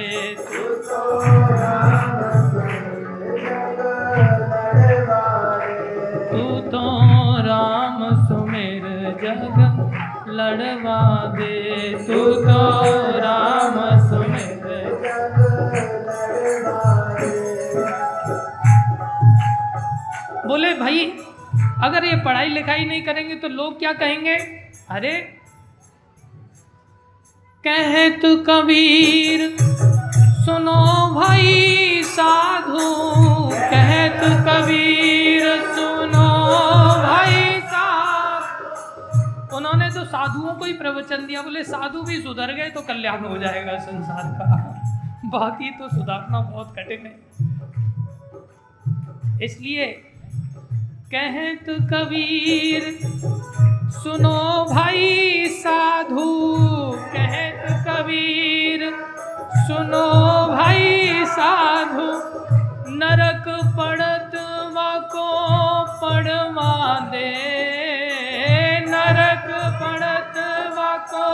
[6.30, 6.84] तू तो
[7.46, 8.84] राम सुमेर
[9.22, 9.56] जग
[10.28, 11.00] लड़वा
[11.36, 11.54] दे।
[12.06, 12.60] तू तो
[13.18, 13.65] राम
[20.56, 21.00] बोले, भाई,
[21.84, 24.36] अगर ये पढ़ाई लिखाई नहीं करेंगे तो लोग क्या कहेंगे?
[24.90, 25.12] अरे,
[27.64, 28.10] कहे
[28.46, 29.56] कबीर,
[30.44, 30.80] सुनो
[31.14, 32.84] भाई साधु,
[33.52, 34.08] कहे
[34.46, 36.28] कबीर, सुनो
[37.02, 42.80] भाई साधु उन्होंने तो साधुओं को ही प्रवचन दिया, बोले, साधु भी सुधर गए तो
[42.80, 44.48] कल्याण हो जाएगा संसार का।
[45.28, 47.14] बाकी तो सुधारना बहुत कठिन है।
[49.44, 49.86] इसलिए
[51.12, 52.84] कहें तो कबीर,
[53.94, 54.38] सुनो
[54.70, 56.24] भाई साधु
[57.12, 58.80] कहें तो कबीर,
[59.68, 60.08] सुनो
[60.48, 62.08] भाई साधु,
[62.96, 63.46] नरक
[63.78, 64.34] पड़त
[65.12, 65.28] को
[66.00, 66.74] पड़वा
[67.12, 67.30] दे,
[68.88, 69.46] नरक
[69.82, 70.34] पड़त
[71.12, 71.28] को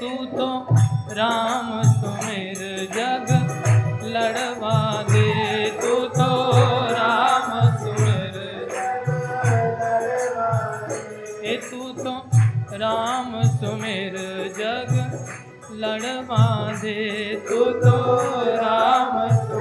[0.00, 0.48] तू तो
[1.18, 2.60] राम सुमेर
[2.96, 3.28] जग
[4.06, 4.78] लड़वा
[5.10, 5.15] दे।
[15.96, 16.94] लड़वा दे
[17.48, 17.96] तू तो
[18.56, 19.14] राम
[19.46, 19.60] तू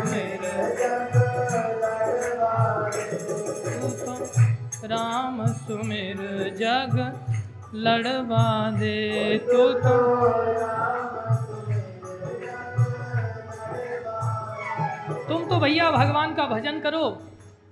[3.90, 6.18] तो राम सुमेर
[6.60, 6.96] जग
[7.76, 9.96] लड़वा दे तू तो
[15.28, 17.06] तुम तो भैया भगवान का भजन करो।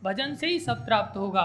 [0.03, 1.44] भजन से ही सब प्राप्त होगा।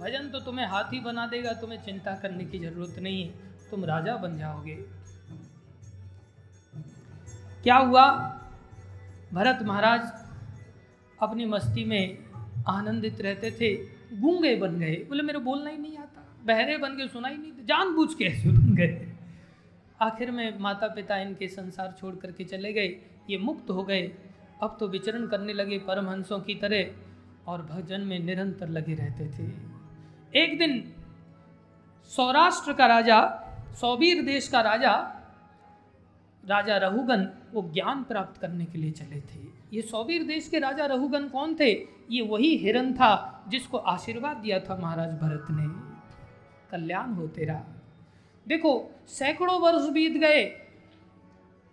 [0.00, 3.28] भजन तो तुम्हें हाथी बना देगा, तुम्हें चिंता करने की ज़रूरत नहीं है।
[3.70, 4.74] तुम राजा बन जाओगे।
[7.66, 8.02] क्या हुआ?
[9.34, 10.02] भरत महाराज
[11.18, 12.18] अपनी मस्ती में
[12.68, 13.74] आनंदित रहते थे,
[14.20, 17.66] गूँगे बन गए। बोले, मेरे बोलना ही नहीं आता, बहरे बन गए, सुना ही नहीं
[17.66, 19.08] जानबूझ के ऐसे बन गए।
[20.00, 22.86] आखिर में माता पिता इनके संसार छोड़ करके चले गए,
[23.30, 24.02] ये मुक्त हो गए।
[24.62, 29.50] अब तो विचरण करने लगे परमहंसों की तरह और भजन में निरंतर लगे रहते थे।
[30.34, 30.82] एक दिन
[32.10, 33.20] सौराष्ट्र का राजा,
[33.80, 34.94] सौबीर देश का राजा
[36.46, 40.86] राजा रहुगन वो ज्ञान प्राप्त करने के लिए चले थे। ये सौबीर देश के राजा
[40.86, 41.70] रहुगन कौन थे?
[42.10, 45.66] ये वही हिरन था जिसको आशीर्वाद दिया था महाराज भरत ने।
[46.70, 47.64] कल्याण हो तेरा।
[48.46, 50.44] देखो, सैकड़ों वर्ष बीत गए,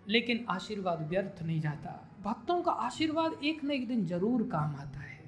[0.08, 5.00] लेकिन आशीर्वाद व्यर्थ नहीं जाता। भक्तों का आशीर्वाद एक न एक दिन ज़रूर काम आता
[5.00, 5.22] है।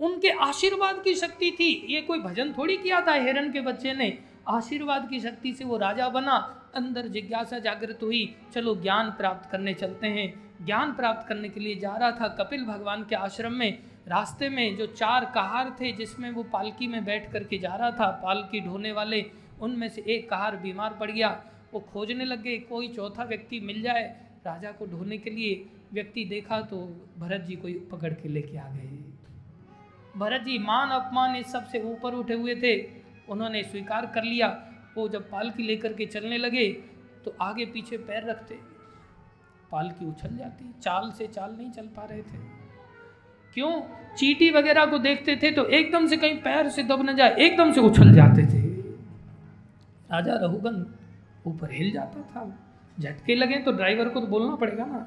[0.00, 4.18] उनके आशीर्वाद की शक्ति थी। ये कोई भजन थोड़ी किया था हिरण के बच्चे ने?
[4.48, 9.74] आशीर्वाद की शक्ति से वो राजा बना अंदर जिज्ञासा जागृत हुई, चलो ज्ञान प्राप्त करने
[9.74, 13.78] चलते हैं। ज्ञान प्राप्त करने के लिए जा रहा था कपिल भगवान के आश्रम में।
[14.08, 18.10] रास्ते में जो चार कहार थे, जिसमें वो पालकी में बैठ करके जा रहा था,
[18.10, 19.30] पालकी ढोने वाले,
[19.60, 23.82] उनमें से एक कहार बीमार पड़ गया। वो खोजने लग गए कोई चौथा व्यक्ति मिल
[23.82, 25.66] जाए राजा को ढोने के लिए?
[25.92, 28.88] व्यक्ति देखा तो भरत जी को पकड़ के लेके आ गए।
[30.16, 32.90] भरत जी मान अपमान इस सबसे ऊपर उठे हुए थे।
[33.28, 34.67] उन्होंने स्वीकार कर लिया।
[34.98, 36.66] वो जब पालकी लेकर के चलने लगे
[37.24, 38.54] तो आगे पीछे पैर रखते।
[39.72, 42.38] पालकी उछल जाती। चाल से चाल नहीं चल पा रहे थे।
[43.56, 43.70] क्यों?
[44.16, 47.72] चीटी वगैरह को देखते थे तो एकदम से कहीं पैर से दब न जाए, एकदम
[47.72, 48.62] से उछल जाते थे।
[50.10, 50.84] राजा रहुगन
[51.46, 52.58] ऊपर हिल जाता था।
[53.00, 54.98] झटके लगे तो ड्राइवर को तो बोलना पड़ेगा ना।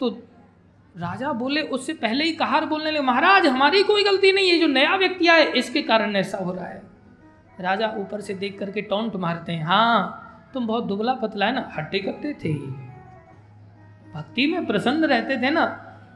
[0.00, 0.08] तो
[0.96, 4.66] राजा बोले, उससे पहले ही कहार बोलने लगे, महाराज, हमारी कोई गलती नहीं है, जो
[4.66, 6.89] नया व्यक्ति आए इसके कारण ऐसा हो रहा है।
[7.60, 11.72] राजा ऊपर से देख करके टोंट मारते हैं। हाँ तुम बहुत दुबला पतला है ना,
[11.76, 12.54] हट्टे करते थे।
[14.12, 15.66] भक्ति में प्रसन्न रहते थे ना,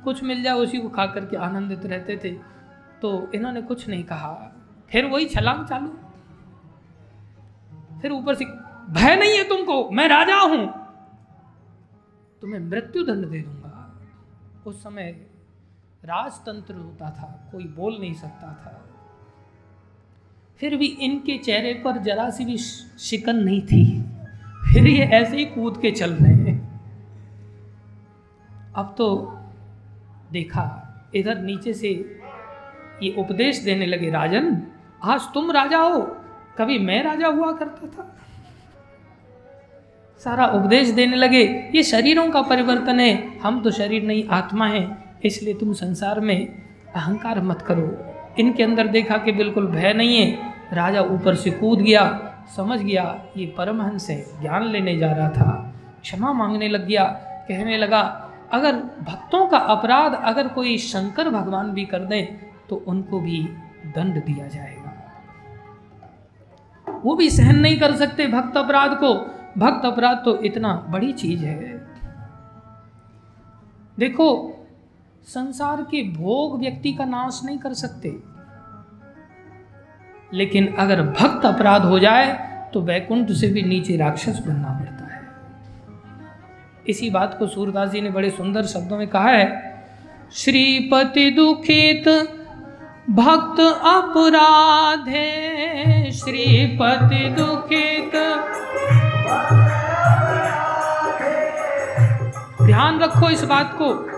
[0.05, 2.31] कुछ मिल जाए उसी को खा करके आनंदित रहते थे।
[3.03, 4.53] तो इन्होंने कुछ नहीं कहा।
[4.91, 5.99] फिर वही छलांग चालू।
[8.03, 8.45] फिर ऊपर से,
[8.91, 10.67] भय नहीं है तुमको, मैं राजा हूँ।
[12.41, 14.03] तुम्हें मृत्यु दंड दे दूँगा।
[14.67, 15.27] उस समय
[16.05, 18.94] राजतंत्र होता था, कोई बोल नहीं सकता था।
[20.61, 22.57] फिर भी इनके चेहरे पर जरा सी भी
[22.99, 24.03] शिकन नहीं थी।
[24.73, 26.83] फिर ये ऐसे ही कूद के चल रहे हैं।
[28.77, 29.39] अब तो
[30.33, 30.65] देखा,
[31.15, 31.89] इधर नीचे से
[33.03, 34.63] ये उपदेश देने लगे, राजन,
[35.03, 36.01] आज तुम राजा हो,
[36.59, 38.17] कभी मैं राजा हुआ करता था।
[40.19, 45.05] सारा उपदेश देने लगे, ये शरीरों का परिवर्तन है, हम तो शरीर नहीं, आत्मा है,
[45.25, 46.47] इसलिए तुम संसार में
[46.95, 51.81] अहंकार मत करो। इनके अंदर देखा कि बिल्कुल भय नहीं है। राजा ऊपर से कूद
[51.81, 52.03] गया,
[52.57, 57.05] समझ गया ये परमहंस है, ज्ञान लेने जा रहा था। क्षमा मांगने लग गया,
[57.49, 58.01] कहने लगा,
[58.53, 62.27] अगर भक्तों का अपराध अगर कोई शंकर भगवान भी कर दें
[62.69, 63.41] तो उनको भी
[63.87, 64.91] दंड दिया जाएगा।
[67.05, 69.15] वो भी सहन नहीं कर सकते भक्त अपराध को।
[69.59, 71.57] भक्त अपराध तो इतना बड़ी चीज़ है।
[73.99, 74.27] देखो
[75.27, 78.09] संसार के भोग व्यक्ति का नाश नहीं कर सकते।
[80.33, 82.33] लेकिन अगर भक्त अपराध हो जाए
[82.75, 85.23] तो वैकुंठ से भी नीचे राक्षस बनना पड़ता है।
[86.89, 89.47] इसी बात को सूरदास जी ने बड़े सुंदर शब्दों में कहा है,
[90.33, 92.09] श्रीपति दुखित
[93.11, 95.31] भक्त अपराधे,
[96.13, 98.13] श्रीपति दुखित
[102.67, 104.14] ध्यान रखो इस बात को।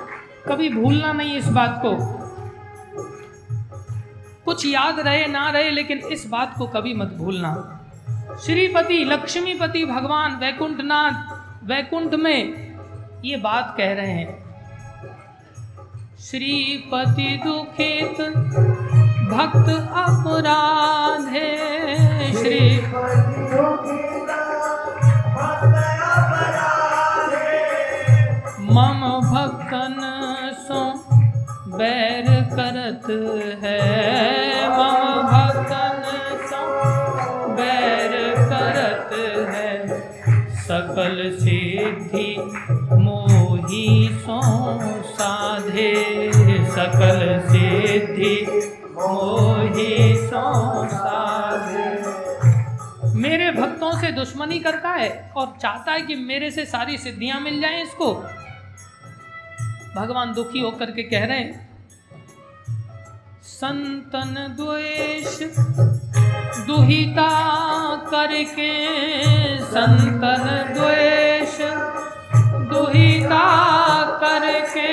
[0.48, 1.96] कभी भूलना नहीं इस बात को।
[4.44, 7.72] कुछ याद रहे, ना रहे, लेकिन इस बात को कभी मत भूलना।
[8.44, 12.66] श्रीपति, लक्ष्मीपति, भगवान, वैकुंठनाथ, वैकुंठ में
[13.24, 14.46] ये बात कह रहे हैं।
[16.20, 18.20] श्रीपति दुखित,
[19.30, 22.78] भक्त अपराध है। श्री
[31.78, 33.06] बैर करत
[33.62, 33.78] है
[34.70, 36.02] मम भक्तन
[36.50, 36.62] सो
[37.56, 38.12] बैर
[38.50, 39.10] करत
[39.50, 39.98] है
[40.66, 42.28] सकल सिद्धि
[43.02, 44.40] मोही सो
[45.10, 45.92] साधे।
[46.76, 48.34] सकल सिद्धि
[48.96, 49.92] मोही
[50.26, 50.44] सो
[50.88, 51.84] साधे।
[53.18, 57.60] मेरे भक्तों से दुश्मनी करता है और चाहता है कि मेरे से सारी सिद्धियाँ मिल
[57.60, 58.12] जाएँ इसको।
[59.96, 61.68] भगवान दुखी होकर के कह रहे हैं,
[63.42, 65.38] संतन द्वेष
[66.66, 67.30] दुहिता
[68.10, 68.72] करके,
[69.64, 71.58] संतन द्वेष
[72.70, 73.46] दुहिता
[74.20, 74.90] करके।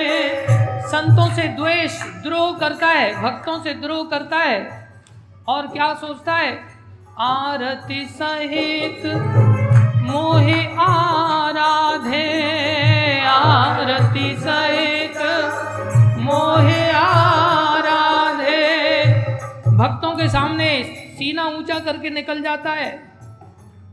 [0.88, 4.60] संतों से द्वेष द्रोह करता है, भक्तों से द्रोह करता है
[5.48, 6.52] और क्या सोचता है?
[7.20, 9.06] आरती सहित
[10.06, 12.30] मोहे आराधे,
[13.28, 14.83] आरती सहित
[19.74, 20.68] भक्तों के सामने
[21.18, 22.92] सीना ऊँचा करके निकल जाता है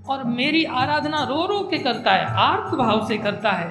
[0.09, 3.69] और मेरी आराधना रो रो के करता है आर्थ भाव से करता है,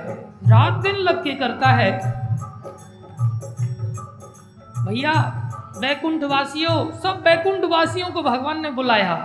[0.48, 1.92] रात दिन लग के करता है।
[4.86, 5.14] भैया
[5.78, 9.16] वैकुंठ वासियों सब वैकुंठ वासियों को भगवान ने बुलाया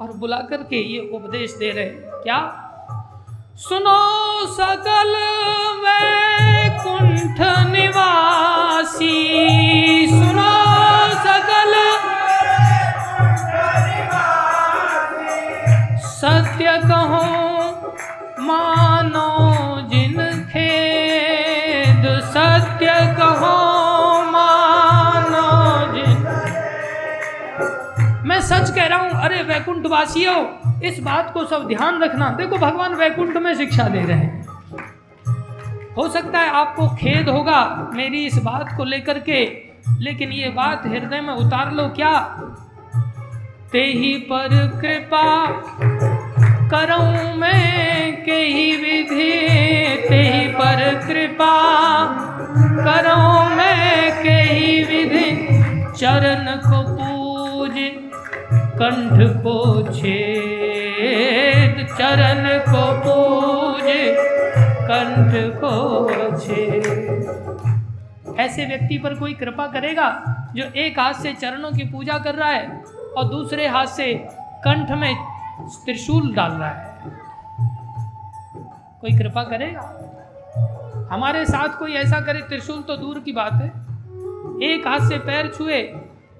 [0.00, 1.90] और बुला करके ये उपदेश दे रहे
[2.22, 2.38] क्या?
[3.58, 3.98] सुनो
[4.54, 5.12] सकल
[5.84, 7.40] वैकुंठ
[7.70, 9.16] निवासी
[10.10, 10.49] सुनो
[18.50, 23.56] मानो जिन खेद सत्य कहो,
[24.32, 25.50] मानो
[25.94, 26.18] जिन
[28.28, 30.36] मैं सच कह रहा हूँ, अरे वैकुंठ वासियों
[30.82, 34.46] इस बात को सब ध्यान रखना। देखो, भगवान वैकुंठ में शिक्षा दे रहे हैं।
[35.96, 39.44] हो सकता है आपको खेद होगा मेरी इस बात को लेकर के,
[40.00, 42.18] लेकिन ये बात हृदय में उतार लो क्या?
[43.72, 44.48] ते ही पर
[44.80, 45.26] कृपा
[46.70, 49.30] करूँ मैं के ही विधि
[50.08, 51.54] ते ही पर कृपा
[52.84, 55.30] करूँ मैं के ही विधि
[55.96, 57.74] चरण को पूज,
[58.78, 59.56] कंठ को
[59.92, 63.88] छेद, चरण को पूज,
[64.90, 65.74] कंठ को
[66.38, 66.86] छेद।
[68.40, 70.08] ऐसे व्यक्ति पर कोई कृपा करेगा
[70.56, 72.82] जो एक हाथ से चरणों की पूजा कर रहा है
[73.16, 74.12] और दूसरे हाथ से
[74.66, 75.14] कंठ में
[75.68, 76.98] त्रिशूल डाल रहा है।
[79.00, 80.06] कोई कृपा करेगा?
[81.12, 83.66] हमारे साथ कोई ऐसा करे, त्रिशूल तो दूर की बात है।
[84.62, 85.82] एक हाथ से पैर छुए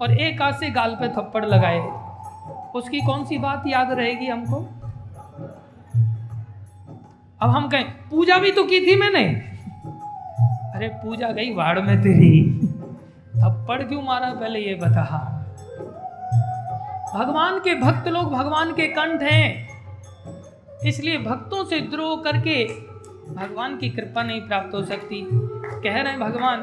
[0.03, 1.79] और एक हाथ से गाल पे थप्पड़ लगाए।
[2.75, 4.57] उसकी कौन सी बात याद रहेगी हमको?
[7.41, 9.25] अब हम कहें, पूजा भी तो की थी मैंने।
[10.75, 12.61] अरे, पूजा गई वाड़ में तेरी।
[13.39, 15.37] थप्पड़ क्यों मारा, पहले ये बता।
[17.15, 19.69] भगवान के भक्त लोग भगवान के कंठ हैं।
[20.87, 22.65] इसलिए भक्तों से द्रोह करके
[23.35, 26.59] भगवान की कृपा नहीं प्राप्त हो सकती। कह रहे हैं भगवान,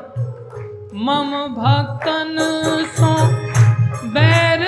[0.99, 2.36] मम भक्तन
[2.95, 3.11] सो
[4.10, 4.64] बैर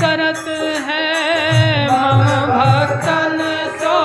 [0.00, 0.44] करत
[0.88, 3.38] है। मम भक्तन
[3.80, 3.96] सो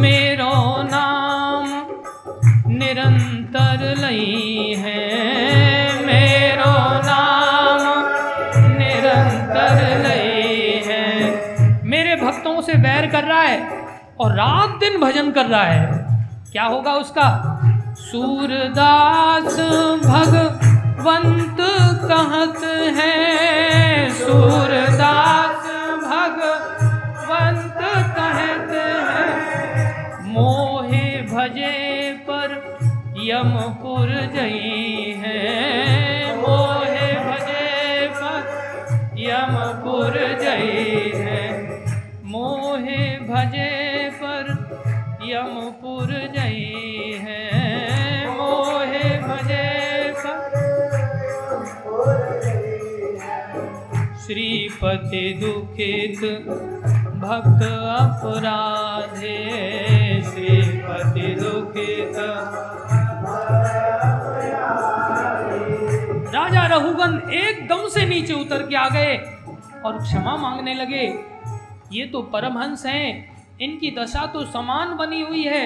[0.00, 0.54] मेरो
[0.84, 1.66] नाम
[2.74, 4.49] निरंतर लई
[13.20, 13.86] कर रहा है
[14.20, 15.86] और रात दिन भजन कर रहा है।
[16.52, 17.28] क्या होगा उसका?
[17.98, 19.56] सूरदास
[20.04, 21.56] भगवंत
[22.10, 22.64] कहत
[22.96, 25.66] है। सूरदास
[26.04, 27.78] भगवंत
[28.16, 32.78] कहत है। मोहे भजे पर
[33.18, 34.89] यमपुर जई।
[54.30, 56.20] श्रीपति दुखित
[57.16, 57.62] भक्त
[57.92, 59.32] अपराधे।
[60.22, 62.16] श्रीपति दुखित।
[66.34, 69.16] राजा रघुगन एकदम से नीचे उतर के आ गए
[69.84, 71.04] और क्षमा मांगने लगे।
[71.92, 73.08] ये तो परमहंस हैं,
[73.60, 75.64] इनकी दशा तो समान बनी हुई है,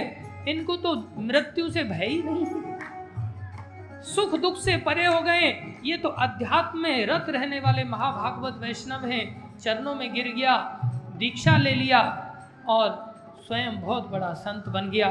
[0.48, 2.63] इनको तो मृत्यु से भय ही नहीं।
[4.04, 9.06] सुख दुख से परे हो गए। ये तो अध्यात्म में रत रहने वाले महाभागवत वैष्णव
[9.06, 10.56] हैं। चरणों में गिर गया,
[11.16, 12.00] दीक्षा ले लिया
[12.68, 13.14] और
[13.46, 15.10] स्वयं बहुत बड़ा संत बन गया।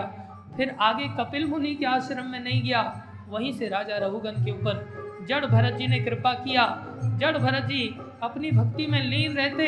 [0.57, 2.81] फिर आगे कपिल मुनि के आश्रम में नहीं गया।
[3.29, 6.65] वहीं से राजा रघुगन के ऊपर जड़ भरत जी ने कृपा किया।
[7.03, 9.65] जड़ भरत जी अपनी भक्ति में लीन रहते।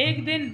[0.00, 0.48] एक दिन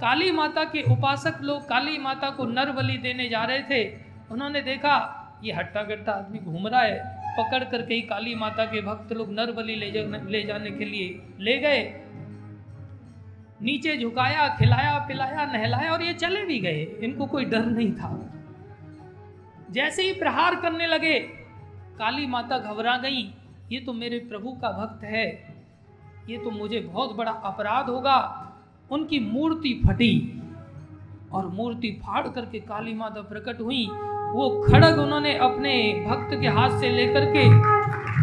[0.00, 3.84] काली माता के उपासक लोग काली माता को नर बलि देने जा रहे थे।
[4.30, 8.80] उन्होंने देखा ये हट्टा कट्टा आदमी घूम रहा है। पकड़ कर कहीं काली माता के
[8.80, 12.02] भक्त लोग नर बलि ले जाने ले जाने के लिए ले गए।
[13.62, 18.34] नीचे झुकाया, खिलाया, पिलाया, नहलाया और ये चले भी गए। इनको कोई डर नहीं था।
[19.70, 21.18] जैसे ही प्रहार करने लगे,
[21.98, 23.34] काली माता घबरा गई।
[23.72, 25.54] ये तो मेरे प्रभु का भक्त है।
[26.28, 28.18] ये तो मुझे बहुत बड़ा अपराध होगा।
[28.90, 30.42] उनकी मूर्ति फटी
[31.32, 33.88] और मूर्ति फाड़ करके काली माता प्रकट हुई।
[34.32, 37.44] वो खड़ग उन्होंने अपने भक्त के हाथ से लेकर के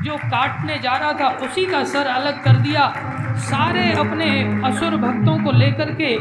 [0.05, 2.93] जो काटने जा रहा था, उसी का सर अलग कर दिया।
[3.37, 4.29] सारे अपने
[4.67, 6.15] असुर भक्तों को लेकर के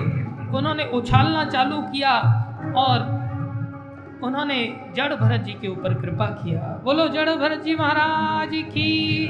[0.56, 2.12] उन्होंने उछालना चालू किया
[2.76, 3.18] और
[4.22, 9.24] उन्होंने जड़ भरत जी के ऊपर कृपा किया। बोलो, जड़ भरत जी महाराज की।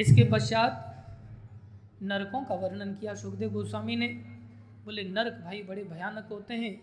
[0.00, 0.82] इसके पश्चात
[2.02, 4.06] नरकों का वर्णन किया। सुखदेव गोस्वामी ने
[4.84, 6.80] बोले, नरक भाई बड़े भयानक होते हैं।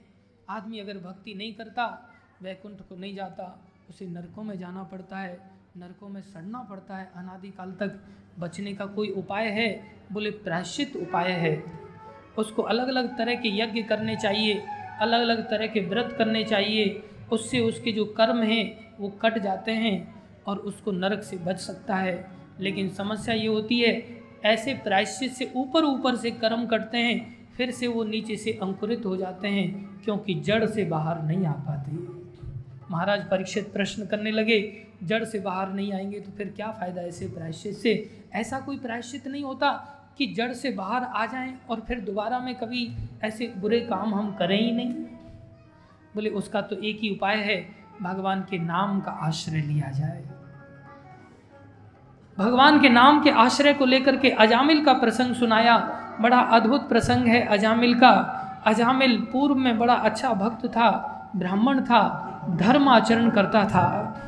[0.50, 5.52] आदमी अगर भक्ति नहीं करता, वैकुंठ को नहीं जाता, उसे नरकों में जाना पड़ता है,
[5.78, 8.00] नरकों में सड़ना पड़ता है अनादिकाल तक।
[8.40, 9.96] बचने का कोई उपाय है?
[10.12, 11.64] बोले, प्रायश्चित उपाय है।
[12.38, 14.66] उसको अलग अलग तरह के यज्ञ करने चाहिए
[15.00, 19.72] अलग अलग तरह के व्रत करने चाहिए। उससे उसके जो कर्म हैं, वो कट जाते
[19.72, 25.32] हैं और उसको नरक से बच सकता है। लेकिन समस्या ये होती है, ऐसे प्रायश्चित
[25.32, 29.48] से ऊपर ऊपर से कर्म करते हैं फिर से वो नीचे से अंकुरित हो जाते
[29.48, 31.98] हैं, क्योंकि जड़ से बाहर नहीं आ पाते।
[32.92, 37.28] महाराज परीक्षित प्रश्न करने लगे, जड़ से बाहर नहीं आएँगे तो फिर क्या फ़ायदा ऐसे
[37.28, 38.22] प्रायश्चित से?
[38.34, 39.70] ऐसा कोई प्रायश्चित नहीं होता
[40.18, 42.92] कि जड़ से बाहर आ जाएँ और फिर दोबारा में कभी
[43.24, 44.94] ऐसे बुरे काम हम करें ही नहीं।
[46.16, 47.66] बोले, उसका तो एक ही उपाय है,
[48.02, 50.24] भगवान के नाम का आश्रय लिया जाए।
[52.38, 55.76] भगवान के नाम के आश्रय को लेकर के अजामिल का प्रसंग सुनाया
[56.22, 60.90] बड़ा अद्भुत प्रसंग है अजामिल का। अजामिल पूर्व में बड़ा अच्छा भक्त था,
[61.36, 64.20] ब्राह्मण था, धर्म आचरण करता था।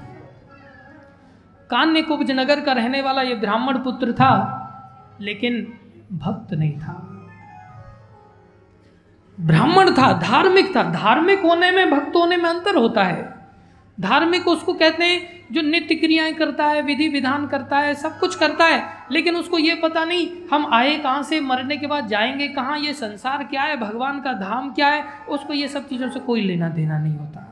[1.70, 4.62] कान्य कुब्ज नगर का रहने वाला ये ब्राह्मण पुत्र था,
[5.22, 5.74] लेकिन
[6.14, 6.94] भक्त नहीं था।
[9.40, 13.35] ब्राह्मण था, धार्मिक था। धार्मिक होने में, भक्त होने में अंतर होता है।
[13.98, 18.36] धार्मिक उसको कहते हैं, जो नित्य क्रियाएँ करता है, विधि विधान करता है, सब कुछ
[18.36, 22.48] करता है, लेकिन उसको ये पता नहीं, हम आए कहाँ से, मरने के बाद जाएँगे
[22.48, 26.20] कहाँ, ये संसार क्या है, भगवान का धाम क्या है, उसको ये सब चीज़ों से
[26.20, 27.52] कोई लेना देना नहीं होता।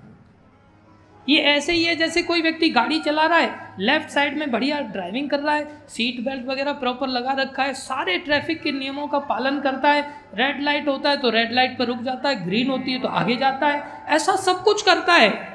[1.27, 4.79] ये ऐसे ही है जैसे कोई व्यक्ति गाड़ी चला रहा है लेफ़्ट साइड में बढ़िया
[4.81, 9.07] ड्राइविंग कर रहा है सीट बेल्ट वगैरह प्रॉपर लगा रखा है, सारे ट्रैफ़िक के नियमों
[9.07, 10.01] का पालन करता है
[10.35, 13.07] रेड लाइट होता है तो रेड लाइट पर रुक जाता है ग्रीन होती है तो
[13.07, 15.52] आगे जाता है, ऐसा सब कुछ करता है।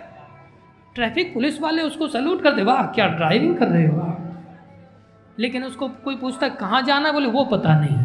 [0.99, 4.17] ट्रैफ़िक पुलिस वाले उसको सल्यूट कर दे, वाह, क्या ड्राइविंग कर रहे हो?
[5.39, 7.13] लेकिन उसको कोई पूछता कहाँ जाना?
[7.13, 7.99] बोले, वो पता नहीं.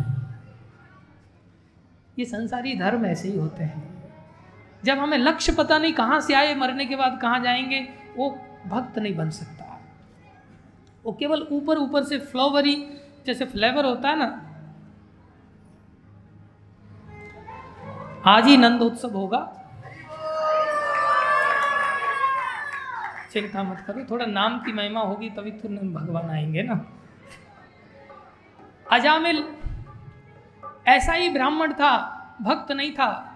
[2.19, 4.03] ये संसारी धर्म ऐसे ही होते हैं।
[4.83, 7.87] जब हमें लक्ष्य पता नहीं कहाँ से आए, मरने के बाद कहाँ जाएँगे,
[8.17, 9.81] वो भक्त नहीं बन सकता।
[11.05, 12.87] वो केवल ऊपर ऊपर से फ्लावरी
[13.25, 14.41] जैसे फ्लेवर होता है ना,
[18.25, 19.62] आज ही नंद उत्सव होगा।
[23.33, 26.85] चिंता मत करो। थोड़ा नाम की महिमा होगी तभी तो भगवान आएँगे ना।
[28.91, 29.43] अजामिल,
[30.87, 33.29] ऐसा ही ब्राह्मण था, भक्त नहीं था।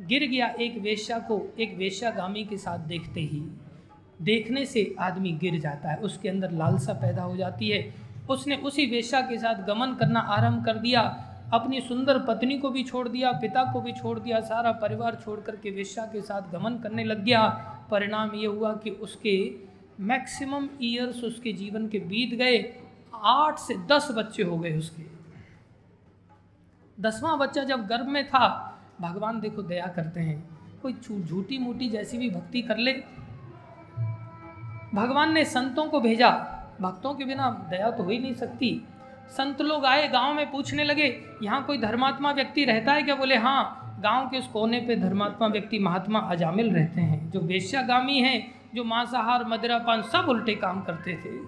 [0.00, 3.50] गिर गया एक वेश्या को, एक वेश्यागामी के साथ देखते ही।
[4.22, 7.94] देखने से आदमी गिर जाता है। उसके अंदर लालसा पैदा हो जाती है।
[8.30, 11.02] उसने उसी वेश्या के साथ गमन करना आरंभ कर दिया।
[11.52, 15.40] अपनी सुंदर पत्नी को भी छोड़ दिया, पिता को भी छोड़ दिया, सारा परिवार छोड़
[15.40, 19.54] करके वेश्या के साथ गमन करने लग गया। परिणाम ये हुआ कि उसके
[20.00, 22.76] मैक्सिमम ईयर्स उसके जीवन के बीत गए।
[23.14, 25.02] आठ से दस बच्चे हो गए उसके।
[27.02, 30.92] दसवां बच्चा जब गर्भ में था, भगवान देखो दया करते हैं। कोई
[31.22, 32.92] झूठी मूठी जैसी भी भक्ति कर ले।
[34.94, 36.30] भगवान ने संतों को भेजा।
[36.80, 38.82] भक्तों के बिना दया तो हो ही नहीं सकती।
[39.28, 43.14] संत लोग आए, गाँव में पूछने लगे, यहाँ कोई धर्मात्मा व्यक्ति रहता है क्या?
[43.14, 48.18] बोले हाँ। गाँव के उस कोने पे धर्मात्मा व्यक्ति महात्मा अजामिल रहते हैं, जो वेश्यागामी
[48.18, 51.38] हैं, जो मांसाहार, मदिरापान सब उल्टे काम करते थे।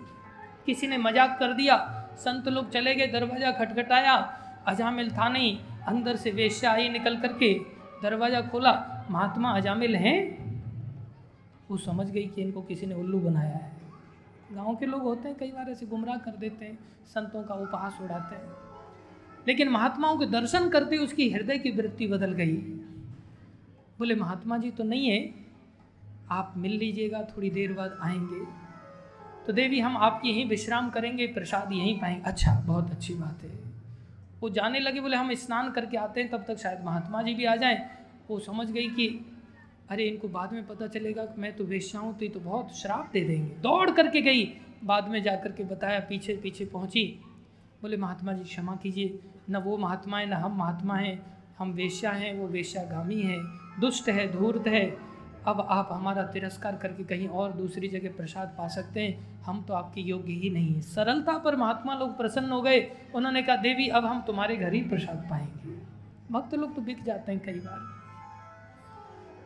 [0.66, 1.77] किसी ने मज़ाक कर दिया,
[2.16, 4.15] संत लोग चले गए, दरवाज़ा खटखटाया,
[4.66, 5.59] अजामिल था नहीं,
[5.89, 7.55] अंदर से वेश्या आई निकल करके,
[8.03, 10.49] दरवाज़ा खोला, महात्मा अजामिल हैं?
[11.70, 13.73] वो समझ गई कि इनको किसी ने उल्लू बनाया है।
[14.53, 17.99] गाँव के लोग होते हैं, कई बार ऐसे गुमराह कर देते हैं, संतों का उपहास
[18.03, 18.68] उड़ाते हैं।
[19.48, 22.56] लेकिन महात्माओं के दर्शन करते उसकी हृदय की वृत्ति बदल गई।
[23.98, 25.35] बोले, महात्मा जी तो नहीं है।
[26.31, 28.69] आप मिल लीजिएगा, थोड़ी देर बाद आएँगे।
[29.47, 33.51] तो देवी, हम आपकी यहीं विश्राम करेंगे, प्रसाद यहीं पाएँगे। अच्छा बहुत अच्छी बात है।
[34.40, 37.44] वो जाने लगे, बोले, हम स्नान करके आते हैं, तब तक शायद महात्मा जी भी
[37.44, 37.90] आ जाएँ।
[38.31, 39.32] वो समझ गई कि,
[39.89, 42.77] अरे, इनको बाद में पता चलेगा कि मैं तो वेश्या हूँ तो ये तो बहुत
[42.77, 44.55] श्राप दे देंगे। दौड़ करके गई,
[44.85, 47.20] बाद में जा कर के बताया पीछे पीछे पहुँची।
[47.83, 49.19] बोले, महात्मा जी, क्षमा कीजिए।
[49.51, 53.45] न वो महात्मा है, न हम महात्मा हैं। हम वेश्या हैं, वो वेश्यागामी हैं।
[53.81, 54.99] दुष्ट है, धूर्त है।
[55.47, 59.75] अब आप हमारा तिरस्कार करके कहीं और दूसरी जगह प्रसाद पा सकते हैं। हम तो
[59.75, 63.89] आपके योग्य ही नहीं हैं। सरलता पर महात्मा लोग प्रसन्न हो गए। उन्होंने कहा, देवी,
[63.89, 65.79] अब हम तुम्हारे घर ही प्रसाद पाएँगे।
[66.33, 67.81] भक्त लोग तो बिक जाते हैं कई बार।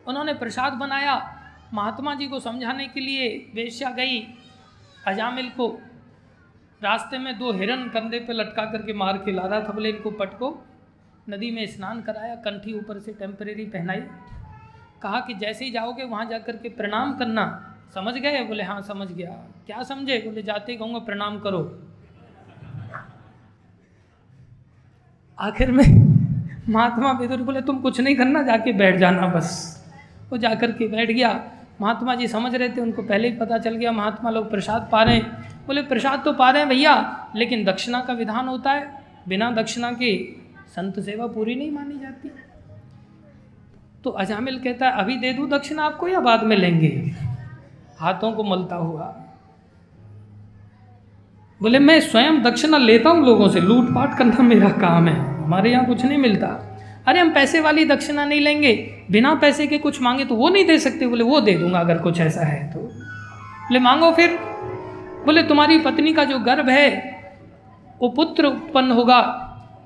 [0.07, 1.39] उन्होंने प्रसाद बनाया।
[1.73, 4.33] महात्मा जी को समझाने के लिए वेश्या गई
[5.07, 5.81] अजामिल को।
[6.83, 10.11] रास्ते में दो हिरन कंधे पे लटका करके मार के ला रहा था बोले इनको
[10.11, 10.65] पटको।
[11.29, 14.01] नदी में स्नान कराया, कंठी ऊपर से टेम्परेरी पहनाई।
[15.01, 18.43] कहा कि जैसे ही जाओगे वहाँ जा के प्रणाम करना। समझ गए?
[18.43, 19.31] बोले हाँ समझ गया।
[19.65, 20.17] क्या समझे?
[20.17, 21.87] बोले, जाते ही कहूँगा, प्रणाम करो।
[25.39, 25.85] आखिर में
[26.69, 29.79] महात्मा विदुर बोले, तुम कुछ नहीं करना, जाके बैठ जाना बस।
[30.29, 33.75] वो जाकर के बैठ गया। महात्मा जी समझ रहे थे, उनको पहले ही पता चल
[33.75, 35.31] गया, महात्मा लोग प्रसाद पा रहे हैं।
[35.67, 39.91] बोले, प्रसाद तो पा रहे हैं भैया, लेकिन दक्षिणा का विधान होता है। बिना दक्षिणा
[39.91, 40.35] के
[40.75, 42.31] संत सेवा पूरी नहीं मानी जाती।
[44.03, 47.11] तो अजामिल कहता है, अभी दे दूँ दक्षिणा आपको या बाद में लेंगे?
[47.99, 49.15] हाथों को मलता हुआ।
[51.61, 55.85] बोले, मैं स्वयं दक्षिणा लेता हूँ लोगों से, लूटपाट करना मेरा काम है, हमारे यहाँ
[55.85, 56.72] कुछ नहीं मिलता।
[57.07, 58.73] अरे हम पैसे वाली दक्षिणा नहीं लेंगे,
[59.11, 61.97] बिना पैसे के कुछ मांगे तो वो नहीं दे सकते। बोले, वो दे दूँगा अगर
[61.97, 64.37] कुछ ऐसा है तो। बोले, मांगो फिर।
[65.25, 67.19] बोले, तुम्हारी पत्नी का जो गर्भ है,
[68.01, 69.19] वो पुत्र उत्पन्न होगा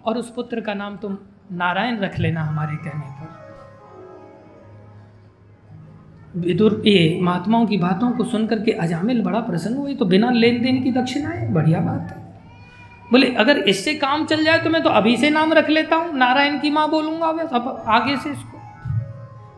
[0.05, 1.17] और उस पुत्र का नाम तुम
[1.51, 3.37] नारायण रख लेना हमारे कहने पर।
[6.39, 10.61] विदुर, ये महात्माओं की बातों को सुनकर के अजामिल बड़ा प्रसन्न हुए। तो बिना लेन
[10.61, 12.26] देन की दक्षिणा है बढ़िया बात है।
[13.11, 16.13] बोले, अगर इससे काम चल जाए तो मैं तो अभी से नाम रख लेता हूँ,
[16.17, 18.57] नारायण की माँ बोलूँगा बस, अब आगे से इसको।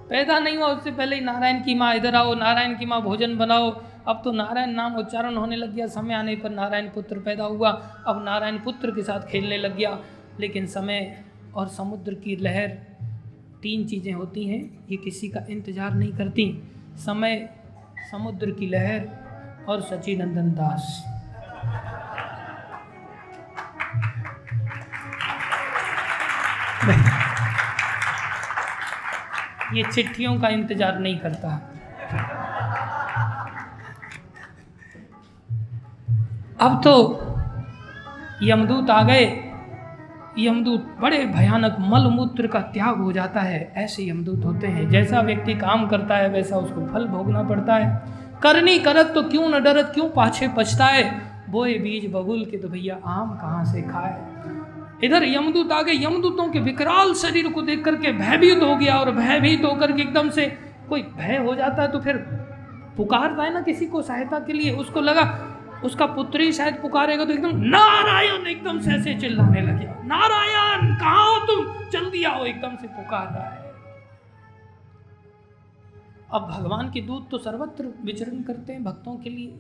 [0.10, 3.38] पैदा नहीं हुआ, उससे पहले ही नारायण की माँ इधर आओ, नारायण की माँ भोजन
[3.38, 3.70] बनाओ।
[4.08, 7.70] अब तो नारायण नाम उच्चारण होने लग गया, समय आने पर नारायण पुत्र पैदा हुआ।
[8.08, 9.98] अब नारायण पुत्र के साथ खेलने लग गया,
[10.40, 11.24] लेकिन समय
[11.56, 12.68] और समुद्र की लहर,
[13.62, 16.52] तीन चीज़ें होती हैं, ये किसी का इंतज़ार नहीं करती।
[16.98, 17.50] समय,
[18.12, 21.04] समुद्र की लहर और सचिनंदन दास।
[29.74, 31.50] ये चिट्ठियों का इंतज़ार नहीं करता।
[36.62, 36.94] अब तो
[38.44, 39.26] यमदूत आ गए।
[40.40, 45.22] यमदूत बड़े भयानक मल मूत्र का त्याग हो जाता है। ऐसे यमदूत होते हैं, जैसा
[45.22, 48.04] व्यक्ति काम करता है, वैसा उसको फल भोगना पड़ता है।
[48.44, 51.04] करनी करत तो क्यों न डरत, क्यों पाछे पछताए?
[51.50, 54.18] बोए बीज बबुल के तो भैया आम कहाँ से खाए?
[55.04, 59.12] इधर यमदूत आ गए। यमदूतों के विकराल शरीर को देख करके भयभीत हो गया और
[59.12, 60.48] भयभीत होकर के एकदम से
[60.90, 62.18] कोई भय हो जाता है तो फिर
[62.98, 65.24] पुकारता है ना किसी को सहायता के लिए। उसको लगा,
[65.86, 71.40] उसका पुत्र शायद पुकारेगा तो एकदम नारायण एकदम से ऐसे चिल्लाने लगे। नारायण, कहा हो
[71.46, 71.66] तुम?
[71.92, 73.68] जल्दी आओ, एकदम से पुकार रहा है।
[76.32, 79.60] अब भगवान के दूत तो सर्वत्र विचरण करते हैं भक्तों के लिए।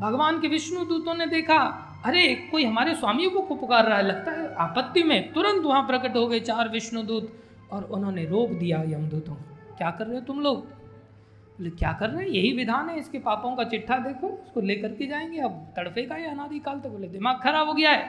[0.00, 4.02] भगवान के विष्णु दूतों ने देखा, अरे, कोई हमारे स्वामियों को पुकार रहा है?
[4.02, 8.50] लगता है आपत्ति में तुरंत वहाँ प्रकट हो गए चार विष्णु दूत और उन्होंने रोक
[8.50, 9.34] दिया यमदूतों
[9.78, 10.64] क्या कर रहे हो तुम लोग?
[10.66, 12.30] बोले, क्या कर रहे हैं?
[12.30, 16.14] यही विधान है, इसके पापों का चिट्ठा देखो, उसको लेकर के जाएँगे। अब तड़फे का
[16.14, 16.88] है काल तक?
[16.88, 18.06] बोले, दिमाग खराब हो गया है,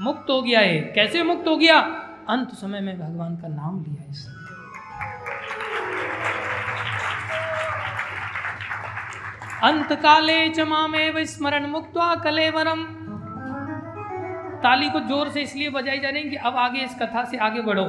[0.00, 1.80] मुक्त हो गया है। कैसे मुक्त हो गया?
[2.28, 4.35] अंत समय में भगवान का नाम लिया इसने।
[9.66, 10.80] अंत काले चमा
[11.24, 11.94] स्मरण मुक्त
[12.24, 12.82] कलेवरम।
[14.62, 17.36] ताली को ज़ोर से इसलिए बजाई जा रही है कि अब आगे इस कथा से
[17.36, 17.86] आगे बढ़ो।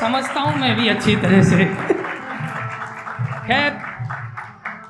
[0.00, 1.64] समझता हूँ मैं भी अच्छी तरह से।
[3.46, 3.70] खैर,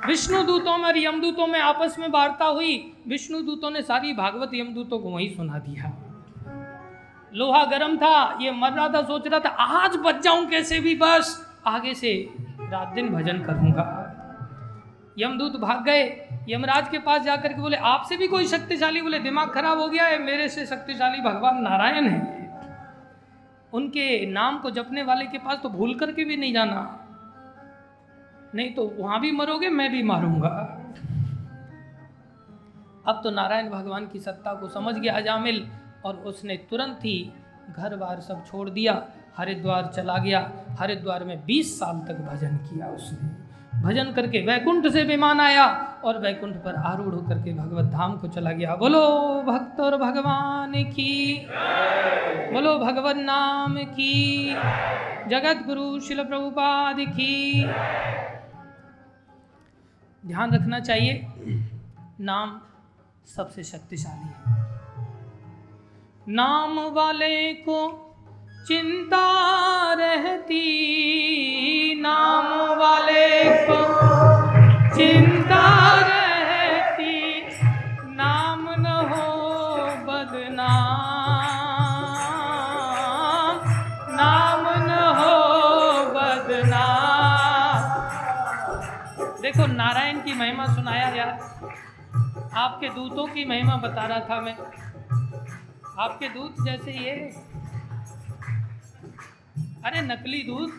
[0.07, 2.75] विष्णु दूतों में और यमदूतों में आपस में वार्ता हुई।
[3.09, 5.93] विष्णु दूतों ने सारी भागवत यमदूतों को वही सुना दिया।
[7.35, 10.95] लोहा गर्म था, ये मर रहा था, सोच रहा था, आज बच जाऊँ कैसे भी,
[10.95, 14.09] बस। आगे से रात दिन भजन करूँगा।
[15.19, 19.03] यमदूत भाग गए। यमराज के पास जाकर के बोले, आपसे भी कोई शक्तिशाली?
[19.03, 22.43] बोले, दिमाग खराब हो गया है, मेरे से शक्तिशाली भगवान नारायण है।
[23.73, 26.99] उनके नाम को जपने वाले के पास तो भूल करके भी नहीं जाना।
[28.55, 30.79] नहीं तो वहाँ भी मरोगे, मैं भी मारूँगा।
[33.07, 35.69] अब तो नारायण भगवान की सत्ता को समझ गया अजामिल
[36.05, 37.33] और उसने तुरंत ही
[37.71, 39.07] घर बार सब छोड़ दिया।
[39.37, 45.03] हरिद्वार चला गया। हरिद्वार में 20 साल तक भजन किया उसने। भजन करके वैकुंठ से
[45.03, 45.67] विमान आया
[46.05, 50.73] और वैकुंठ पर आरूढ़ होकर के भगवत धाम को चला गया। बोलो, भक्त और भगवान
[50.85, 51.47] की।
[52.53, 54.55] बोलो, भगवत नाम की।
[55.29, 57.65] जगत गुरु शिल प्रभुपाद की।
[60.27, 61.27] ध्यान रखना चाहिए,
[62.21, 62.61] नाम
[63.27, 64.81] सबसे शक्तिशाली है।
[66.29, 68.09] नाम वाले को
[68.67, 69.27] चिंता
[69.93, 70.63] रहती
[72.01, 73.79] नाम वाले को।
[74.97, 75.65] चिंता
[76.01, 77.43] रहती
[78.17, 79.27] नाम न हो
[80.07, 80.53] बदनाम।
[84.15, 85.35] नाम न हो
[86.11, 87.81] बदनाम।
[89.43, 91.31] देखो, नारायण की महिमा सुनाया यार
[92.55, 94.57] आपके दूतों की महिमा बता रहा था मैं।
[95.99, 97.15] आपके दूत जैसे ये
[99.87, 100.71] अरे नकली दूध।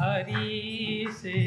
[0.00, 1.38] हरी से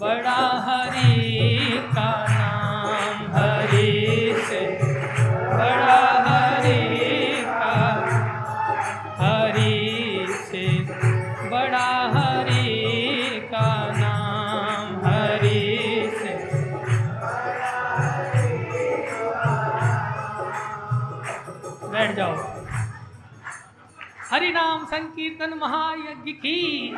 [0.00, 4.60] बड़ा हरी का नाम हरी से
[5.52, 6.89] बड़ा हरी
[24.30, 26.92] हरि नाम संकीर्तन महायज्ञ की।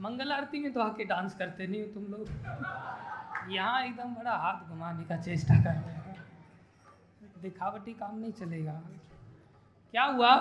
[0.00, 4.68] मंगल आरती में तो आके डांस करते नहीं हो तुम लोग। यहाँ एकदम बड़ा हाथ
[4.68, 6.14] घुमाने का चेष्टा कर रहे हैं।
[7.42, 8.72] दिखावटी काम नहीं चलेगा।
[9.92, 10.32] क्या हुआ?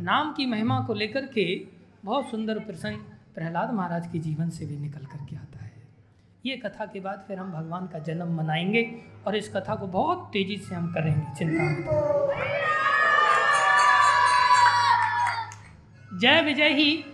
[0.00, 1.46] नाम की महिमा को लेकर के
[2.04, 2.98] बहुत सुंदर प्रसंग
[3.34, 5.72] प्रहलाद महाराज के जीवन से भी निकल करके आता है।
[6.46, 8.84] ये कथा के बाद फिर हम भगवान का जन्म मनाएँगे
[9.26, 12.95] और इस कथा को बहुत तेज़ी से हम करेंगे, चिंता
[16.16, 17.04] जय विजय ही।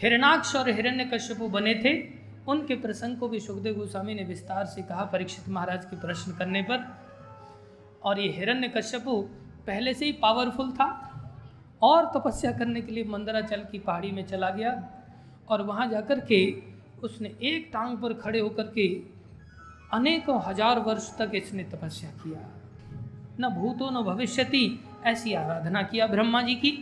[0.00, 1.92] हिरणाक्ष और हिरण्य कश्यपु बने थे।
[2.48, 6.62] उनके प्रसंग को भी सुखदेव गोस्वामी ने विस्तार से कहा परीक्षित महाराज के प्रश्न करने
[6.62, 6.86] पर।
[8.02, 9.20] और ये हिरण्य कश्यपु
[9.66, 10.88] पहले से ही पावरफुल था
[11.82, 14.72] और तपस्या करने के लिए मंदराचल की पहाड़ी में चला गया
[15.48, 16.40] और वहाँ जाकर के
[17.02, 18.86] उसने एक टांग पर खड़े होकर के
[19.92, 22.40] अनेकों हज़ार वर्ष तक इसने तपस्या किया।
[23.40, 24.64] न भूतो न भविष्यति
[25.06, 26.72] ऐसी आराधना किया ब्रह्मा जी की।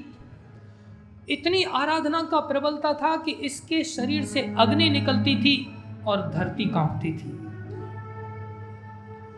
[1.28, 5.74] इतनी आराधना का प्रबलता था कि इसके शरीर से अग्नि निकलती थी
[6.06, 7.38] और धरती कांपती थी।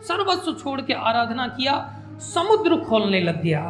[0.03, 3.61] सर्वस्व छोड़ के आराधना किया, समुद्र खोलने लग गया।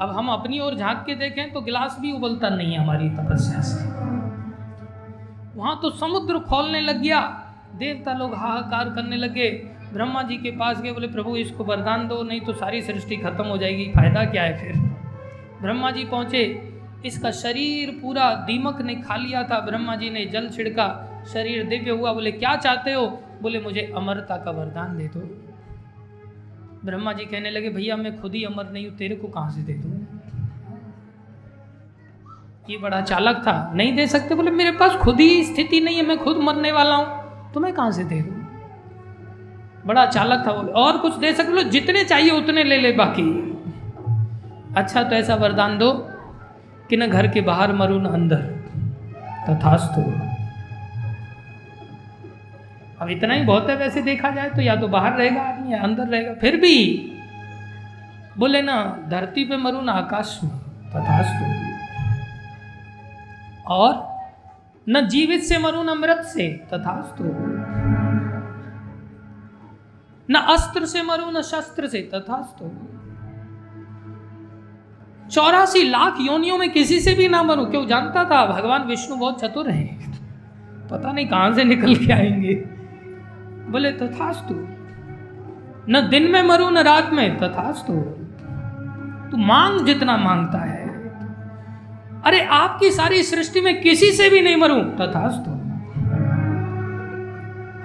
[0.00, 3.60] अब हम अपनी ओर झाँक के देखें तो गिलास भी उबलता नहीं है हमारी तपस्या
[3.60, 3.84] से।
[5.58, 7.20] वहाँ तो समुद्र खोलने लग गया।
[7.74, 9.50] देवता लोग हाहाकार करने लगे।
[9.92, 13.44] ब्रह्मा जी के पास गए, बोले, प्रभु, इसको वरदान दो, नहीं तो सारी सृष्टि खत्म
[13.44, 14.95] हो जाएगी। फ़ायदा क्या है फिर?
[15.62, 16.72] ब्रह्मा जी पहुँचे।
[17.06, 21.90] इसका शरीर पूरा दीमक ने खा लिया था। ब्रह्मा जी ने जल छिड़का, शरीर दिव्य
[21.90, 23.06] हुआ। बोले, क्या चाहते हो?
[23.42, 25.20] बोले, मुझे अमरता का वरदान दे दो।
[26.84, 29.62] ब्रह्मा जी कहने लगे, भैया, मैं खुद ही अमर नहीं हूँ, तेरे को कहाँ से
[29.62, 30.06] दे दू?
[32.70, 34.34] ये बड़ा चालक था। नहीं दे सकते?
[34.34, 37.72] बोले, मेरे पास खुद ही स्थिति नहीं है, मैं खुद मरने वाला हूँ। तो मैं
[37.72, 38.32] कहाँ से दे दू?
[39.86, 43.55] बड़ा चालक था बोले और कुछ दे सकते जितने चाहिए उतने ले ले बाकी।
[44.76, 45.92] अच्छा तो ऐसा वरदान दो
[46.90, 48.36] कि न घर के बाहर मरू, न अंदर।
[49.48, 50.02] तथास्तु।
[53.02, 55.82] अब इतना ही बहुत है वैसे देखा जाए तो या तो बाहर रहेगा आदमी या
[55.82, 57.12] अंदर रहेगा, फिर भी
[58.38, 60.52] बोले ना, धरती पे मरू, ना आकाश में।
[60.90, 61.66] तथास्तु।
[63.72, 64.16] और
[64.88, 67.24] न जीवित से मरू, न मृत से। तथास्तु।
[70.30, 72.95] न अस्त्र से मरू, न शस्त्र से। तथास्तु।
[75.30, 78.46] चौरासी लाख योनियों में किसी से भी ना मरू क्यों जानता था?
[78.46, 80.12] भगवान विष्णु बहुत चतुर हैं।
[80.90, 82.54] पता नहीं कहाँ से निकल के आएँगे।
[83.70, 84.54] बोले, तथास्तु,
[85.88, 87.92] न दिन में मरू, न रात में। तथास्तु,
[89.30, 90.88] तू मांग जितना माँगता है।
[92.22, 95.50] अरे, आपकी सारी सृष्टि में किसी से भी नहीं मरूं। तथास्तु,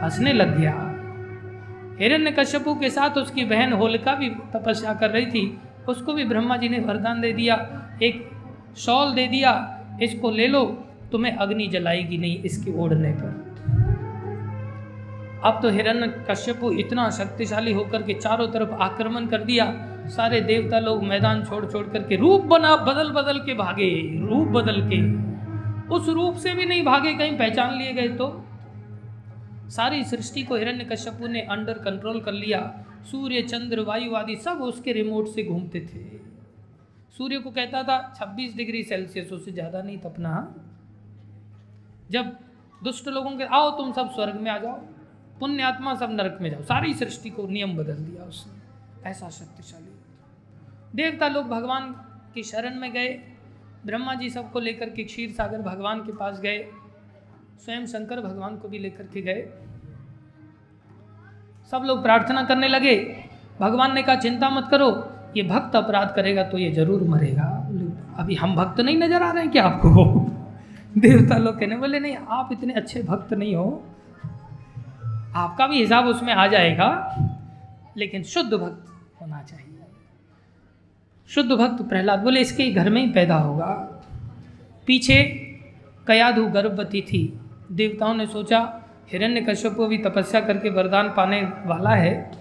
[0.04, 0.88] हंसने लग गया।
[2.02, 5.60] हिरण्य कश्यपु के साथ उसकी बहन होलिका भी तपस्या कर रही थी।
[5.90, 7.56] उसको भी ब्रह्मा जी ने वरदान दे दिया,
[8.04, 8.30] एक
[8.78, 10.66] शॉल दे दिया, इसको ले लो,
[11.12, 13.52] तुम्हें अग्नि जलाएगी नहीं इसके ओढ़ने पर।
[15.44, 19.66] अब तो हिरण्य कश्यपु इतना शक्तिशाली होकर के चारों तरफ़ आक्रमण कर दिया,
[20.08, 24.90] सारे देवता लोग मैदान छोड़ छोड़ करके रूप बना, बदल बदल के भागे, रूप बदल
[24.94, 25.02] के।
[25.96, 28.46] उस रूप से भी नहीं भागे, कहीं पहचान लिए गए तो।
[29.72, 32.60] सारी सृष्टि को हिरण्य कश्यपु ने अंडर कंट्रोल कर लिया।
[33.12, 36.04] सूर्य, चंद्र, वायु आदि सब उसके रिमोट से घूमते थे।
[37.18, 40.34] सूर्य को कहता था 26 डिग्री सेल्सियस, उससे ज़्यादा नहीं तपना
[42.12, 42.38] जब
[42.82, 44.76] दुष्ट लोगों के, आओ तुम सब स्वर्ग में आ जाओ।
[45.40, 49.92] पुण्य आत्मा सब नरक में जाओ। सारी सृष्टि को नियम बदल दिया उसने। ऐसा शक्तिशाली।
[50.96, 51.92] देवता लोग भगवान
[52.34, 53.10] की शरण में गए।
[53.86, 56.58] ब्रह्मा जी सबको लेकर के क्षीर सागर भगवान के पास गए।
[57.66, 59.46] स्वयं शंकर भगवान को भी लेकर के गए।
[61.72, 62.96] सब लोग प्रार्थना करने लगे।
[63.60, 67.68] भगवान ने कहा, चिंता मत करो, ये भक्त अपराध करेगा तो ये ज़रूर मरेगा।
[68.18, 70.20] अभी हम भक्त नहीं नज़र आ रहे हैं क्या आपको?
[70.98, 73.84] देवता लोग कहने बोले, नहीं, आप इतने अच्छे भक्त नहीं हो।
[75.36, 77.18] आपका भी हिसाब उसमें आ जाएगा,
[77.98, 78.86] लेकिन शुद्ध भक्त
[79.22, 79.68] होना चाहिए।
[81.28, 84.02] शुद्ध भक्त प्रहलाद बोले, इसके घर में ही पैदा होगा।
[84.86, 85.24] पीछे
[86.08, 87.41] कयाधु गर्भवती थी।
[87.72, 88.60] देवताओं ने सोचा
[89.12, 92.32] हिरण्य कश्यप भी तपस्या करके वरदान पाने वाला है।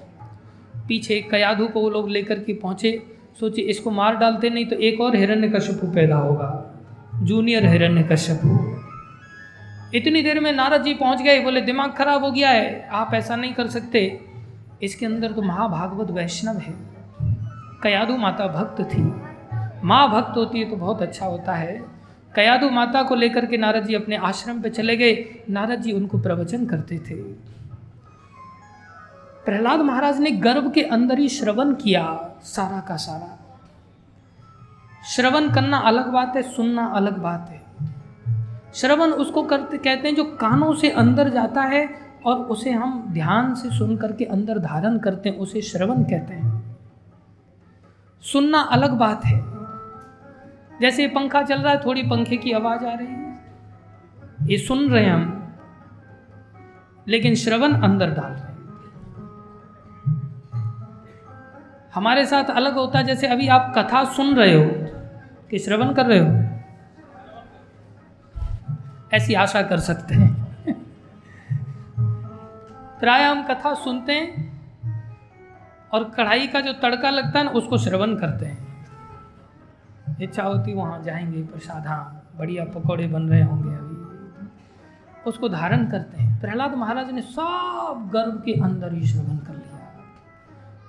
[0.88, 3.02] पीछे कयाधु को वो लोग लेकर के पहुँचे।
[3.40, 6.48] सोचे, इसको मार डालते नहीं तो एक और हिरण्य कश्यप पैदा होगा।
[7.22, 8.40] जूनियर हिरण्य कश्यप
[9.94, 13.36] इतनी देर में नारद जी पहुँच गए। बोले, दिमाग खराब हो गया है, आप ऐसा
[13.36, 14.20] नहीं कर सकते।
[14.82, 16.74] इसके अंदर तो महाभागवत वैष्णव है।
[17.82, 19.02] कयादु माता भक्त थी।
[19.84, 21.99] माँ भक्त होती है तो बहुत अच्छा होता है।
[22.34, 26.18] कयादु माता को लेकर के नारद जी अपने आश्रम पे चले गए। नारद जी उनको
[26.18, 27.14] प्रवचन करते थे।
[29.44, 33.38] प्रहलाद महाराज ने गर्भ के अंदर ही श्रवण किया, सारा का सारा।
[35.06, 37.62] श्रवण करना अलग बात है, सुनना अलग बात है।
[38.74, 41.88] श्रवण उसको करते, कहते हैं जो कानों से अंदर जाता है
[42.26, 46.76] और उसे हम ध्यान से सुन करके अंदर धारण करते हैं, उसे श्रवण कहते हैं।
[48.22, 49.49] सुनना अलग बात है।
[50.80, 53.20] जैसे पंखा चल रहा है, थोड़ी पंखे की आवाज़ आ रही है।
[54.42, 55.54] ये सुन रहे हैं हम,
[57.08, 58.50] लेकिन श्रवण अंदर डाल रहे हैं।
[61.94, 64.70] हमारे साथ अलग होता है, जैसे अभी आप कथा सुन रहे हो,
[65.50, 66.50] कि श्रवण कर रहे हो।
[69.12, 70.46] ऐसी आशा कर सकते हैं।
[73.00, 74.60] प्राय हम कथा सुनते हैं
[75.92, 78.59] और कढ़ाई का जो तड़का लगता है ना, उसको श्रवण करते हैं।
[80.22, 84.00] इच्छा होती वहाँ जाएँगे, प्रसाद हाँ बढ़िया पकौड़े बन रहे होंगे अभी।
[85.26, 90.04] उसको धारण करते हैं। प्रहलाद महाराज ने सब गर्भ के अंदर ही श्रवण कर लिया।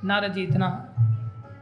[0.04, 0.94] नारद जी इतना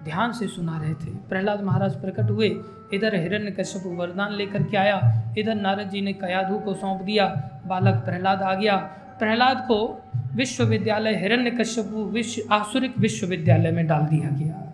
[0.04, 2.62] ध्यान से सुना रहे थे। प्रहलाद महाराज प्रकट हुए।
[2.94, 7.50] इधर हिरण्य कश्यप वरदान लेकर के आया। इधर नारद जी ने कयाधु को सौंप दिया।
[7.68, 8.78] बालक प्रहलाद आ गया।
[9.20, 10.04] प्रहलाद को
[10.36, 14.69] विश्वविद्यालय हिरण्य कश्यप विश्व आसुरिक विश्वविद्यालय में डाल दिया गया।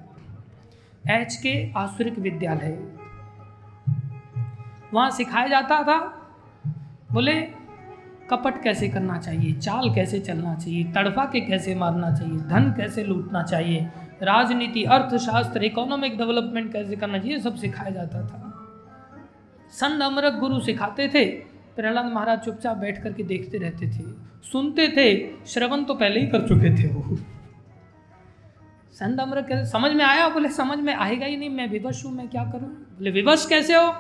[1.12, 2.78] एच के आसुरिक विद्यालय।
[4.94, 5.98] वहाँ सिखाया जाता था,
[7.12, 7.34] बोले,
[8.30, 13.04] कपट कैसे करना चाहिए, चाल कैसे चलना चाहिए, तड़फा के कैसे मारना चाहिए, धन कैसे
[13.04, 13.88] लूटना चाहिए,
[14.24, 18.52] राजनीति, अर्थशास्त्र इकोनॉमिक डेवलपमेंट कैसे करना चाहिए सब सिखाया जाता था।
[19.74, 21.26] संत अमरक गुरु सिखाते थे,
[21.76, 24.04] प्रहलाद महाराज चुपचाप बैठ करके देखते रहते थे,
[24.52, 25.08] सुनते थे,
[25.46, 27.18] श्रवण तो पहले ही कर चुके थे वो।
[28.96, 30.30] संत अमरक कैसे समझ में आया?
[30.30, 32.70] बोले, समझ में आएगा ही नहीं। मैं विवश हूँ, मैं क्या करूँ?
[32.70, 33.94] बोले, विवश कैसे हो?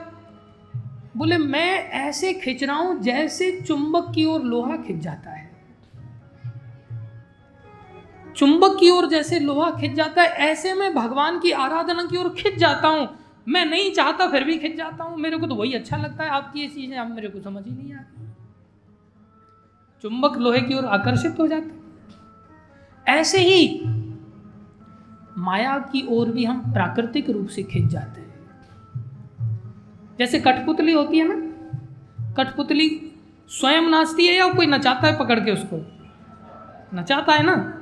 [1.17, 5.51] बोले, मैं ऐसे खिंच रहा हूँ जैसे चुंबक की ओर लोहा खिंच जाता है।
[8.35, 12.29] चुंबक की ओर जैसे लोहा खिंच जाता है, ऐसे मैं भगवान की आराधना की ओर
[12.29, 13.09] खिंच जाता हूँ।
[13.47, 16.29] मैं नहीं चाहता, फिर भी खिंच जाता हूँ। मेरे को तो वही अच्छा लगता है।
[16.29, 18.27] आपकी ये चीज़ें, आप मेरे को समझ ही नहीं आती।
[20.01, 21.81] चुंबक लोहे की ओर आकर्षित हो जाता
[23.13, 23.81] ऐसे ही
[25.37, 28.35] माया की ओर भी हम प्राकृतिक रूप से खिंच जाते हैं।
[30.19, 31.55] जैसे कठपुतली होती है ना,
[32.33, 33.11] कठपुतली
[33.49, 35.91] स्वयं नाचती है या कोई नचाता है पकड़ के उसको?
[36.97, 37.81] नचाता है ना?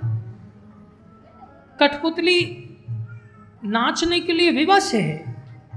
[1.80, 2.70] कठपुतली
[3.64, 5.34] नाचने के लिए विवश है।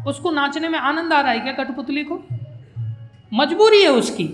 [0.07, 2.23] उसको नाचने में आनंद आ रहा है क्या कठपुतली को?
[3.35, 4.31] मजबूरी है उसकी।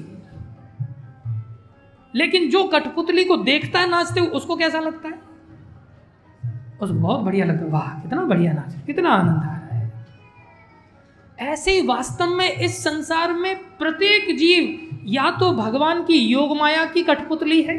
[2.14, 5.21] लेकिन जो कठपुतली को देखता है नाचते हुए, उसको कैसा लगता है?
[6.82, 9.90] उसको बहुत बढ़िया लगता है, वाह, कितना बढ़िया नाच कितना आनंद आ रहा है।
[11.42, 16.84] ऐसे ही वास्तव में इस संसार में प्रत्येक जीव या तो भगवान की योग माया
[16.86, 17.76] की कठपुतली है,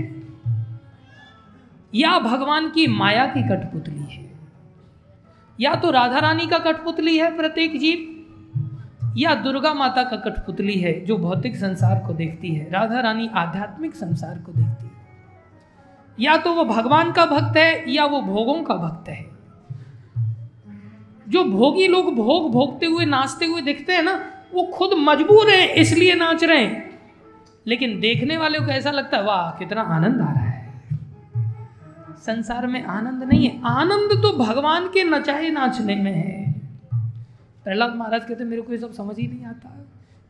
[1.93, 4.31] या भगवान की माया की कठपुतली है,
[5.59, 8.09] या तो राधा रानी का कठपुतली है प्रत्येक जीव,
[9.17, 13.95] या दुर्गा माता का कठपुतली है जो भौतिक संसार को देखती है, राधा रानी आध्यात्मिक
[13.95, 14.92] संसार को देखती है।
[16.19, 19.33] या तो वो भगवान का भक्त है या वो भोगों का भक्त है।
[21.29, 25.69] जो भोगी लोग भोग भोगते हुए, नाचते हुए दिखते हैं ना, वो खुद मजबूर हैं,
[25.69, 26.99] इसलिए नाच रहे हैं।
[27.67, 30.53] लेकिन देखने वाले को ऐसा लगता है, वाह, कितना आनंद आ रहा है।
[32.17, 36.53] संसार में आनंद नहीं है। आनंद तो भगवान के नचाए नाचने में है।
[37.63, 39.85] प्रहलाद महाराज कहते मेरे को ये सब समझ ही नहीं आता।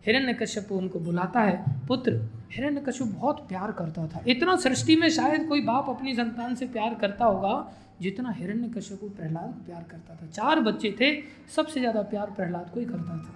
[0.07, 5.09] हिरण्य कश्यप उनको बुलाता है, पुत्र हिरण्य कश्यप बहुत प्यार करता था। इतना सृष्टि में
[5.09, 7.53] शायद कोई बाप अपनी संतान से प्यार करता होगा,
[8.01, 11.11] जितना हिरण्य कश्यप को प्रहलाद प्यार करता था। चार बच्चे थे,
[11.55, 13.33] सबसे ज़्यादा प्यार प्रहलाद को ही करता था।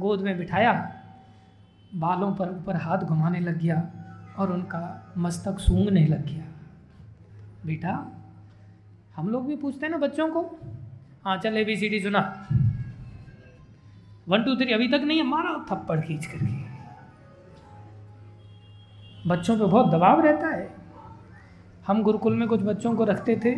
[0.00, 0.72] गोद में बिठाया,
[1.94, 3.82] बालों पर ऊपर हाथ घुमाने लग गया
[4.38, 6.44] और उनका मस्तक सूंघने लग गया।
[7.66, 7.94] बेटा,
[9.16, 10.42] हम लोग भी पूछते हैं ना बच्चों को?
[11.24, 12.20] हाँ चल ए बी सी डी सुना।
[14.28, 16.71] वन टू थ्री अभी तक नहीं है, मारा थप्पड़ खींच करके।
[19.26, 20.68] बच्चों पे बहुत दबाव रहता है।
[21.86, 23.54] हम गुरुकुल में कुछ बच्चों को रखते थे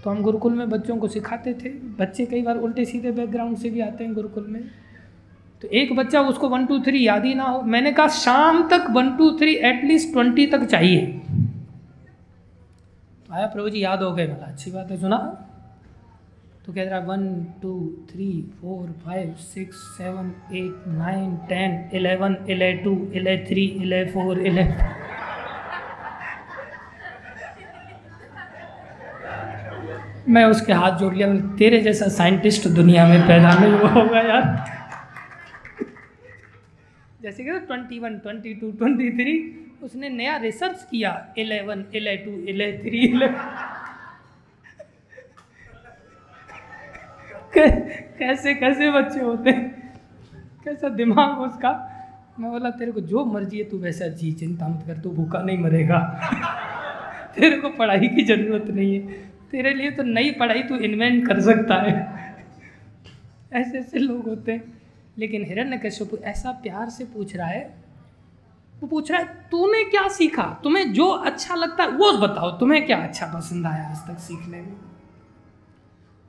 [0.00, 3.70] तो हम गुरुकुल में बच्चों को सिखाते थे। बच्चे कई बार उल्टे सीधे बैकग्राउंड से
[3.70, 4.62] भी आते हैं गुरुकुल में।
[5.62, 8.86] तो एक बच्चा उसको वन टू थ्री याद ही ना हो। मैंने कहा, शाम तक
[8.90, 11.06] one two three at least twenty तक चाहिए।
[13.26, 15.18] तो आया प्रभु जी, याद हो गए, बोला, अच्छी बात है, सुना।
[16.66, 17.22] तो कह रहा one
[17.62, 17.72] two
[18.10, 18.30] three
[18.60, 20.26] four five six seven
[20.56, 24.64] eight nine ten eleven इले टू इले थ्री इले फोर इले
[30.28, 31.28] मैं उसके हाथ जोड़ लिया
[31.58, 34.44] तेरे जैसा साइंटिस्ट दुनिया में पैदा नहीं हुआ होगा यार।
[37.22, 39.34] जैसे कि twenty one twenty two twenty three
[39.82, 43.28] उसने नया रिसर्च किया इलेवन इले टू इले थ्री इले
[47.56, 49.94] कैसे कैसे बच्चे होते हैं?
[50.64, 51.96] कैसा दिमाग उसका?
[52.40, 55.42] मैं बोला, तेरे को जो मर्ज़ी है तू वैसा जी, चिंता मत कर, तू भूखा
[55.42, 55.98] नहीं मरेगा।
[57.36, 59.06] तेरे को पढ़ाई की ज़रूरत नहीं है।
[59.50, 62.20] तेरे लिए तो नई पढ़ाई तू इन्वेंट कर सकता है।
[63.52, 64.78] ऐसे ऐसे लोग होते हैं।
[65.18, 67.74] लेकिन हिरण्य कश्यप ऐसा प्यार से पूछ रहा है।
[68.80, 70.60] वो पूछ रहा है, तूने क्या सीखा?
[70.64, 74.60] तुम्हें जो अच्छा लगता है, वो बताओ, तुम्हें क्या अच्छा पसंद आया आज तक सीखने
[74.60, 74.76] में?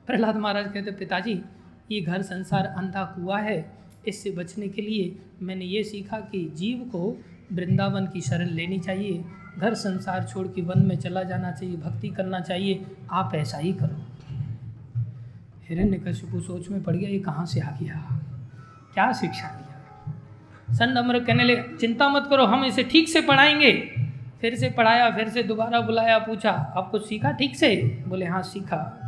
[0.06, 1.42] प्रहलाद महाराज कहते, पिताजी,
[1.90, 3.72] ये घर संसार अंधा कुआ है।
[4.08, 9.24] इससे बचने के लिए मैंने ये सीखा कि जीव को वृंदावन की शरण लेनी चाहिए।
[9.58, 13.72] घर संसार छोड़ के वन में चला जाना चाहिए, भक्ति करना चाहिए। आप ऐसा ही
[13.72, 14.02] करो।
[15.68, 18.20] हिरण्य कश्यपु सोच में पड़ गया, ये कहाँ से आ गया?
[18.94, 20.14] क्या शिक्षा दिया?
[20.74, 23.72] संत अमर कहने लगे, चिंता मत करो, हम इसे ठीक से पढ़ाएँगे।
[24.40, 28.04] फिर से पढ़ाया, फिर से दोबारा बुलाया, पूछा आप कुछ सीखा ठीक से?
[28.08, 28.98] बोले हाँ सीखा।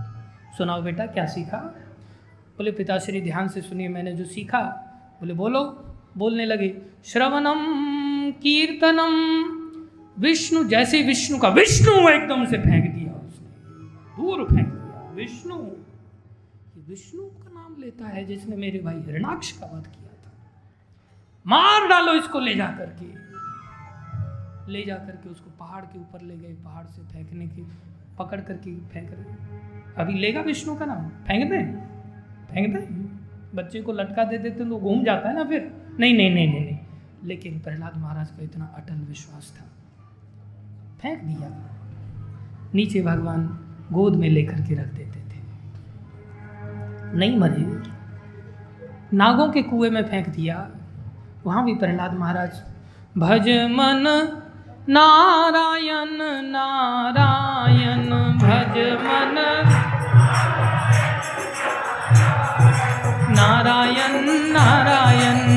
[0.59, 1.59] सुनाओ बेटा, क्या सीखा?
[2.57, 4.61] बोले, पिताश्री, ध्यान से सुनिए, मैंने जो सीखा,
[5.21, 7.61] बोले, बोलो। बोलने लगे, श्रवणम,
[8.33, 9.15] कीर्तनम,
[10.19, 13.49] विष्णु, जैसे विष्णु का विष्णु एकदम से फेंक दिया उसने,
[14.17, 15.57] दूर फेंक दिया, विष्णु
[16.89, 20.33] विष्णु का नाम लेता है जिसने मेरे भाई हिरणाक्ष का वध किया था।
[21.47, 23.07] मार डालो इसको ले जा करके
[24.73, 27.67] ले जा करके उसको पहाड़ के ऊपर ले गए, पहाड़ से फेंकने की,
[28.19, 31.09] पकड़ करके फेंक रहे। अभी लेगा विष्णु का नाम?
[31.09, 31.59] फेंक दे।
[32.53, 33.15] फेंक दे।
[33.57, 36.65] बच्चे को लटका दे देते तो घूम जाता है ना फिर। नहीं नहीं नहीं नहीं
[36.65, 36.79] नहीं।
[37.25, 39.65] लेकिन प्रहलाद महाराज का इतना अटल विश्वास था।
[41.01, 41.71] फेंक दिया।
[42.75, 43.59] नीचे भगवान
[43.93, 45.41] गोद में लेकर के रख देते थे।
[47.16, 47.95] नहीं मरे।
[49.16, 50.71] नागों के कुएँ में फेंक दिया।
[51.47, 52.62] वहाँ भी प्रहलाद महाराज,
[53.19, 54.05] भज मन
[54.89, 56.19] नारायण
[56.51, 58.07] नारायण,
[58.39, 59.37] भज मन
[63.65, 65.55] नारायण नारायण।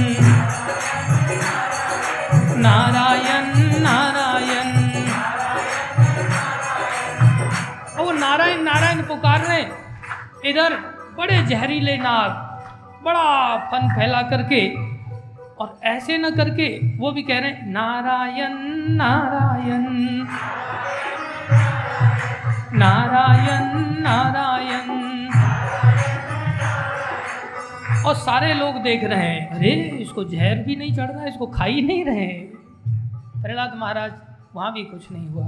[7.98, 9.62] वो नारायण नारायण, पुकार रहे।
[10.50, 10.74] इधर
[11.18, 12.32] बड़े जहरीले नाग,
[13.06, 14.74] बड़ा फन फैला करके,
[15.60, 18.54] और ऐसे न करके, वो भी कह रहे हैं, नारायण
[18.96, 19.84] नारायण।
[22.80, 25.07] नारायण नारायण।
[28.06, 29.72] और सारे लोग देख रहे हैं, अरे,
[30.02, 32.28] इसको जहर भी नहीं चढ़ रहा, इसको खा ही नहीं रहे
[33.42, 34.14] प्रहलाद महाराज,
[34.56, 35.48] वहाँ भी कुछ नहीं हुआ।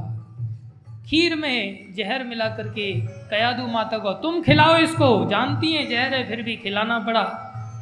[1.05, 6.27] खीर में जहर मिला करके कयादू माता को, तुम खिलाओ इसको, जानती हैं जहर है,
[6.27, 7.23] फिर भी खिलाना पड़ा।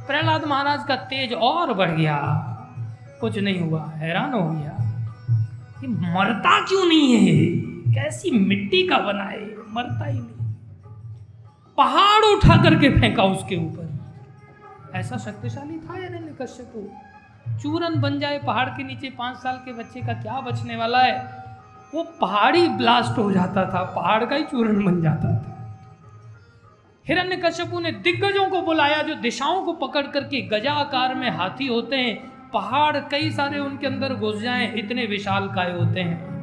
[0.07, 2.43] प्रहलाद महाराज का तेज और बढ़ गया।
[3.21, 4.83] कुछ नहीं हुआ, हैरान हो गया।
[5.81, 7.45] ये मरता क्यों नहीं है?
[7.93, 9.45] कैसी मिट्टी का बना है?
[9.47, 10.53] मरता ही नहीं।
[11.77, 13.86] पहाड़ उठा करके फेंका उसके ऊपर।
[14.97, 16.91] ऐसा शक्तिशाली था हिरण्य कश्यप?
[17.61, 21.43] चूरन बन जाए पहाड़ के नीचे पाँच साल के बच्चे का क्या बचने वाला है?
[21.95, 25.53] वो पहाड़ी ब्लास्ट हो जाता था, पहाड़ का ही चूरन बन जाता था।
[27.07, 31.67] हिरण्य कश्यपु ने दिग्गजों को बुलाया जो दिशाओं को पकड़ करके गजा आकार में हाथी
[31.67, 36.37] होते हैं। पहाड़ कई सारे उनके अंदर घुस जाए, इतने विशाल काय होते हैं।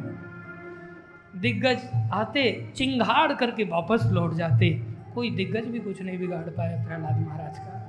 [1.36, 4.70] दिग्गज आते चिंगाड़ करके वापस लौट जाते।
[5.14, 7.83] कोई दिग्गज भी कुछ नहीं बिगाड़ पाया प्रहलाद महाराज का।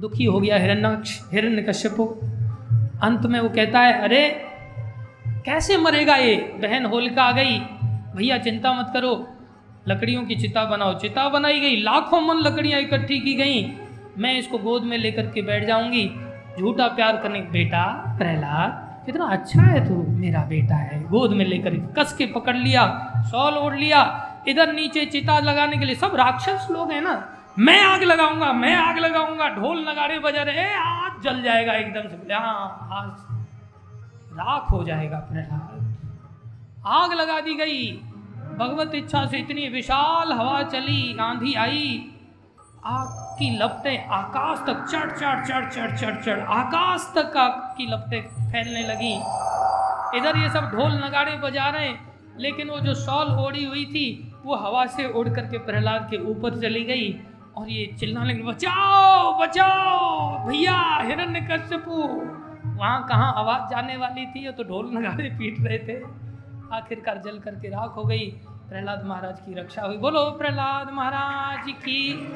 [0.00, 2.04] दुखी हो गया हिरण्यक्ष हिरण्य कश्यपु
[3.02, 4.44] अंत में वो कहता है, अरे,
[5.26, 6.36] कैसे मरेगा ये?
[6.36, 7.58] बहन होलिका आ गई।
[8.16, 9.28] भैया, चिंता मत करो।
[9.88, 13.72] लकड़ियों की चिता बनाओ। चिता बनाई गई। लाखों मन लकड़ियाँ इकट्ठी की गई।
[14.18, 16.10] मैं इसको गोद में लेकर के बैठ जाऊँगी।
[16.58, 21.74] झूठा प्यार करने बेटा प्रहलाद, कितना अच्छा है तू। मेरा बेटा है। गोद में लेकर
[21.98, 26.68] कस के पकड़ लिया सॉल ओढ़ लिया। इधर नीचे चिता लगाने के लिए सब राक्षस
[26.70, 31.42] लोग हैं ना। मैं आग लगाऊँगा, मैं आग लगाऊँगा, ढोल नगाड़े बजा रहे आज जल
[31.42, 37.90] जाएगा एकदम से। बोले हाँ आज राख हो जाएगा प्रहलाद आग लगा दी गई।
[38.58, 42.10] भगवत इच्छा से इतनी विशाल हवा चली, आंधी आई।
[42.86, 43.08] आग
[43.38, 48.20] की लपटें आकाश तक चढ़ चढ़ चढ़ चढ़ चढ़ चढ़, आकाश तक आग की लपटें
[48.52, 49.14] फैलने लगी।
[50.18, 51.98] इधर ये सब ढोल नगाड़े बजा रहे हैं,
[52.38, 54.06] लेकिन वो जो शॉल ओढ़ी हुई थी,
[54.44, 57.10] वो हवा से उड़ करके प्रहलाद के ऊपर चली गई।
[57.56, 61.92] और ये चिल्लाने लगे, बचाओ बचाओ, भैया हिरण्य कश्यपु
[62.70, 64.52] वहाँ कहाँ आवाज़ जाने वाली थी?
[64.52, 66.02] तो ढोल नगाड़े पीट रहे थे।
[66.72, 72.34] आखिरकार जल करके राख हो गई। प्रहलाद महाराज की रक्षा हुई। बोलो, प्रहलाद महाराज की।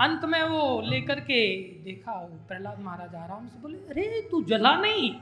[0.00, 2.12] अंत में वो लेकर के देखा,
[2.48, 5.16] प्रहलाद महाराज आराम से बोले, अरे, तू जला नहीं?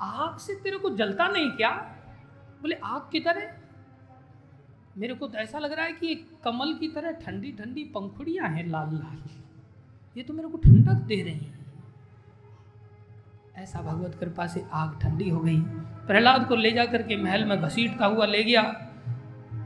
[0.00, 1.70] आग से तेरे को जलता नहीं क्या?
[2.62, 3.55] बोले, आग किधर तरह
[4.98, 8.66] मेरे को तो ऐसा लग रहा है कि कमल की तरह ठंडी ठंडी पंखुड़ियाँ हैं
[8.66, 9.22] लाल लाल।
[10.16, 11.66] ये तो मेरे को ठंडक दे रही हैं।
[13.56, 15.60] ऐसा भगवत कृपा से आग ठंडी हो गई।
[16.06, 18.62] प्रहलाद को ले जा करके महल में घसीटता हुआ ले गया।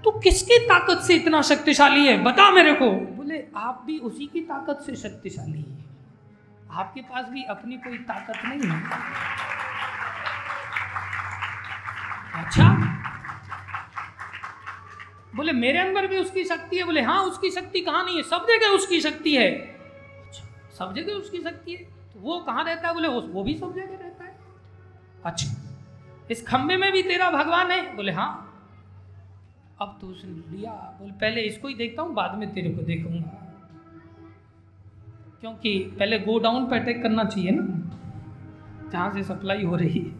[0.04, 2.22] तो किसकी ताकत से इतना शक्तिशाली है?
[2.22, 5.84] बता मेरे को। बोले, आप भी उसी की ताकत से शक्तिशाली है।
[6.70, 8.82] आपके पास भी अपनी कोई ताकत नहीं है।
[12.44, 12.89] अच्छा
[15.36, 18.46] बोले, मेरे अंदर भी उसकी शक्ति है। बोले हाँ उसकी शक्ति कहाँ नहीं है। सब
[18.48, 20.44] जगह उसकी शक्ति है। अच्छा
[20.78, 21.84] सब जगह उसकी शक्ति है?
[22.12, 22.94] तो वो कहाँ रहता है?
[22.94, 24.38] बोले वो भी सब जगह रहता है।
[25.24, 25.48] अच्छा
[26.30, 27.96] इस खंबे में भी तेरा भगवान है?
[27.96, 28.46] बोले हाँ।
[29.80, 33.36] अब तो उसने लिया। बोले, पहले इसको ही देखता हूँ, बाद में तेरे को देखूँगा।
[35.40, 40.14] क्योंकि पहले गो डाउन पर अटैक करना चाहिए ना। जहाँ से सप्लाई हो रही है।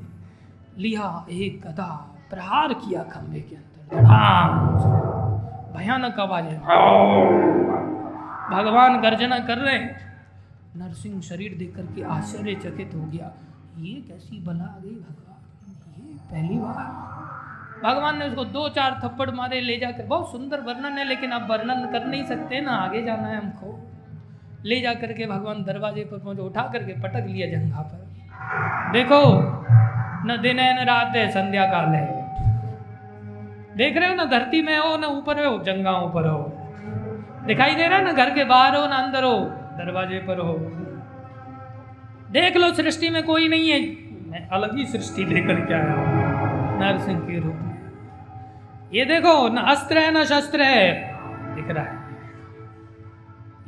[0.79, 1.89] लिया एक गदा
[2.31, 3.70] प्रहार किया खंभे के अंदर।
[5.75, 6.59] भयानक आवाज़ है।
[8.51, 10.17] भगवान गर्जना कर रहे हैं।
[10.77, 13.31] नरसिंह शरीर देख करके आश्चर्यचकित हो गया।
[13.79, 16.07] ये कैसी बला आ गई भगवान?
[16.07, 17.11] ये पहली बार।
[17.85, 21.51] भगवान ने उसको दो चार थप्पड़ मारे, ले जाकर। बहुत सुंदर वर्णन है, लेकिन अब
[21.51, 23.91] वर्णन कर नहीं सकते ना। आगे जाना है हमको।
[24.65, 28.11] ले जा करके भगवान दरवाजे पर पहुँचे, उठा करके पटक लिया जंगा पर।
[28.93, 29.23] देखो,
[30.27, 32.20] न दिन है, न रात है, संध्या काल है।
[33.81, 36.53] देख रहे हो ना, धरती में हो ना, ऊपर हो, जंगाओं पर हो।
[37.47, 40.55] दिखाई दे रहा है ना, घर के बाहर हो ना, अंदर हो, दरवाजे पर हो।
[42.31, 43.81] देख लो, सृष्टि में कोई नहीं है।
[44.31, 46.07] मैं अलग ही सृष्टि लेकर के आया हूँ।
[46.81, 47.93] नरसिंह के रूप में।
[48.95, 51.15] ये देखो, ना अस्त्र है, ना शस्त्र है,
[51.55, 51.99] दिख रहा है।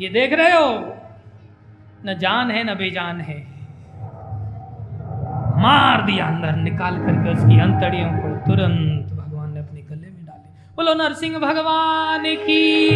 [0.01, 0.97] ये देख रहे हो,
[2.07, 3.47] न जान है, न बेजान है।
[5.63, 9.12] मार दिया अंदर, निकाल करके उसकी अंतड़ियों को तुरंत।
[10.77, 12.89] बोलो, नरसिंह भगवान की।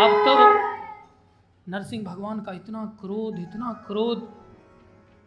[0.00, 0.54] अब तो
[1.72, 4.18] नरसिंह भगवान का इतना क्रोध इतना क्रोध।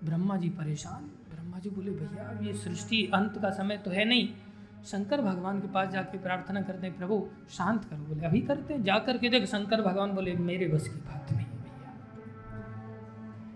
[0.04, 4.06] ब्रह्मा जी परेशान। ब्रह्मा जी बोले, भैया, अब ये सृष्टि अंत का समय तो है
[4.06, 4.30] नहीं।
[4.86, 8.84] शंकर भगवान के पास जाके प्रार्थना करते हैं प्रभु, शांत करो। बोले, अभी करते हैं।
[8.84, 11.94] जाकर के देख। शंकर भगवान बोले, मेरे बस की बात नहीं भैया।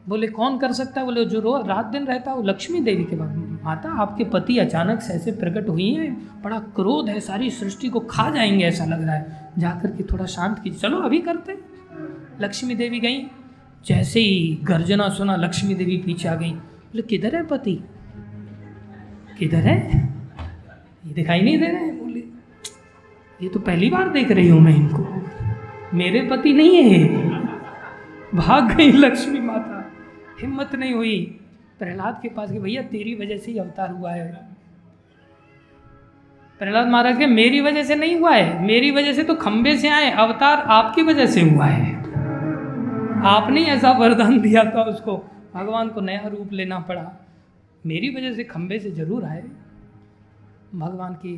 [0.10, 1.06] बोले, कौन कर सकता है?
[1.06, 4.58] बोले, जो रोज रात दिन रहता है वो लक्ष्मी देवी के बाद माता, आपके पति
[4.58, 8.86] अचानक से ऐसे प्रकट हुई हैं, बड़ा क्रोध है, सारी सृष्टि को खा जाएँगे ऐसा
[8.86, 11.58] लग रहा है। जाकर के थोड़ा शांत कीजिए। चलो, अभी करते
[12.42, 13.28] लक्ष्मी देवी गई।
[13.86, 17.84] जैसे ही गर्जना सुना, लक्ष्मी देवी पीछे आ गई। बोले, किधर है पति?
[19.40, 20.08] किधर है?
[21.06, 22.20] ये दिखाई नहीं दे रहे हैं। बोले,
[23.44, 25.26] ये तो पहली बार देख रही हूँ मैं इनको।
[25.94, 27.08] मेरे पति नहीं है
[28.36, 29.92] भाग गई लक्ष्मी माता।
[30.42, 31.41] हिम्मत नहीं हुई।
[31.82, 34.48] प्रहलाद के पास गई भैया, तेरी वजह से ही अवतार हुआ है।
[36.60, 39.90] प्रहलाद महाराज के, मेरी वजह से नहीं हुआ है। मेरी वजह से तो खंबे से
[39.90, 41.96] आए, अवतार आपकी वजह से हुआ है।
[43.26, 45.18] आपने ऐसा वरदान दिया था उसको।
[45.54, 47.12] भगवान को नया रूप लेना पड़ा।
[47.86, 49.44] मेरी वजह से खंबे से ज़रूर आए।
[50.76, 51.36] भगवान के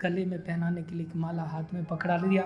[0.00, 2.42] गले में पहनाने के लिए माला हाथ में पकड़ा लिया।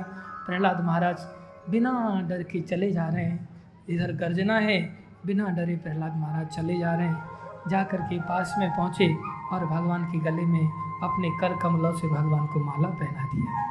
[0.46, 1.26] प्रहलाद महाराज
[1.70, 3.48] बिना डर के चले जा रहे हैं।
[3.90, 7.30] इधर गर्जना है बिना डरे प्रहलाद महाराज चले जा रहे हैं।
[7.68, 9.14] जा कर के पास में पहुँचे
[9.52, 10.68] और भगवान के गले में
[11.02, 13.62] अपने कर कमलों से भगवान को माला पहना दिया।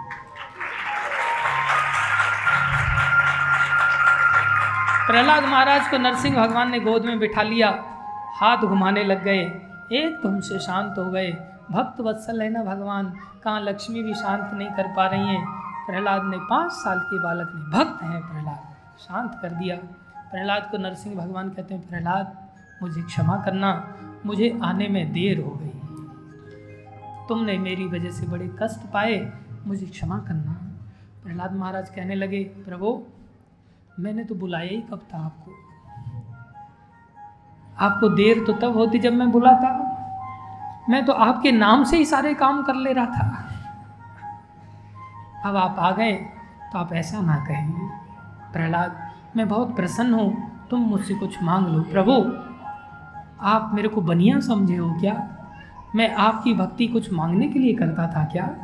[5.08, 7.84] प्रहलाद महाराज को नरसिंह भगवान ने गोद में बिठा लिया।
[8.36, 9.42] हाथ घुमाने लग गए।
[9.92, 11.32] एक तुम से शांत हो गए।
[11.72, 13.14] भक्त वत्सल है ना भगवान?
[13.44, 15.46] कहाँ लक्ष्मी भी शांत नहीं कर पा रही हैं?
[15.86, 19.78] प्रहलाद ने पाँच साल के बालक ने भक्त हैं प्रहलाद। शांत कर दिया।
[20.34, 22.50] प्रहलाद को नरसिंह भगवान कहते हैं, प्रहलाद,
[22.82, 25.70] मुझे क्षमा करना, मुझे आने में देर हो गई
[27.30, 29.34] तुमने मेरी वजह से बड़े कष्ट पाए,
[29.68, 30.54] मुझे क्षमा करना।
[31.24, 33.04] प्रहलाद महाराज कहने लगे, प्रभु,
[34.00, 35.52] मैंने तो बुलाया ही कब था आपको?
[37.80, 39.70] आपको देर तो तब होती जब मैं बुलाता।
[40.90, 43.50] मैं तो आपके नाम से ही सारे काम कर ले रहा था।
[45.46, 46.14] अब आप आ गए
[46.74, 47.72] तो आप ऐसा ना कहें।
[48.54, 49.03] प्रहलाद
[49.38, 52.12] मैं बहुत प्रसन्न हूँ। तुम मुझसे कुछ मांग लो, प्रभु।
[53.42, 55.38] आप मेरे को बनिया समझे हो क्या?
[55.96, 58.56] मैं आपकी भक्ति कुछ मांगने के लिए करता था क्या?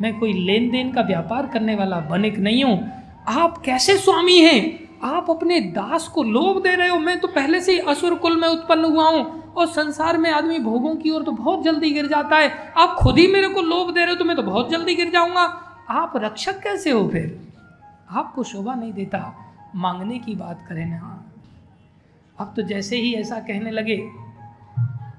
[0.00, 2.92] मैं कोई लेन देन का व्यापार करने वाला बनिक नहीं हूँ।
[3.28, 4.88] आप कैसे स्वामी हैं?
[5.04, 8.40] आप अपने दास को लोभ दे रहे हो। मैं तो पहले से ही असुर कुल
[8.40, 12.06] में उत्पन्न हुआ हूँ और संसार में आदमी भोगों की ओर तो बहुत जल्दी गिर
[12.06, 14.70] जाता है। आप खुद ही मेरे को लोभ दे रहे हो तो मैं तो बहुत
[14.70, 15.42] जल्दी गिर जाऊँगा।
[15.90, 17.48] आप रक्षक कैसे हो फिर?
[18.10, 21.24] आपको शोभा नहीं देता। मांगने की बात करें ना।
[22.40, 23.96] अब तो जैसे ही ऐसा कहने लगे,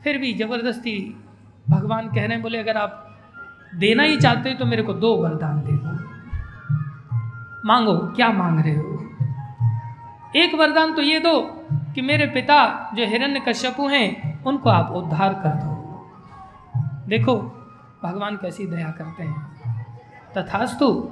[0.03, 1.24] फिर भी ज़बरदस्ती
[1.69, 3.03] भगवान कह रहे हैं, बोले, अगर आप
[3.76, 5.95] देना ही चाहते तो मेरे को दो वरदान दे दो।
[7.66, 8.93] मांगो, क्या मांग रहे हो?
[10.35, 11.42] एक वरदान तो ये दो
[11.95, 15.74] कि मेरे पिता जो हिरण्य कश्यपु हैं, उनको आप उद्धार कर दो।
[17.08, 17.35] देखो,
[18.03, 19.85] भगवान कैसी दया करते हैं।
[20.38, 21.09] तथास्तु,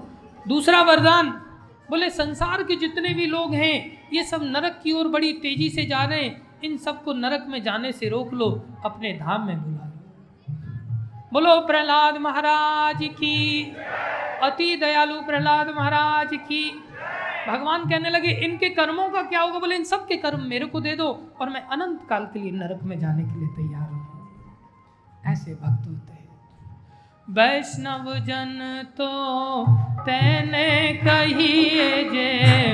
[0.47, 1.44] दूसरा वरदान
[1.89, 5.85] बोले, संसार के जितने भी लोग हैं, ये सब नरक की ओर बड़ी तेज़ी से
[5.85, 9.85] जा रहे हैं। इन सबको नरक में जाने से रोक लो, अपने धाम में बुला
[9.85, 9.91] लो।
[11.33, 13.73] बोलो, प्रहलाद महाराज की,
[14.43, 16.83] अति दयालु प्रहलाद महाराज की।
[17.47, 19.59] भगवान कहने लगे, इनके कर्मों का क्या होगा?
[19.59, 22.51] बोले, इन सब के कर्म मेरे को दे दो और मैं अनंत काल के लिए
[22.51, 24.05] नरक में जाने के लिए तैयार हूँ।
[25.25, 26.14] ऐसे भक्त होते
[27.27, 28.59] वैष्णव जन
[28.97, 29.05] तो
[30.05, 32.27] तेने कहिए जे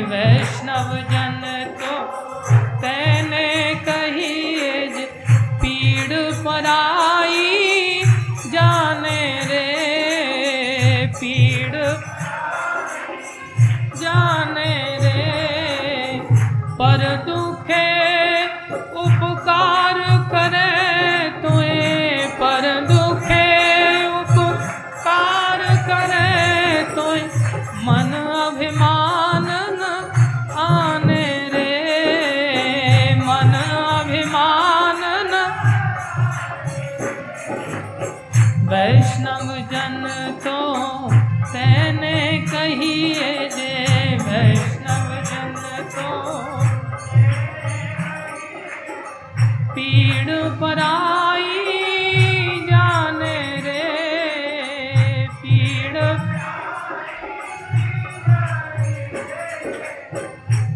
[0.10, 1.42] वैष्णव जन
[1.82, 2.00] तो
[2.82, 3.48] तेने
[3.86, 5.06] कहिए जे
[5.62, 7.51] पीड़ पराई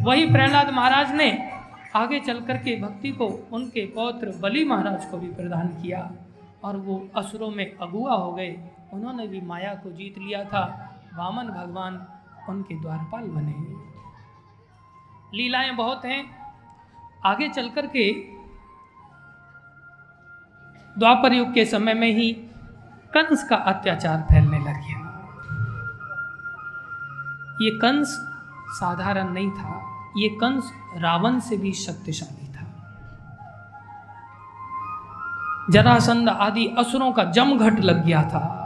[0.05, 1.51] वही प्रहलाद महाराज ने
[1.95, 6.11] आगे चल कर के भक्ति को, उनके पौत्र बलि महाराज को भी प्रदान किया
[6.63, 11.43] और वो असुरों में अगुआ हो गए। उन्होंने भी माया को जीत लिया था। वामन
[11.43, 12.07] भगवान
[12.49, 13.55] उनके द्वारपाल बने।
[15.37, 16.53] लीलाएँ बहुत हैं।
[17.25, 18.13] आगे चल कर के
[20.97, 22.33] द्वापर युग के समय में ही
[23.17, 25.01] कंस का अत्याचार फैलने लग गया।
[27.61, 28.07] ये कंस
[28.69, 29.84] साधारण नहीं था।
[30.17, 32.65] ये कंस रावण से भी शक्तिशाली था।
[35.71, 38.61] जरासंध आदि असुरों का जमघट लग गया था।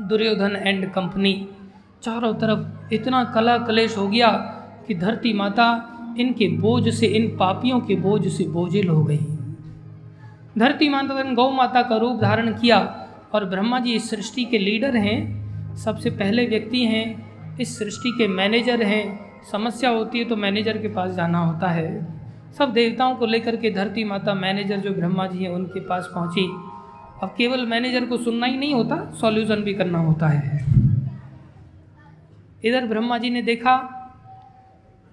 [0.00, 1.48] दुर्योधन एंड कंपनी
[2.02, 4.30] चारों तरफ़ इतना कला कलेश हो गया
[4.88, 9.18] कि धरती माता इनके बोझ से, इन पापियों के बोझ से बोझिल हो गई।
[10.58, 14.58] धरती माता ने गौ माता का रूप धारण किया और ब्रह्मा जी इस सृष्टि के
[14.58, 20.36] लीडर हैं। सबसे पहले व्यक्ति हैं, इस सृष्टि के मैनेजर हैं समस्या होती है तो
[20.36, 22.06] मैनेजर के पास जाना होता है।
[22.58, 26.46] सब देवताओं को लेकर के धरती माता मैनेजर जो ब्रह्मा जी हैं, उनके पास पहुँची।
[27.22, 30.58] अब केवल मैनेजर को सुनना ही नहीं होता, सॉल्यूशन भी करना होता है।
[32.64, 33.76] इधर ब्रह्मा जी ने देखा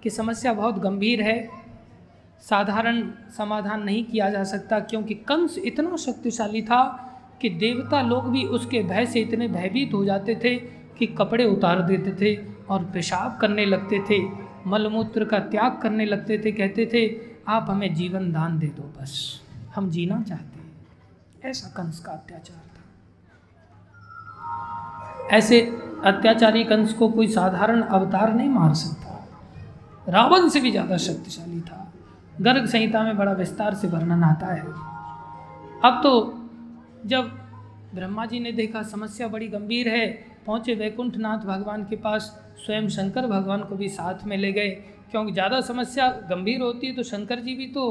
[0.02, 1.48] कि समस्या बहुत गंभीर है।
[2.40, 3.02] साधारण
[3.36, 7.04] समाधान नहीं किया जा सकता, क्योंकि कंस इतना शक्तिशाली था
[7.42, 10.54] कि देवता लोग भी उसके भय से इतने भयभीत हो जाते थे
[10.98, 14.18] कि कपड़े उतार देते थे। और पेशाब करने लगते थे,
[14.66, 19.42] मलमूत्र का त्याग करने लगते थे, कहते थे, आप हमें जीवन दान दे दो बस,
[19.74, 20.66] हम जीना चाहते हैं।
[21.44, 22.82] ऐसा कंस का अत्याचार था।
[25.36, 25.60] ऐसे
[26.04, 29.06] अत्याचारी कंस को कोई साधारण अवतार नहीं मार सकता।
[30.08, 31.92] रावण से भी ज़्यादा शक्तिशाली था।
[32.40, 34.62] गर्ग संहिता में बड़ा विस्तार से वर्णन आता है।
[35.84, 36.12] अब तो
[37.06, 37.30] जब
[37.94, 42.22] ब्रह्मा जी ने देखा समस्या बड़ी गंभीर है पहुँचे वैकुंठनाथ भगवान के पास,
[42.58, 44.70] स्वयं शंकर भगवान को भी साथ में ले गए।
[45.10, 47.84] क्योंकि ज़्यादा समस्या गंभीर होती है तो शंकर जी भी तो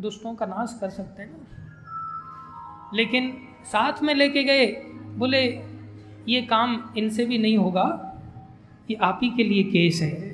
[0.00, 3.32] दुष्टों का नाश कर सकते हैं ना। लेकिन
[3.64, 4.66] साथ में लेके गए,
[5.16, 5.42] बोले,
[6.28, 7.86] ये काम इनसे भी नहीं होगा,
[8.88, 10.32] ये आप ही के लिए केस है।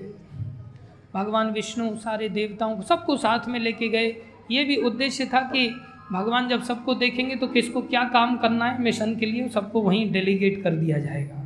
[1.15, 4.16] भगवान विष्णु, सारे देवताओं को सबको साथ में लेके गए।
[4.50, 5.68] ये भी उद्देश्य था कि
[6.12, 10.10] भगवान जब सबको देखेंगे तो किसको क्या काम करना है, मिशन के लिए सबको वहीं
[10.12, 11.39] डेलीगेट कर दिया जाएगा।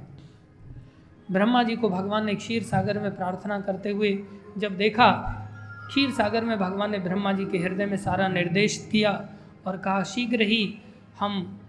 [1.31, 4.25] ब्रह्मा जी को भगवान ने क्षीर सागर में प्रार्थना करते हुए
[4.59, 5.11] जब देखा,
[5.89, 9.29] क्षीर सागर में भगवान ने ब्रह्मा जी के हृदय में सारा निर्देश किया
[9.67, 10.79] और कहा, शीघ्र ही
[11.21, 11.61] हम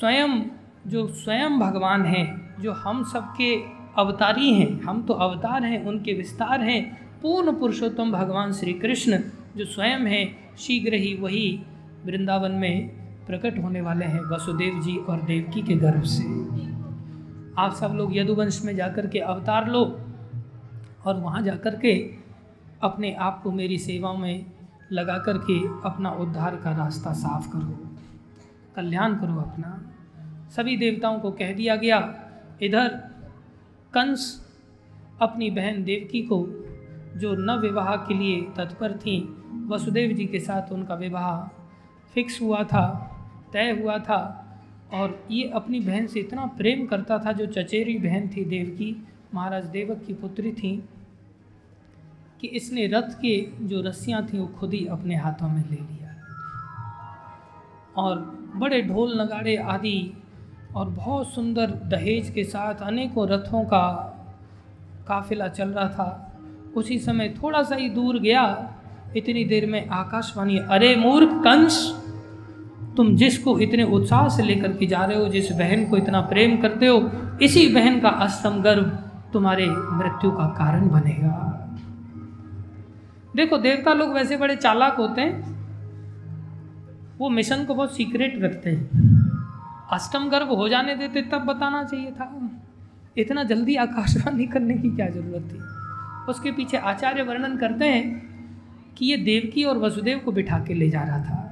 [0.00, 0.42] स्वयं,
[0.86, 3.54] जो स्वयं भगवान हैं, जो हम सबके
[4.00, 9.18] अवतारी हैं, हम तो अवतार हैं, उनके विस्तार हैं, पूर्ण पुरुषोत्तम भगवान श्री कृष्ण,
[9.56, 11.62] जो स्वयं हैं, शीघ्र ही वही
[12.04, 12.88] वृंदावन में
[13.26, 16.69] प्रकट होने वाले हैं, वसुदेव जी और देवकी के गर्भ से।
[17.60, 20.00] आप सब लोग यदुवंश में जाकर के अवतार लो
[21.06, 22.14] और वहाँ जाकर के
[22.82, 24.46] अपने आप को मेरी सेवा में
[24.92, 27.96] लगा कर के अपना उद्धार का रास्ता साफ़ करो।
[28.76, 29.92] कल्याण करो अपना।
[30.50, 32.24] सभी देवताओं को कह दिया गया,
[32.62, 32.88] इधर
[33.94, 34.50] कंस
[35.22, 36.46] अपनी बहन देवकी को,
[37.16, 41.48] जो न विवाह के लिए तत्पर थी, वसुदेव जी के साथ उनका विवाह
[42.14, 42.84] फिक्स हुआ था,
[43.52, 44.39] तय हुआ था।
[44.92, 49.64] और ये अपनी बहन से इतना प्रेम करता था जो चचेरी बहन थी देवकी, महाराज
[49.64, 50.84] देवक की पुत्री थी,
[52.40, 56.14] कि इसने रथ के जो रस्सियाँ थीं वो खुद ही अपने हाथों में ले लिया।
[57.96, 58.18] और
[58.56, 60.12] बड़े ढोल नगाड़े आदि
[60.76, 63.86] और बहुत सुंदर दहेज के साथ अनेकों रथों का
[65.08, 66.26] काफिला चल रहा था।
[66.76, 68.74] उसी समय थोड़ा सा ही दूर गया,
[69.16, 71.78] इतनी देर में आकाशवाणी, अरे मूर्ख कंस
[73.00, 76.56] तुम जिसको इतने उत्साह से लेकर के जा रहे हो जिस बहन को इतना प्रेम
[76.56, 77.10] करते हो
[77.42, 81.36] इसी बहन का अस्तम गर्भ तुम्हारे मृत्यु का कारण बनेगा।
[83.36, 85.56] देखो देवता लोग वैसे बड़े चालाक होते हैं।
[87.18, 88.88] वो मिशन को बहुत सीक्रेट रखते हैं।
[89.92, 92.50] अष्टम गर्भ हो जाने देते तब बताना चाहिए था।
[93.18, 95.58] इतना जल्दी आकाशवाणी करने की क्या ज़रूरत थी?
[96.32, 98.22] उसके पीछे आचार्य वर्णन करते हैं
[98.98, 101.46] कि ये देवकी और वसुदेव को बिठा के ले जा रहा था।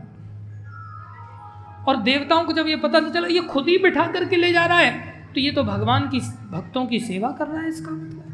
[1.89, 4.78] और देवताओं को जब ये पता चला, ये खुद ही बिठा करके ले जा रहा
[4.78, 8.25] है तो ये तो भगवान की, भक्तों की सेवा कर रहा है इसका मतलब।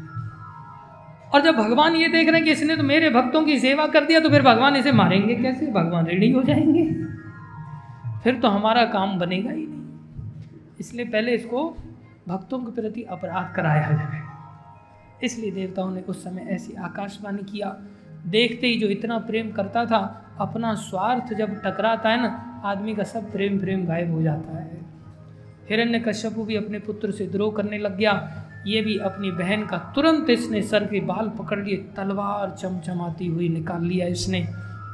[1.33, 4.05] और जब भगवान ये देख रहे हैं कि इसने तो मेरे भक्तों की सेवा कर
[4.05, 5.67] दिया तो फिर भगवान इसे मारेंगे कैसे?
[5.67, 6.83] भगवान रेडी हो जाएँगे।
[8.23, 9.83] फिर तो हमारा काम बनेगा ही नहीं।
[10.79, 11.63] इसलिए पहले इसको
[12.27, 14.21] भक्तों के प्रति अपराध कराया जाए।
[15.23, 17.75] इसलिए देवताओं ने उस समय ऐसी आकाशवाणी किया।
[18.25, 23.03] देखते ही जो इतना प्रेम करता था, अपना स्वार्थ जब टकराता है ना, आदमी का
[23.03, 24.77] सब प्रेम प्रेम गायब हो जाता है।
[25.69, 29.77] हिरण्य कश्यपु भी अपने पुत्र से द्रोह करने लग गया। ये भी अपनी बहन का
[29.77, 34.41] तुरंत इसने सर के बाल पकड़ लिए, तलवार चमचमाती हुई निकाल लिया इसने,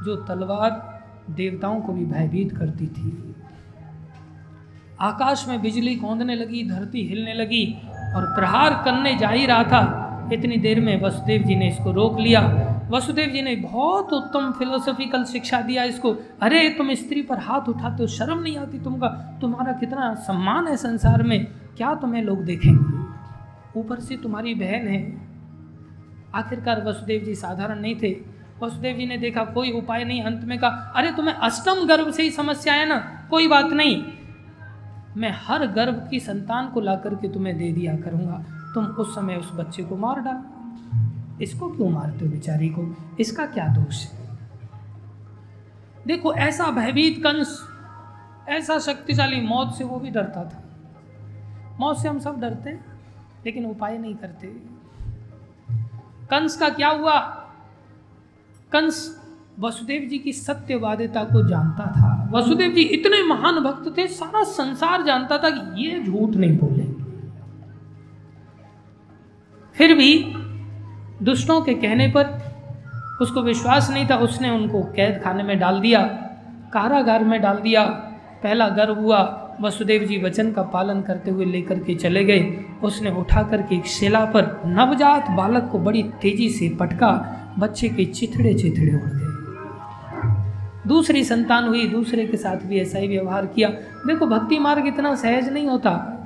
[0.04, 3.34] जो तलवार देवताओं को भी भयभीत करती थी।
[5.00, 7.78] आकाश में बिजली कौंधने लगी, धरती हिलने लगी
[8.16, 12.18] और प्रहार करने जा ही रहा था। इतनी देर में वसुदेव जी ने इसको रोक
[12.20, 17.68] लिया। वसुदेव जी ने बहुत उत्तम फिलोसफिकल शिक्षा दिया इसको। अरे, तुम स्त्री पर हाथ
[17.68, 21.46] उठाते हो, शर्म नहीं आती तुमका। तुम्हारा कितना सम्मान है संसार में।
[21.76, 23.02] क्या तुम्हें लोग देखेंगे?
[23.80, 25.28] ऊपर से तुम्हारी बहन है।
[26.34, 28.16] आखिरकार वसुदेव जी साधारण नहीं थे।
[28.62, 32.22] वसुदेव जी ने देखा, कोई उपाय नहीं अंत में कहा, अरे, तुम्हें अष्टम गर्भ से
[32.22, 33.26] ही समस्या है ना?
[33.30, 34.04] कोई बात नहीं।
[35.16, 39.36] मैं हर गर्भ की संतान को ला करके तुम्हें दे दिया करूँगा। तुम उस समय
[39.36, 40.51] उस बच्चे को मार डाल।
[41.40, 42.96] इसको क्यों मारते हो बेचारी को?
[43.20, 44.38] इसका क्या दोष है?
[46.06, 47.68] देखो, ऐसा भयभीत कंस,
[48.48, 50.64] ऐसा शक्तिशाली मौत से वो भी डरता था।
[51.80, 52.84] मौत से हम सब डरते हैं,
[53.46, 54.46] लेकिन उपाय नहीं करते।
[56.30, 57.20] कंस का क्या हुआ?
[58.72, 59.22] कंस
[59.60, 65.02] वसुदेव जी की सत्यवादिता को जानता था। वसुदेव जी इतने महान भक्त थे, सारा संसार
[65.02, 67.02] जानता था कि ये झूठ नहीं बोलेंगे।
[69.74, 70.34] फिर भी
[71.22, 72.52] दुष्टों के कहने पर
[73.20, 76.02] उसको विश्वास नहीं था। उसने उनको कैद खाने में डाल दिया,
[76.72, 77.84] कारागार में डाल दिया।
[78.42, 83.10] पहला गर्व हुआ, वसुदेव जी वचन का पालन करते हुए लेकर के चले गए। उसने
[83.10, 88.54] उठा करके एक शिला पर नवजात बालक को बड़ी तेज़ी से पटका, बच्चे के चिथड़े
[88.54, 89.32] चिथड़े उड़ गए।
[90.88, 93.68] दूसरी संतान हुई, दूसरे के साथ भी ऐसा ही व्यवहार किया।
[94.06, 96.18] देखो, भक्ति मार्ग इतना सहज नहीं होता।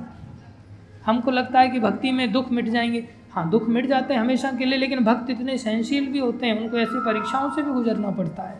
[1.05, 4.51] हमको लगता है कि भक्ति में दुख मिट जाएँगे। हाँ दुख मिट जाते हैं हमेशा
[4.51, 8.11] के लिए, लेकिन भक्त इतने सहनशील भी होते हैं, उनको ऐसी परीक्षाओं से भी गुजरना
[8.11, 8.59] पड़ता है।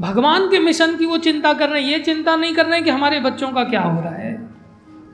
[0.00, 2.84] भगवान के मिशन की वो चिंता कर रहे हैं, ये चिंता नहीं कर रहे हैं
[2.84, 4.48] कि हमारे बच्चों का क्या हो रहा है।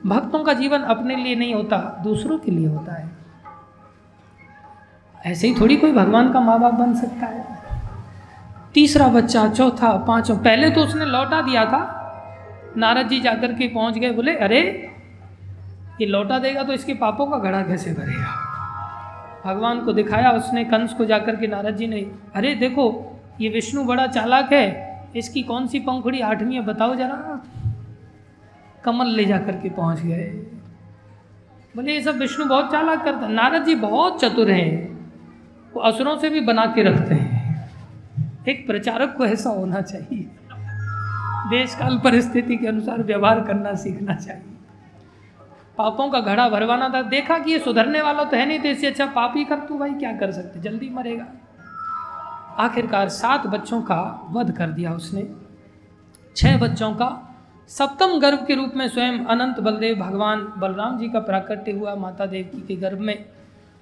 [0.05, 3.17] भक्तों का जीवन अपने लिए नहीं होता, दूसरों के लिए होता है।
[5.25, 7.45] ऐसे ही थोड़ी कोई भगवान का माँ बाप बन सकता है।
[8.73, 12.01] तीसरा बच्चा, चौथा, पांचवा, पहले तो उसने लौटा दिया था।
[12.77, 14.91] नारद जी जाकर के पहुँच गए, बोले, अरे
[16.01, 18.33] ये लौटा देगा तो इसके पापों का घड़ा कैसे भरेगा?
[19.45, 21.99] भगवान को दिखाया उसने, कंस को जाकर के नारद जी ने,
[22.35, 22.85] अरे देखो,
[23.41, 24.65] ये विष्णु बड़ा चालाक है,
[25.15, 27.41] इसकी कौन सी पंखुड़ी आठवीं है, बताओ जरा।
[28.83, 30.23] कमल ले जाकर के पहुँच गए।
[31.75, 34.71] बोले, ये सब विष्णु बहुत चालाक करता नारद जी बहुत चतुर हैं,
[35.73, 37.33] वो असुरों से भी बना के रखते हैं।
[38.47, 40.27] एक प्रचारक को ऐसा होना चाहिए।
[41.49, 44.54] देश काल परिस्थिति के अनुसार व्यवहार करना सीखना चाहिए।
[45.77, 48.87] पापों का घड़ा भरवाना था। देखा कि ये सुधरने वाला तो है नहीं तो इससे
[48.87, 50.59] अच्छा पाप ही कर तू भाई, क्या कर सकते?
[50.59, 51.25] जल्दी मरेगा।
[52.57, 55.27] आखिरकार सात बच्चों का वध कर दिया उसने।
[56.35, 57.35] छह बच्चों का
[57.67, 62.25] सप्तम गर्भ के रूप में स्वयं अनंत बलदेव भगवान बलराम जी का प्राकट्य हुआ माता
[62.25, 63.25] देवकी के गर्भ में।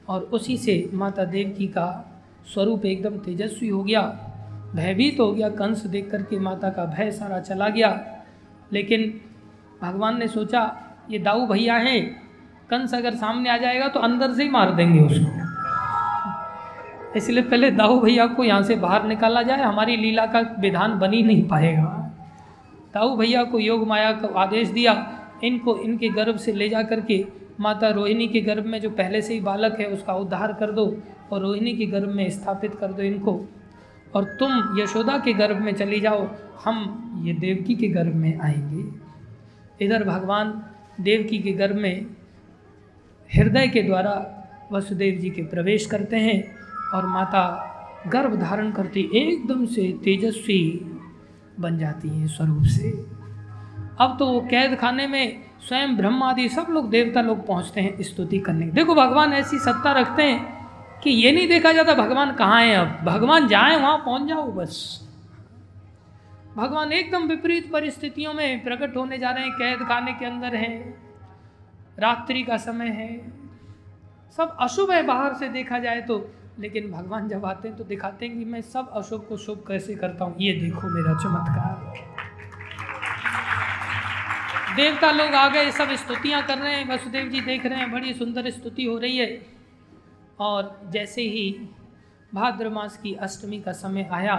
[0.10, 2.22] और उसी से माता देवकी का
[2.54, 4.02] स्वरूप एकदम तेजस्वी हो गया।
[4.76, 8.06] भयभीत हो गया। कंस देख करके माता का भय सारा चला गया।
[8.74, 9.22] लेकिन
[9.82, 12.22] भगवान ने सोचा ये दाऊ भैया हैं,
[12.70, 15.44] कंस अगर सामने आ जाएगा तो अंदर से ही मार देंगे उसको।
[17.18, 21.14] इसलिए पहले दाऊ भैया को यहाँ से बाहर निकाला जाए, हमारी लीला का विधान बन
[21.14, 22.16] ही नहीं पाएगा।
[22.94, 27.26] दाऊ भैया को योग माया का आदेश दिया, इनको, इनके गर्भ से ले जा करके
[27.60, 30.98] माता रोहिणी के गर्भ में जो पहले से ही बालक है, उसका उद्धार कर दो
[31.32, 33.46] और रोहिणी के गर्भ में स्थापित कर दो इनको।
[34.16, 36.28] और तुम यशोदा के गर्भ में चली जाओ,
[36.66, 36.76] हम
[37.26, 39.04] ये देवकी के गर्भ में आएँगे।
[39.86, 40.64] इधर भगवान
[41.04, 42.06] देवकी के गर्भ में
[43.30, 44.16] हृदय के द्वारा
[44.72, 46.44] वसुदेव जी के प्रवेश करते हैं
[46.96, 47.70] और माता
[48.08, 50.62] गर्भ धारण करती एकदम से तेजस्वी
[51.60, 52.92] बन जाती हैं स्वरूप से।
[54.00, 58.04] अब तो वो कैद खाने में स्वयं ब्रह्म आदि सब लोग देवता लोग पहुँचते हैं
[58.04, 62.62] स्तुति करने। देखो भगवान ऐसी सत्ता रखते हैं कि ये नहीं देखा जाता भगवान कहाँ
[62.62, 63.06] हैं अब?
[63.06, 65.03] भगवान जाए, वहाँ पहुँच जाओ बस।
[66.56, 70.78] भगवान एकदम विपरीत परिस्थितियों में प्रकट होने जा रहे हैं, कैद खाने के अंदर हैं,
[72.00, 73.10] रात्रि का समय है।
[74.38, 76.18] सब अशुभ है बाहर से देखा जाए तो
[76.60, 79.96] लेकिन भगवान जब आते हैं तो दिखाते हैं कि मैं सब अशुभ को शुभ कैसे
[79.96, 82.12] करता हूँ, ये देखो मेरा चमत्कार।
[84.76, 88.14] देवता लोग आ गए, सब स्तुतियाँ कर रहे हैं, वसुदेव जी देख रहे हैं, बड़ी
[88.14, 89.42] सुंदर स्तुति हो रही है।
[90.40, 91.50] और जैसे ही
[92.32, 94.36] भाद्र मास की अष्टमी का समय आया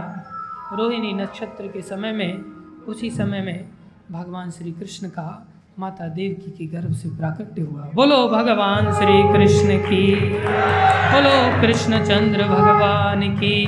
[0.77, 2.33] रोहिणी नक्षत्र के समय में,
[2.87, 3.69] उसी समय में
[4.13, 9.79] भगवान श्री कृष्ण का माता देवकी के गर्भ से प्राकट्य हुआ। बोलो भगवान श्री कृष्ण
[9.79, 10.17] की।
[11.15, 13.67] बोलो कृष्ण चंद्र भगवान की।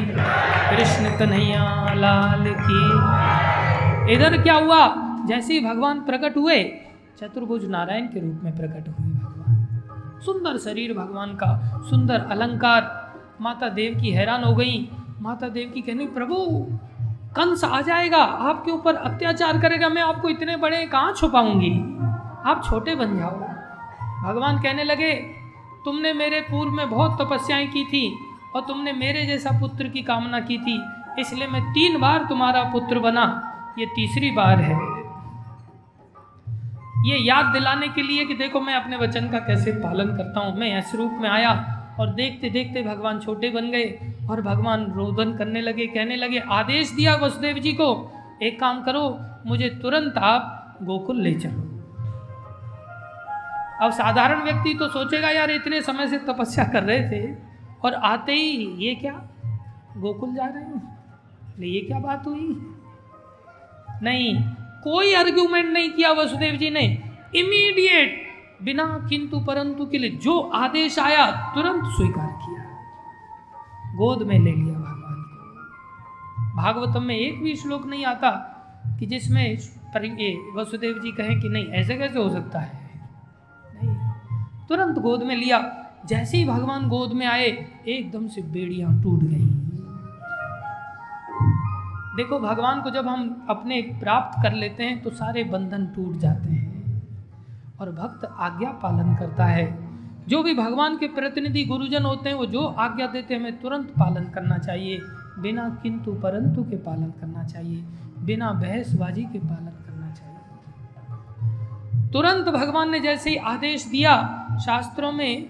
[0.76, 2.82] कृष्ण कन्हैया लाल की।
[4.14, 4.96] इधर क्या हुआ?
[5.26, 6.64] जैसे ही भगवान प्रकट हुए,
[7.20, 9.82] चतुर्भुज नारायण के रूप में प्रकट हुए भगवान।
[10.24, 13.06] सुंदर शरीर भगवान का, सुंदर अलंकार।
[13.40, 16.34] माता देव की हैरान हो गई। माता देव की कहनी, प्रभु
[17.36, 21.72] कंस आ जाएगा, आपके ऊपर अत्याचार करेगा, मैं आपको इतने बड़े कहाँ छुपाऊँगी?
[22.46, 23.30] आप छोटे बन जाओ।
[24.24, 25.12] भगवान कहने लगे,
[25.84, 28.18] तुमने मेरे पूर्व में बहुत तपस्याएँ की थी
[28.56, 30.80] और तुमने मेरे जैसा पुत्र की कामना की थी,
[31.20, 33.24] इसलिए मैं तीन बार तुम्हारा पुत्र बना।
[33.78, 34.74] ये तीसरी बार है।
[37.06, 40.58] ये याद दिलाने के लिए कि देखो मैं अपने वचन का कैसे पालन करता हूँ।
[40.58, 41.52] मैं ऐसे रूप में आया
[42.00, 43.98] और देखते देखते भगवान छोटे बन गए
[44.30, 49.20] और भगवान रोदन करने लगे, कहने लगे, आदेश दिया वसुदेव जी को, एक काम करो,
[49.46, 51.62] मुझे तुरंत आप गोकुल ले चलो।
[53.82, 57.34] अब साधारण व्यक्ति तो सोचेगा, यार, इतने समय से तपस्या कर रहे थे
[57.84, 59.28] और आते ही ये क्या,
[59.96, 60.98] गोकुल जा रहे हैं?
[61.60, 62.72] ये क्या बात हुई?
[64.02, 64.40] नहीं,
[64.84, 66.84] कोई आर्ग्यूमेंट नहीं किया वसुदेव जी ने।
[67.34, 68.25] इमीडिएट
[68.62, 72.62] बिना किंतु परंतु के लिए जो आदेश आया, तुरंत स्वीकार किया।
[73.96, 78.52] गोद में ले लिया भगवान को। भागवतम में एक भी श्लोक नहीं आता
[79.00, 79.58] कि जिसमें
[80.56, 82.90] वसुदेव जी कहें कि नहीं, ऐसे कैसे हो सकता है?
[83.82, 83.96] नहीं।
[84.68, 89.46] तुरंत गोद में लिया। जैसे ही भगवान गोद में आए, एकदम से बेड़ियाँ टूट गई।
[92.16, 96.48] देखो, भगवान को जब हम अपने प्राप्त कर लेते हैं तो सारे बंधन टूट जाते
[96.48, 96.75] हैं।
[97.80, 99.88] और भक्त आज्ञा पालन करता है।
[100.28, 103.86] जो भी भगवान के प्रतिनिधि गुरुजन होते हैं, वो जो आज्ञा देते हैं, हमें तुरंत
[103.90, 105.00] पालन करना चाहिए।
[105.38, 107.84] बिना किंतु परंतु के पालन करना चाहिए।
[108.18, 110.36] बिना बहसबाजी के पालन करना चाहिए।
[112.12, 115.42] तुरंत भगवान ने जैसे ही आदेश दिया, शास्त्रों में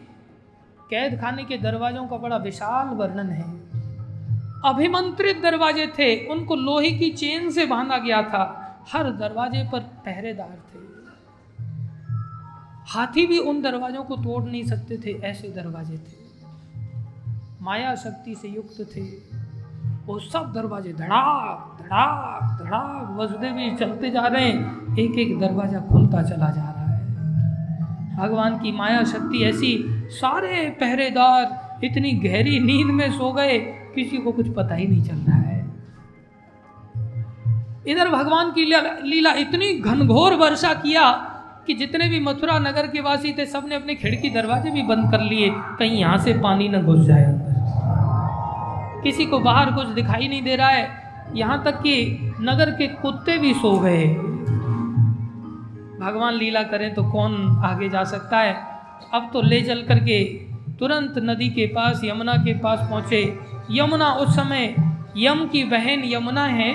[0.91, 3.67] कैद खाने के दरवाजों का बड़ा विशाल वर्णन है।
[4.65, 10.51] अभिमंत्रित दरवाजे थे, उनको लोहे की चेन से बांधा गया था। हर दरवाजे पर पहरेदार
[10.51, 10.96] थे।
[12.87, 16.25] हाथी भी उन दरवाजों को तोड़ नहीं सकते थे, ऐसे दरवाजे थे।
[17.63, 19.03] माया शक्ति से युक्त थे।
[20.07, 26.23] वो सब दरवाजे धड़ाक धड़ाक धड़ाक, वसुदेवी चलते जा रहे हैं। एक एक दरवाज़ा खुलता
[26.23, 29.77] चला जा रहा है। भगवान की माया शक्ति ऐसी
[30.13, 33.59] सारे पहरेदार इतनी गहरी नींद में सो गए,
[33.95, 35.65] किसी को कुछ पता ही नहीं चल रहा है।
[37.87, 38.65] इधर भगवान की
[39.05, 41.05] लीला इतनी घनघोर वर्षा किया
[41.67, 45.21] कि जितने भी मथुरा नगर के वासी थे, सबने अपने खिड़की दरवाजे भी बंद कर
[45.23, 47.27] लिए। कहीं यहाँ से पानी न घुस जाए
[49.03, 50.89] किसी को बाहर कुछ दिखाई नहीं दे रहा है।
[51.35, 54.07] यहाँ तक कि नगर के कुत्ते भी सो गए
[56.01, 58.55] भगवान लीला करें तो कौन आगे जा सकता है?
[59.15, 60.23] अब तो ले चल करके
[60.79, 63.23] तुरंत नदी के पास, यमुना के पास पहुँचे।
[63.71, 64.75] यमुना उस समय,
[65.17, 66.71] यम की बहन यमुना है।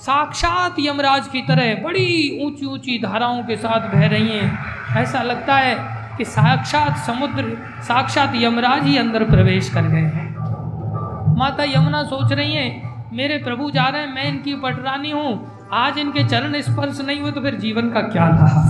[0.00, 5.56] साक्षात यमराज की तरह बड़ी ऊँची ऊँची धाराओं के साथ बह रही हैं। ऐसा लगता
[5.56, 5.74] है
[6.16, 12.52] कि साक्षात समुद्र, साक्षात यमराज ही अंदर प्रवेश कर गए हैं। माता यमुना सोच रही
[12.52, 17.20] हैं, मेरे प्रभु जा रहे हैं, मैं इनकी पटरानी हूँ। आज इनके चरण स्पर्श नहीं
[17.20, 18.62] हुए तो फिर जीवन का क्या रहा?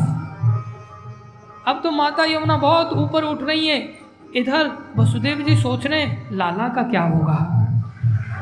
[1.68, 3.98] अब तो माता यमुना बहुत ऊपर उठ रही हैं।
[4.36, 7.36] इधर वसुदेव जी सोच रहे हैं, लाला का क्या होगा?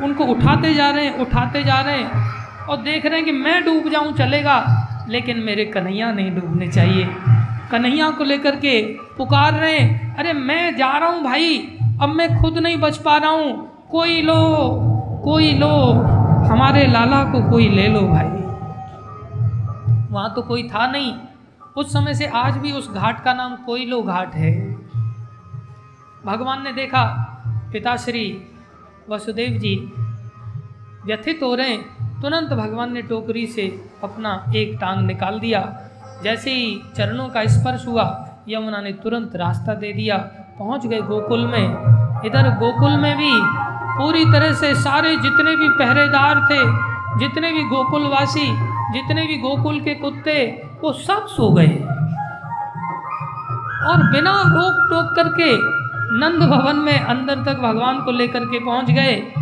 [0.03, 3.65] उनको उठाते जा रहे हैं, उठाते जा रहे हैं। और देख रहे हैं कि मैं
[3.65, 7.09] डूब जाऊँ, चलेगा। लेकिन मेरे कन्हैया नहीं डूबने चाहिए।
[7.71, 8.83] कन्हैया को लेकर के
[9.19, 13.17] पुकार रहे हैं, अरे मैं जा रहा हूँ भाई, अब मैं खुद नहीं बच पा
[13.17, 14.79] रहा हूँ। कोई लो
[15.25, 15.91] कोई लो,
[16.47, 18.43] हमारे लाला को कोई ले लो भाई।
[20.11, 21.15] वहाँ तो कोई था नहीं।
[21.77, 24.73] उस समय से आज भी उस घाट का नाम कोयलो घाट है।
[26.27, 27.05] भगवान ने देखा,
[27.73, 28.43] पिताश्री
[29.11, 29.93] वसुदेव जी
[31.07, 35.79] व्यथित हो रहे हैं। तुरंत भगवान ने टोकरी से अपना एक टांग निकाल दिया।
[36.25, 40.17] जैसे ही चरणों का स्पर्श हुआ, यमुना ने तुरंत रास्ता दे दिया।
[40.59, 41.65] पहुँच गए गोकुल में।
[42.25, 43.31] इधर गोकुल में भी
[43.99, 46.61] पूरी तरह से सारे जितने भी पहरेदार थे,
[47.19, 48.53] जितने भी गोकुलवासी,
[48.93, 51.77] जितने भी गोकुल के कुत्ते, वो सब सो गए।
[53.91, 55.57] और बिना रोक टोक करके
[56.19, 59.33] नंद भवन में अंदर तक भगवान को लेकर के पहुँच गए।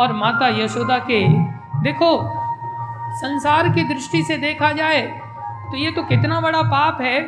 [0.00, 1.49] और माता यशोदा के
[1.82, 2.10] देखो,
[3.16, 5.00] संसार की दृष्टि से देखा जाए
[5.70, 7.20] तो ये तो कितना बड़ा पाप है।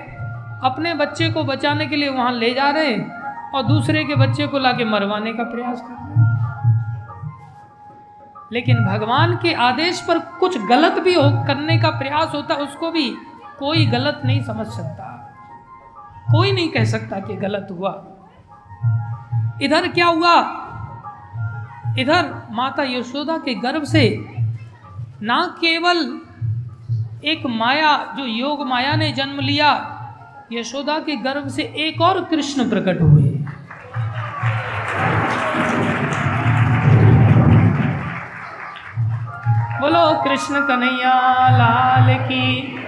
[0.64, 4.46] अपने बच्चे को बचाने के लिए वहाँ ले जा रहे हैं और दूसरे के बच्चे
[4.46, 6.30] को लाके मरवाने का प्रयास कर रहे हैं।
[8.52, 13.08] लेकिन भगवान के आदेश पर कुछ गलत भी हो, करने का प्रयास होता, उसको भी
[13.58, 15.08] कोई गलत नहीं समझ सकता।
[16.32, 17.90] कोई नहीं कह सकता कि गलत हुआ।
[19.62, 20.34] इधर क्या हुआ?
[21.98, 24.02] इधर माता यशोदा के गर्भ से
[25.22, 26.20] ना केवल
[27.24, 29.98] एक माया, जो योग माया ने जन्म लिया,
[30.52, 33.22] यशोदा के गर्भ से एक और कृष्ण प्रकट हुए।
[39.80, 42.78] बोलो, कृष्ण कन्हैया लाल की।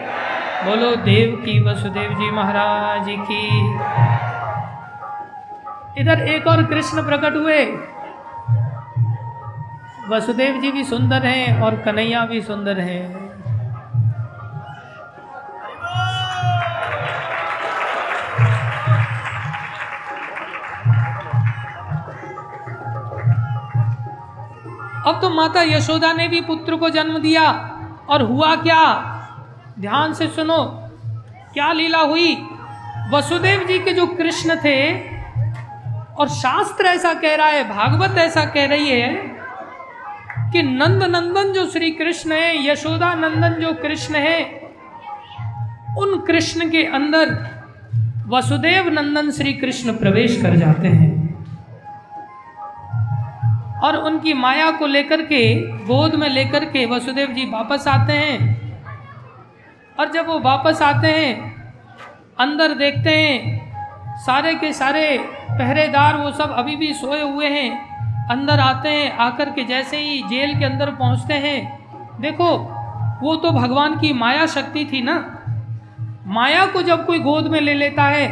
[0.64, 3.46] बोलो, देव की, वसुदेव जी महाराज की।
[6.00, 7.93] इधर एक और कृष्ण प्रकट हुए।
[10.08, 13.24] वसुदेव जी भी सुंदर हैं और कन्हैया भी सुंदर हैं।
[25.06, 27.50] अब तो माता यशोदा ने भी पुत्र को जन्म दिया
[28.08, 28.84] और हुआ क्या?
[29.80, 30.62] ध्यान से सुनो,
[31.54, 32.34] क्या लीला हुई?
[33.10, 34.92] वसुदेव जी के जो कृष्ण थे,
[36.14, 39.33] और शास्त्र ऐसा कह रहा है, भागवत ऐसा कह रही है
[40.54, 44.44] कि नंद नंदन जो श्री कृष्ण है यशोदा नंदन जो कृष्ण है,
[45.98, 47.54] उन कृष्ण के अंदर
[48.26, 51.12] वसुदेव नंदन श्री कृष्ण प्रवेश कर जाते हैं।
[53.80, 58.38] और उनकी माया को लेकर के गोद में लेकर के वसुदेव जी वापस आते हैं।
[60.00, 61.62] और जब वो वापस आते हैं,
[62.40, 63.64] अंदर देखते हैं,
[64.16, 65.18] सारे के सारे
[65.50, 67.93] पहरेदार वो सब अभी भी सोए हुए हैं।
[68.30, 72.48] अंदर आते हैं, आकर के जैसे ही जेल के अंदर पहुँचते हैं। देखो,
[73.22, 75.14] वो तो भगवान की माया शक्ति थी ना?
[76.26, 78.26] माया को जब कोई गोद में ले लेता है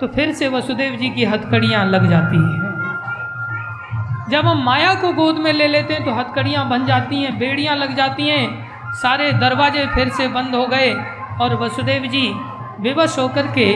[0.00, 5.38] तो फिर से वसुदेव जी की हथकड़ियाँ लग जाती हैं। जब हम माया को गोद
[5.38, 9.86] में ले लेते हैं तो हथकड़ियाँ बन जाती हैं, बेड़ियाँ लग जाती हैं, सारे दरवाजे
[9.86, 10.92] फिर से बंद हो गए,
[11.40, 12.28] और वसुदेव जी
[12.80, 13.72] विवश होकर के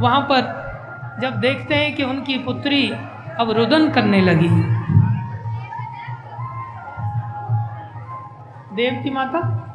[0.00, 2.88] वहाँ पर जब देखते हैं कि उनकी पुत्री
[3.40, 4.48] अब रुदन करने लगी।
[8.72, 9.66] देवती माता?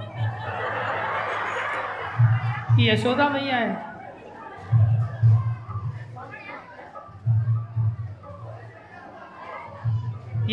[2.79, 3.95] यशोदा मैया है।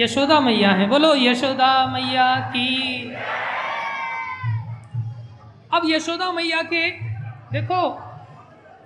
[0.02, 3.02] यशोदा मैया है। बोलो, यशोदा मैया की।
[5.74, 6.90] अब यशोदा मैया के,
[7.52, 8.02] देखो,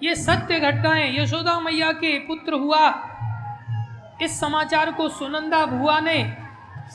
[0.03, 3.09] ये सत्य घटनाएँ यशोदा मैया के पुत्र हुआ।
[4.23, 6.37] इस समाचार को सुनंदा भुआ ने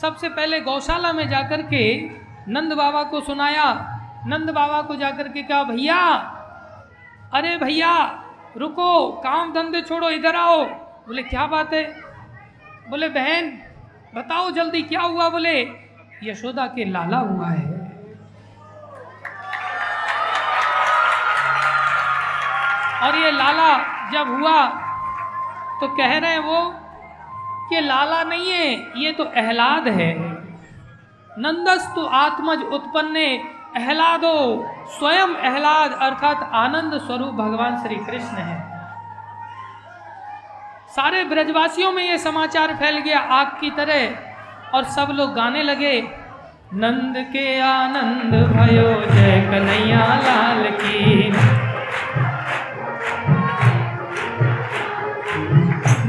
[0.00, 5.42] सबसे पहले गौशाला में जाकर के नंद बाबा को सुनाया। नंद बाबा को जाकर के
[5.42, 6.14] कहा, भैया,
[7.34, 8.24] अरे भैया,
[8.56, 10.64] रुको, काम धंधे छोड़ो, इधर आओ।
[11.06, 12.02] बोले, क्या बात है?
[12.90, 13.58] बोले, बहन,
[14.14, 15.28] बताओ जल्दी क्या हुआ?
[15.28, 15.72] बोले,
[16.24, 17.82] यशोदा के लाला हुआ है।
[23.02, 23.76] और ये लाला
[24.10, 24.66] जब हुआ
[25.80, 26.74] तो कह रहे हैं वो
[27.68, 30.31] कि लाला नहीं है, ये तो अहलाद है।
[31.38, 33.16] नंदस्तु आत्मज उत्पन्न
[33.76, 34.32] अहलादो
[34.98, 38.56] स्वयं अहलाद अर्थात आनंद स्वरूप भगवान श्री कृष्ण है।
[40.96, 46.00] सारे ब्रजवासियों में ये समाचार फैल गया आग की तरह, और सब लोग गाने लगे,
[46.74, 51.30] नंद के आनंद भयो, जय कन्हैया लाल की।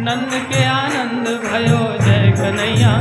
[0.04, 2.94] नंद के आनंद भयो, जय कन्हैया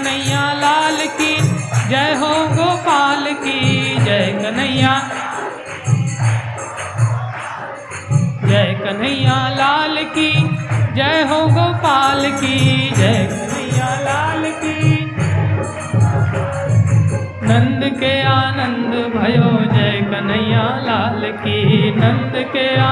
[0.00, 1.36] कन्हैया लाल की।
[1.88, 3.60] जय हो गोपाल की।
[4.04, 4.92] जय कन्हैया।
[8.44, 10.32] जय कन्हैया लाल की।
[10.94, 15.04] जय हो गोपाल की। जय कन्हैया लाल की।
[17.48, 22.90] नंद के आनंद भयो। जय कन्हैया लाल की। नंद के आ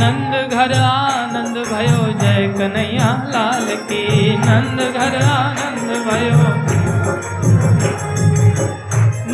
[0.00, 4.02] नंद घर आनंद भयो जय कन्हैया लाल की
[4.38, 6.38] नंद घर आनंद भयो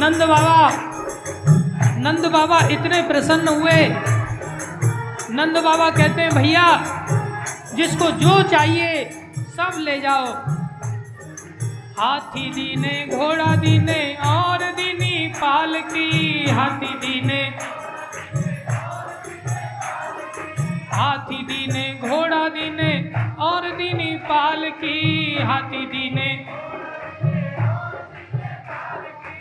[0.00, 0.58] नंद बाबा
[2.06, 3.78] नंद बाबा इतने प्रसन्न हुए
[5.36, 6.66] नंद बाबा कहते हैं भैया
[7.76, 8.92] जिसको जो चाहिए
[9.56, 10.26] सब ले जाओ
[11.98, 17.40] हाथी दीने घोड़ा दीने और दीनी पाल की हाथी दीने
[20.96, 22.92] हाथी दीने, घोड़ा दीने,
[23.38, 26.28] और दीनी पाल की हाथी दीने।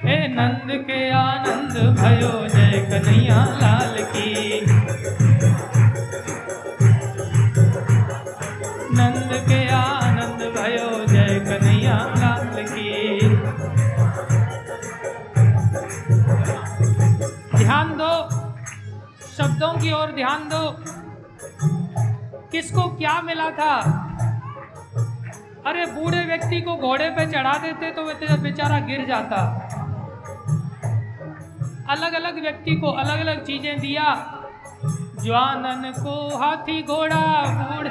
[0.04, 4.62] हे नंद के आनंद, भयो जय कन्हैया लाल की।
[8.92, 13.20] नंद के आनंद, भयो जय कन्हैया लाल की।
[17.58, 18.14] ध्यान दो,
[19.38, 20.95] शब्दों की ओर ध्यान दो।
[22.56, 23.74] किसको क्या मिला था?
[25.66, 28.04] अरे, बूढ़े व्यक्ति को घोड़े पे चढ़ा देते तो
[28.38, 29.40] बेचारा गिर जाता।
[31.90, 34.06] अलग अलग व्यक्ति को अलग अलग चीज़ें दिया।
[35.24, 37.88] ज्वानन को हाथी घोड़ा, बूढ़।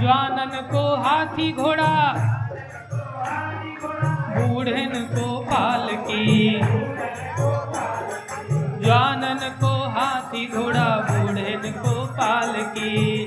[0.00, 2.14] ज्वानन को हाथी घोड़ा,
[4.36, 6.60] बूढ़न को पाल की
[8.82, 13.26] ज्वानन को हाथी घोड़ा बूढ़न को पाल की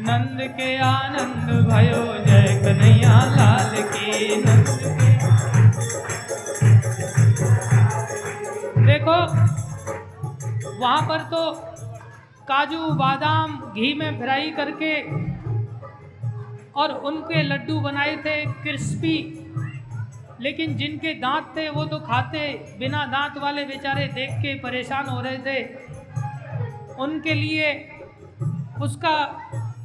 [0.00, 4.36] नंद के आनंद भयो, जय कन्हैया लाल के
[8.86, 9.18] देखो,
[10.80, 11.42] वहाँ पर तो
[12.48, 14.94] काजू, बादाम, घी में फ्राई करके
[16.72, 19.39] और उनके लड्डू बनाए थे, क्रिस्पी।
[20.40, 22.40] लेकिन जिनके दांत थे, वो तो खाते
[22.78, 25.64] बिना दांत वाले बेचारे देख के परेशान हो रहे थे।
[26.98, 27.72] उनके लिए
[28.82, 29.16] उसका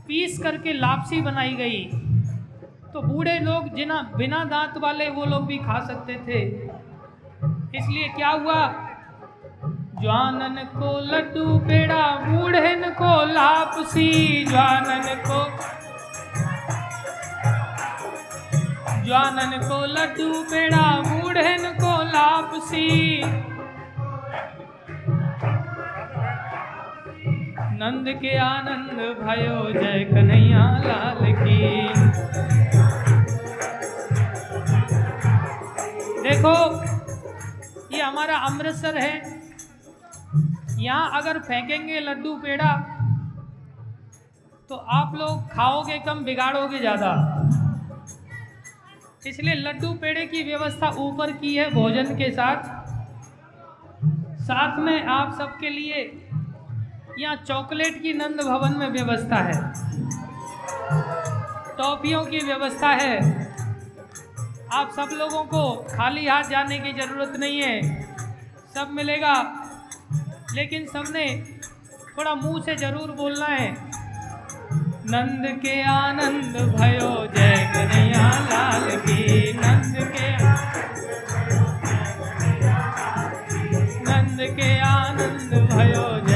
[0.08, 1.84] पीस करके लापसी बनाई गई।
[2.94, 6.42] तो बूढ़े लोग जिना बिना दांत वाले वो लोग भी खा सकते थे।
[7.78, 8.62] इसलिए क्या हुआ?
[10.02, 15.40] ज्वानन को लड्डू पेड़ा बूढ़न को लापसी। ज्वानन को
[19.06, 22.88] ज्वानन को लड्डू पेड़ा बूढ़न को लापसी।
[27.76, 31.60] नंद के आनंद भयो जय कन्हैया लाल की।
[36.24, 36.56] देखो,
[37.94, 39.14] ये हमारा अमृतसर है।
[40.80, 42.72] यहाँ अगर फेंकेंगे लड्डू पेड़ा
[44.70, 47.12] तो आप लोग खाओगे कम, बिगाड़ोगे ज़्यादा।
[49.28, 52.64] इसलिए लड्डू पेड़े की व्यवस्था ऊपर की है भोजन के साथ।
[54.42, 56.04] साथ में आप सबके लिए
[57.20, 59.58] यहाँ चॉकलेट की नंद भवन में व्यवस्था है।
[61.78, 63.18] टॉफियों की व्यवस्था है।
[64.74, 67.82] आप सब लोगों को खाली हाथ जाने की ज़रूरत नहीं है।
[68.76, 69.34] सब मिलेगा।
[70.56, 71.26] लेकिन सबने
[72.18, 73.70] थोड़ा मुँह से ज़रूर बोलना है।
[75.10, 79.20] नंद के आनंद भयो, जय कन्हैया लाल की।
[79.58, 80.30] नंद के
[84.08, 86.35] नंद के आनंद भयो, जय